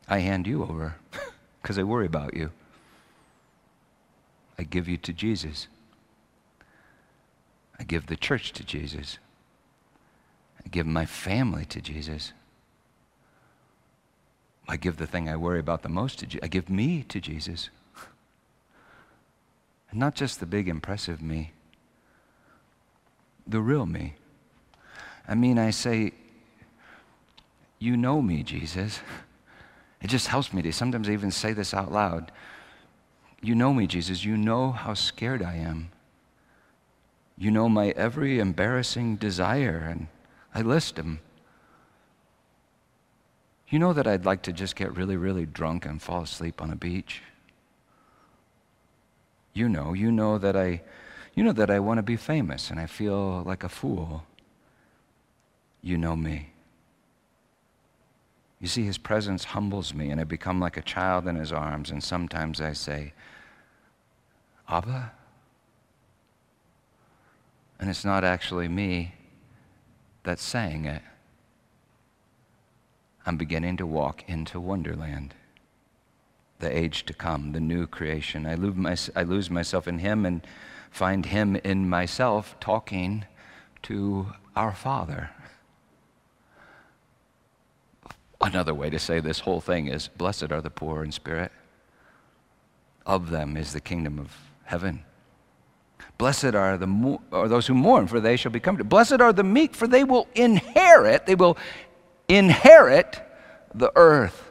I 0.08 0.20
hand 0.20 0.48
you 0.48 0.64
over 0.64 0.96
because 1.62 1.78
I 1.78 1.84
worry 1.84 2.06
about 2.06 2.34
you. 2.34 2.52
I 4.58 4.64
give 4.64 4.88
you 4.88 4.97
to 4.97 5.14
Jesus. 5.14 5.68
I 7.80 7.84
give 7.84 8.08
the 8.08 8.16
church 8.16 8.51
to 8.54 8.64
Jesus. 8.64 9.18
I 10.64 10.70
give 10.70 10.86
my 10.86 11.06
family 11.06 11.66
to 11.66 11.82
Jesus. 11.82 12.34
I 14.68 14.78
give 14.78 14.97
the 14.97 15.08
thing 15.08 15.28
I 15.28 15.36
worry 15.36 15.60
about 15.60 15.82
the 15.82 15.89
most 15.89 16.20
to 16.20 16.26
Jesus. 16.26 16.43
I 16.43 16.47
give 16.47 16.70
me 16.70 17.04
to 17.04 17.20
Jesus. 17.20 17.70
And 19.91 19.99
not 19.99 20.16
just 20.16 20.39
the 20.39 20.47
big, 20.47 20.68
impressive 20.68 21.22
me, 21.22 21.51
the 23.45 23.60
real 23.60 23.86
me. 23.86 24.16
I 25.28 25.36
mean, 25.36 25.60
I 25.60 25.70
say, 25.70 26.14
You 27.80 27.97
know 27.97 28.22
me, 28.22 28.43
Jesus. 28.43 28.99
It 30.01 30.10
just 30.10 30.28
helps 30.28 30.51
me 30.51 30.62
to 30.64 30.74
sometimes 30.74 31.10
even 31.10 31.32
say 31.32 31.54
this 31.54 31.74
out 31.74 31.89
loud. 31.89 32.30
You 33.44 33.56
know 33.56 33.74
me, 33.74 33.88
Jesus. 33.88 34.24
You 34.24 34.38
know 34.38 34.72
how 34.72 34.94
scared 34.94 35.44
I 35.44 35.56
am. 35.56 35.89
You 37.38 37.52
know 37.52 37.68
my 37.68 37.89
every 37.89 38.39
embarrassing 38.39 39.18
desire, 39.18 39.86
and 39.89 40.08
I 40.56 40.62
list 40.62 40.96
them. 40.96 41.20
You 43.68 43.80
know 43.80 43.91
that 43.91 44.08
I'd 44.08 44.24
like 44.24 44.44
to 44.44 44.54
just 44.54 44.78
get 44.78 44.96
really, 44.96 45.18
really 45.18 45.46
drunk 45.46 45.86
and 45.86 46.02
fall 46.02 46.22
asleep 46.22 46.62
on 46.62 46.72
a 46.72 46.76
beach. 46.76 47.22
You 49.54 49.68
know, 49.68 49.91
you 49.91 50.10
know 50.10 50.38
that 50.38 50.56
I, 50.56 50.82
you 51.36 51.44
know 51.44 51.52
that 51.54 51.70
I 51.70 51.80
want 51.80 51.98
to 51.98 52.04
be 52.04 52.16
famous 52.16 52.70
and 52.70 52.80
I 52.80 52.86
feel 52.86 53.44
like 53.44 53.64
a 53.64 53.70
fool. 53.70 54.24
You 55.82 55.98
know 55.98 56.16
me. 56.16 56.54
You 58.62 58.70
see, 58.70 58.86
his 58.86 58.98
presence 58.98 59.44
humbles 59.44 59.94
me, 59.94 60.10
and 60.10 60.22
I 60.22 60.24
become 60.24 60.62
like 60.62 60.78
a 60.78 60.82
child 60.82 61.28
in 61.28 61.36
his 61.36 61.52
arms, 61.52 61.91
and 61.91 62.02
sometimes 62.02 62.62
I 62.62 62.72
say, 62.72 63.12
Abba? 64.68 65.11
And 67.80 67.89
it's 67.89 68.05
not 68.05 68.24
actually 68.24 68.68
me 68.68 69.14
that's 70.24 70.43
saying 70.43 70.86
it. 70.86 71.01
I'm 73.26 73.38
beginning 73.38 73.78
to 73.78 73.86
walk 73.86 74.24
into 74.28 74.59
Wonderland, 74.59 75.34
the 76.59 76.76
age 76.76 77.05
to 77.05 77.14
come, 77.14 77.51
the 77.51 77.59
new 77.59 77.88
creation. 77.88 78.45
I 78.45 78.55
lose, 78.55 78.76
my, 78.76 78.95
I 79.16 79.24
lose 79.24 79.49
myself 79.49 79.88
in 79.88 79.99
Him 79.99 80.26
and 80.26 80.45
find 80.91 81.26
Him 81.26 81.55
in 81.57 81.89
myself 81.89 82.55
talking 82.59 83.26
to 83.84 84.28
our 84.55 84.74
Father. 84.74 85.32
Another 88.41 88.74
way 88.74 88.89
to 88.89 88.99
say 88.99 89.20
this 89.20 89.39
whole 89.39 89.61
thing 89.61 89.88
is 89.88 90.09
Blessed 90.09 90.51
are 90.51 90.61
the 90.61 90.70
poor 90.70 91.03
in 91.03 91.11
spirit, 91.11 91.51
of 93.05 93.30
them 93.30 93.55
is 93.55 93.74
the 93.74 93.82
kingdom 93.82 94.20
of 94.20 94.36
heaven. 94.74 95.04
Blessed 96.18 96.56
are, 96.56 96.78
the 96.80 97.20
are 97.32 97.48
those 97.48 97.68
who 97.68 97.76
mourn, 97.76 98.08
for 98.08 98.20
they 98.20 98.36
shall 98.36 98.52
be 98.52 98.60
comforted. 98.60 98.90
Blessed 98.90 99.22
are 99.22 99.32
the 99.32 99.44
meek, 99.44 99.76
for 99.76 99.86
they 99.86 100.04
will 100.04 100.28
inherit, 100.34 101.28
they 101.28 101.36
will 101.36 101.58
inherit 102.28 103.22
the 103.76 103.92
earth. 103.96 104.50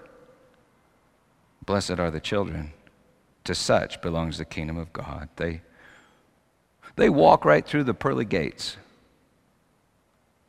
Blessed 1.67 1.99
are 1.99 2.13
the 2.13 2.21
children. 2.21 2.73
To 3.45 3.55
such 3.57 4.01
belongs 4.01 4.39
the 4.39 4.45
kingdom 4.45 4.77
of 4.77 4.93
God. 4.93 5.29
They, 5.35 5.63
they 6.95 7.11
walk 7.11 7.45
right 7.45 7.67
through 7.67 7.83
the 7.83 7.95
pearly 7.95 8.25
gates 8.25 8.77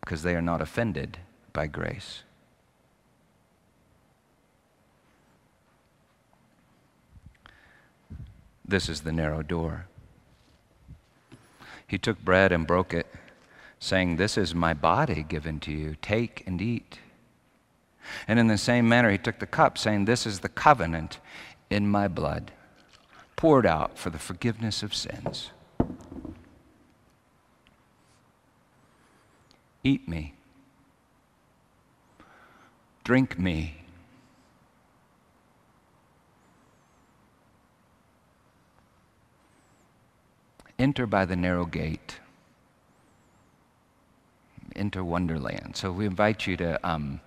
because 0.02 0.22
they 0.22 0.36
are 0.36 0.42
not 0.44 0.62
offended 0.62 1.18
by 1.52 1.66
grace. 1.66 2.22
This 8.66 8.90
is 8.90 9.02
the 9.02 9.12
narrow 9.12 9.44
door. 9.44 9.88
He 11.88 11.98
took 11.98 12.24
bread 12.24 12.52
and 12.52 12.66
broke 12.66 12.94
it, 12.94 13.08
saying, 13.80 14.16
This 14.16 14.38
is 14.38 14.56
my 14.56 14.74
body 14.74 15.24
given 15.24 15.60
to 15.62 15.72
you. 15.72 15.96
Take 16.02 16.44
and 16.48 16.62
eat. 16.62 17.00
And 18.28 18.40
in 18.40 18.48
the 18.48 18.58
same 18.58 18.88
manner, 18.88 19.12
he 19.12 19.18
took 19.18 19.40
the 19.40 19.46
cup, 19.46 19.78
saying, 19.78 20.06
This 20.06 20.26
is 20.26 20.40
the 20.40 20.50
covenant 20.50 21.20
in 21.70 21.88
my 21.88 22.08
blood, 22.08 22.52
poured 23.36 23.66
out 23.66 23.98
for 23.98 24.10
the 24.10 24.20
forgiveness 24.20 24.84
of 24.84 24.94
sins. 24.94 25.52
Eat 29.84 30.08
me. 30.08 30.34
Drink 33.04 33.38
me. 33.38 33.83
Enter 40.80 41.06
by 41.06 41.26
the 41.26 41.36
narrow 41.36 41.66
gate. 41.66 42.20
Enter 44.76 45.04
Wonderland. 45.04 45.76
So 45.76 45.92
we 45.92 46.06
invite 46.06 46.48
you 46.48 46.58
to 46.58 46.88
um, 46.88 47.20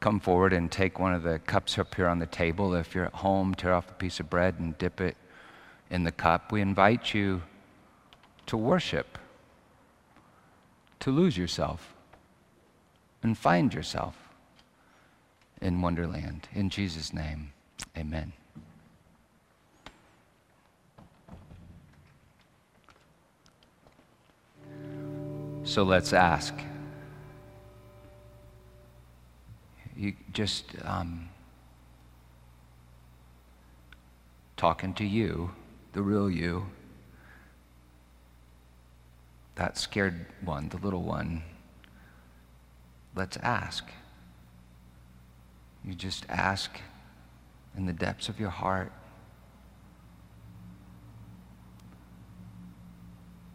come 0.00 0.20
forward 0.20 0.52
and 0.52 0.70
take 0.70 0.98
one 0.98 1.14
of 1.14 1.22
the 1.22 1.38
cups 1.38 1.78
up 1.78 1.94
here 1.94 2.08
on 2.08 2.18
the 2.18 2.26
table. 2.26 2.74
If 2.74 2.94
you're 2.94 3.06
at 3.06 3.14
home, 3.14 3.54
tear 3.54 3.72
off 3.72 3.90
a 3.90 3.94
piece 3.94 4.20
of 4.20 4.28
bread 4.28 4.56
and 4.58 4.76
dip 4.76 5.00
it 5.00 5.16
in 5.90 6.04
the 6.04 6.12
cup. 6.12 6.52
We 6.52 6.60
invite 6.60 7.14
you 7.14 7.42
to 8.46 8.56
worship, 8.56 9.18
to 11.00 11.10
lose 11.10 11.38
yourself, 11.38 11.94
and 13.22 13.38
find 13.38 13.72
yourself 13.72 14.16
in 15.60 15.80
Wonderland. 15.80 16.48
In 16.52 16.68
Jesus' 16.68 17.14
name, 17.14 17.52
amen. 17.96 18.32
So 25.72 25.84
let's 25.84 26.12
ask. 26.12 26.52
You 29.96 30.12
just 30.34 30.66
um, 30.84 31.30
talking 34.58 34.92
to 34.92 35.04
you, 35.06 35.52
the 35.94 36.02
real 36.02 36.30
you, 36.30 36.66
that 39.54 39.78
scared 39.78 40.26
one, 40.44 40.68
the 40.68 40.76
little 40.76 41.00
one. 41.00 41.42
Let's 43.16 43.38
ask. 43.38 43.88
You 45.82 45.94
just 45.94 46.26
ask 46.28 46.70
in 47.78 47.86
the 47.86 47.94
depths 47.94 48.28
of 48.28 48.38
your 48.38 48.50
heart. 48.50 48.92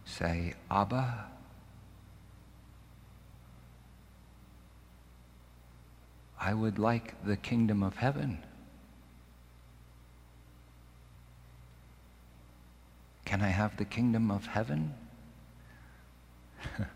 Say, 0.05 0.55
Abba. 0.72 1.36
I 6.47 6.53
would 6.53 6.79
like 6.79 7.13
the 7.25 7.35
kingdom 7.35 7.83
of 7.83 7.97
heaven. 7.97 8.37
Can 13.25 13.41
I 13.41 13.49
have 13.49 13.75
the 13.75 13.83
kingdom 13.83 14.31
of 14.31 14.45
heaven? 14.45 14.93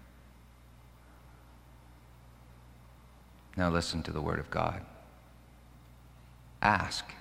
now 3.58 3.70
listen 3.70 4.02
to 4.04 4.14
the 4.14 4.22
word 4.22 4.40
of 4.40 4.50
God. 4.50 4.86
Ask, 6.62 7.14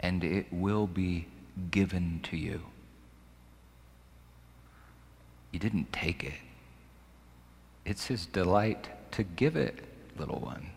and 0.00 0.24
it 0.24 0.52
will 0.52 0.88
be 0.88 1.28
given 1.70 2.18
to 2.24 2.36
you. 2.36 2.62
You 5.52 5.60
didn't 5.60 5.92
take 5.92 6.24
it. 6.24 6.40
It's 7.84 8.06
his 8.06 8.26
delight 8.26 8.88
to 9.12 9.22
give 9.22 9.54
it, 9.54 9.84
little 10.18 10.40
one. 10.40 10.72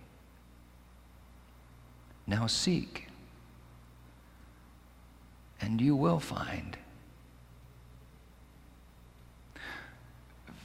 Now 2.28 2.48
seek, 2.48 3.08
and 5.62 5.80
you 5.80 5.96
will 5.96 6.20
find. 6.20 6.78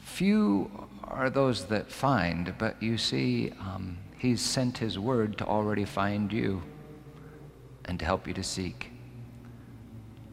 Few 0.05 0.71
are 1.05 1.31
those 1.31 1.67
that 1.67 1.91
find, 1.91 2.55
but 2.59 2.83
you 2.83 2.97
see, 2.97 3.53
um, 3.61 3.99
he's 4.19 4.41
sent 4.41 4.79
his 4.79 4.99
word 4.99 5.39
to 5.39 5.47
already 5.47 5.85
find 5.85 6.33
you 6.33 6.63
and 7.85 7.99
to 7.99 8.05
help 8.05 8.27
you 8.27 8.35
to 8.35 8.43
seek. 8.43 8.93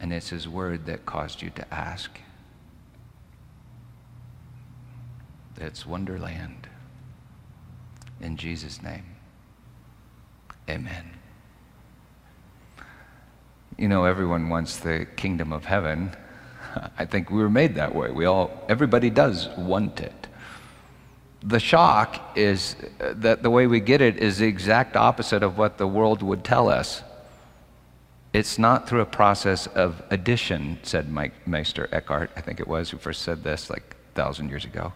And 0.00 0.12
it's 0.12 0.28
his 0.28 0.48
word 0.48 0.86
that 0.86 1.06
caused 1.06 1.42
you 1.42 1.50
to 1.50 1.74
ask. 1.74 2.18
It's 5.56 5.84
Wonderland. 5.84 6.68
In 8.20 8.36
Jesus' 8.36 8.82
name, 8.82 9.16
amen. 10.68 11.17
You 13.78 13.86
know, 13.86 14.04
everyone 14.04 14.48
wants 14.48 14.78
the 14.78 15.06
kingdom 15.14 15.52
of 15.52 15.64
heaven. 15.64 16.10
I 16.98 17.04
think 17.04 17.30
we 17.30 17.40
were 17.40 17.48
made 17.48 17.76
that 17.76 17.94
way. 17.94 18.10
We 18.10 18.24
all, 18.24 18.50
everybody 18.68 19.08
does 19.08 19.48
want 19.56 20.00
it. 20.00 20.26
The 21.44 21.60
shock 21.60 22.36
is 22.36 22.74
uh, 23.00 23.14
that 23.16 23.44
the 23.44 23.50
way 23.50 23.68
we 23.68 23.78
get 23.78 24.00
it 24.00 24.16
is 24.16 24.38
the 24.38 24.46
exact 24.46 24.96
opposite 24.96 25.44
of 25.44 25.56
what 25.56 25.78
the 25.78 25.86
world 25.86 26.22
would 26.22 26.42
tell 26.42 26.68
us. 26.68 27.04
It's 28.32 28.58
not 28.58 28.88
through 28.88 29.02
a 29.02 29.06
process 29.06 29.68
of 29.68 30.02
addition, 30.10 30.80
said 30.82 31.08
Mike 31.08 31.46
Meister 31.46 31.88
Eckhart, 31.92 32.32
I 32.36 32.40
think 32.40 32.58
it 32.58 32.66
was, 32.66 32.90
who 32.90 32.98
first 32.98 33.22
said 33.22 33.44
this 33.44 33.70
like 33.70 33.96
a 34.12 34.14
thousand 34.16 34.48
years 34.48 34.64
ago. 34.64 34.92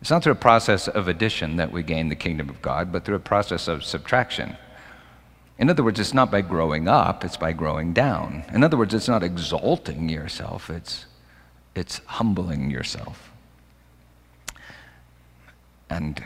It's 0.00 0.10
not 0.10 0.24
through 0.24 0.32
a 0.32 0.36
process 0.36 0.88
of 0.88 1.06
addition 1.06 1.56
that 1.56 1.70
we 1.70 1.84
gain 1.84 2.08
the 2.08 2.16
kingdom 2.16 2.48
of 2.48 2.60
God, 2.60 2.90
but 2.90 3.04
through 3.04 3.14
a 3.14 3.20
process 3.20 3.68
of 3.68 3.84
subtraction. 3.84 4.56
In 5.58 5.70
other 5.70 5.82
words, 5.82 5.98
it's 5.98 6.12
not 6.12 6.30
by 6.30 6.42
growing 6.42 6.86
up, 6.86 7.24
it's 7.24 7.36
by 7.36 7.52
growing 7.52 7.92
down. 7.92 8.44
In 8.52 8.62
other 8.62 8.76
words, 8.76 8.92
it's 8.92 9.08
not 9.08 9.22
exalting 9.22 10.08
yourself, 10.08 10.68
it's, 10.68 11.06
it's 11.74 12.00
humbling 12.06 12.70
yourself. 12.70 13.32
And 15.88 16.22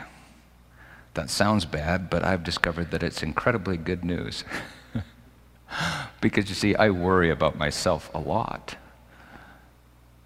that 1.13 1.29
sounds 1.29 1.65
bad, 1.65 2.09
but 2.09 2.23
I've 2.23 2.43
discovered 2.43 2.91
that 2.91 3.03
it's 3.03 3.23
incredibly 3.23 3.77
good 3.77 4.03
news. 4.03 4.43
because 6.21 6.49
you 6.49 6.55
see, 6.55 6.75
I 6.75 6.89
worry 6.89 7.29
about 7.29 7.57
myself 7.57 8.09
a 8.13 8.19
lot. 8.19 8.75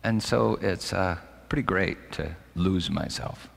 And 0.03 0.22
so 0.22 0.58
it's 0.62 0.93
uh, 0.93 1.18
pretty 1.49 1.64
great 1.64 2.12
to 2.14 2.36
lose 2.56 2.89
myself 2.89 3.49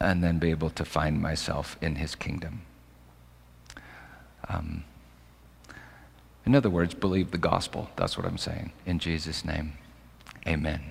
and 0.00 0.24
then 0.24 0.38
be 0.38 0.50
able 0.50 0.70
to 0.70 0.84
find 0.84 1.20
myself 1.20 1.76
in 1.80 1.96
his 1.96 2.14
kingdom. 2.14 2.62
Um, 4.48 4.84
in 6.46 6.54
other 6.54 6.70
words, 6.70 6.94
believe 6.94 7.30
the 7.30 7.38
gospel. 7.38 7.90
That's 7.96 8.16
what 8.16 8.26
I'm 8.26 8.38
saying. 8.38 8.72
In 8.84 8.98
Jesus' 8.98 9.44
name, 9.44 9.74
amen. 10.46 10.82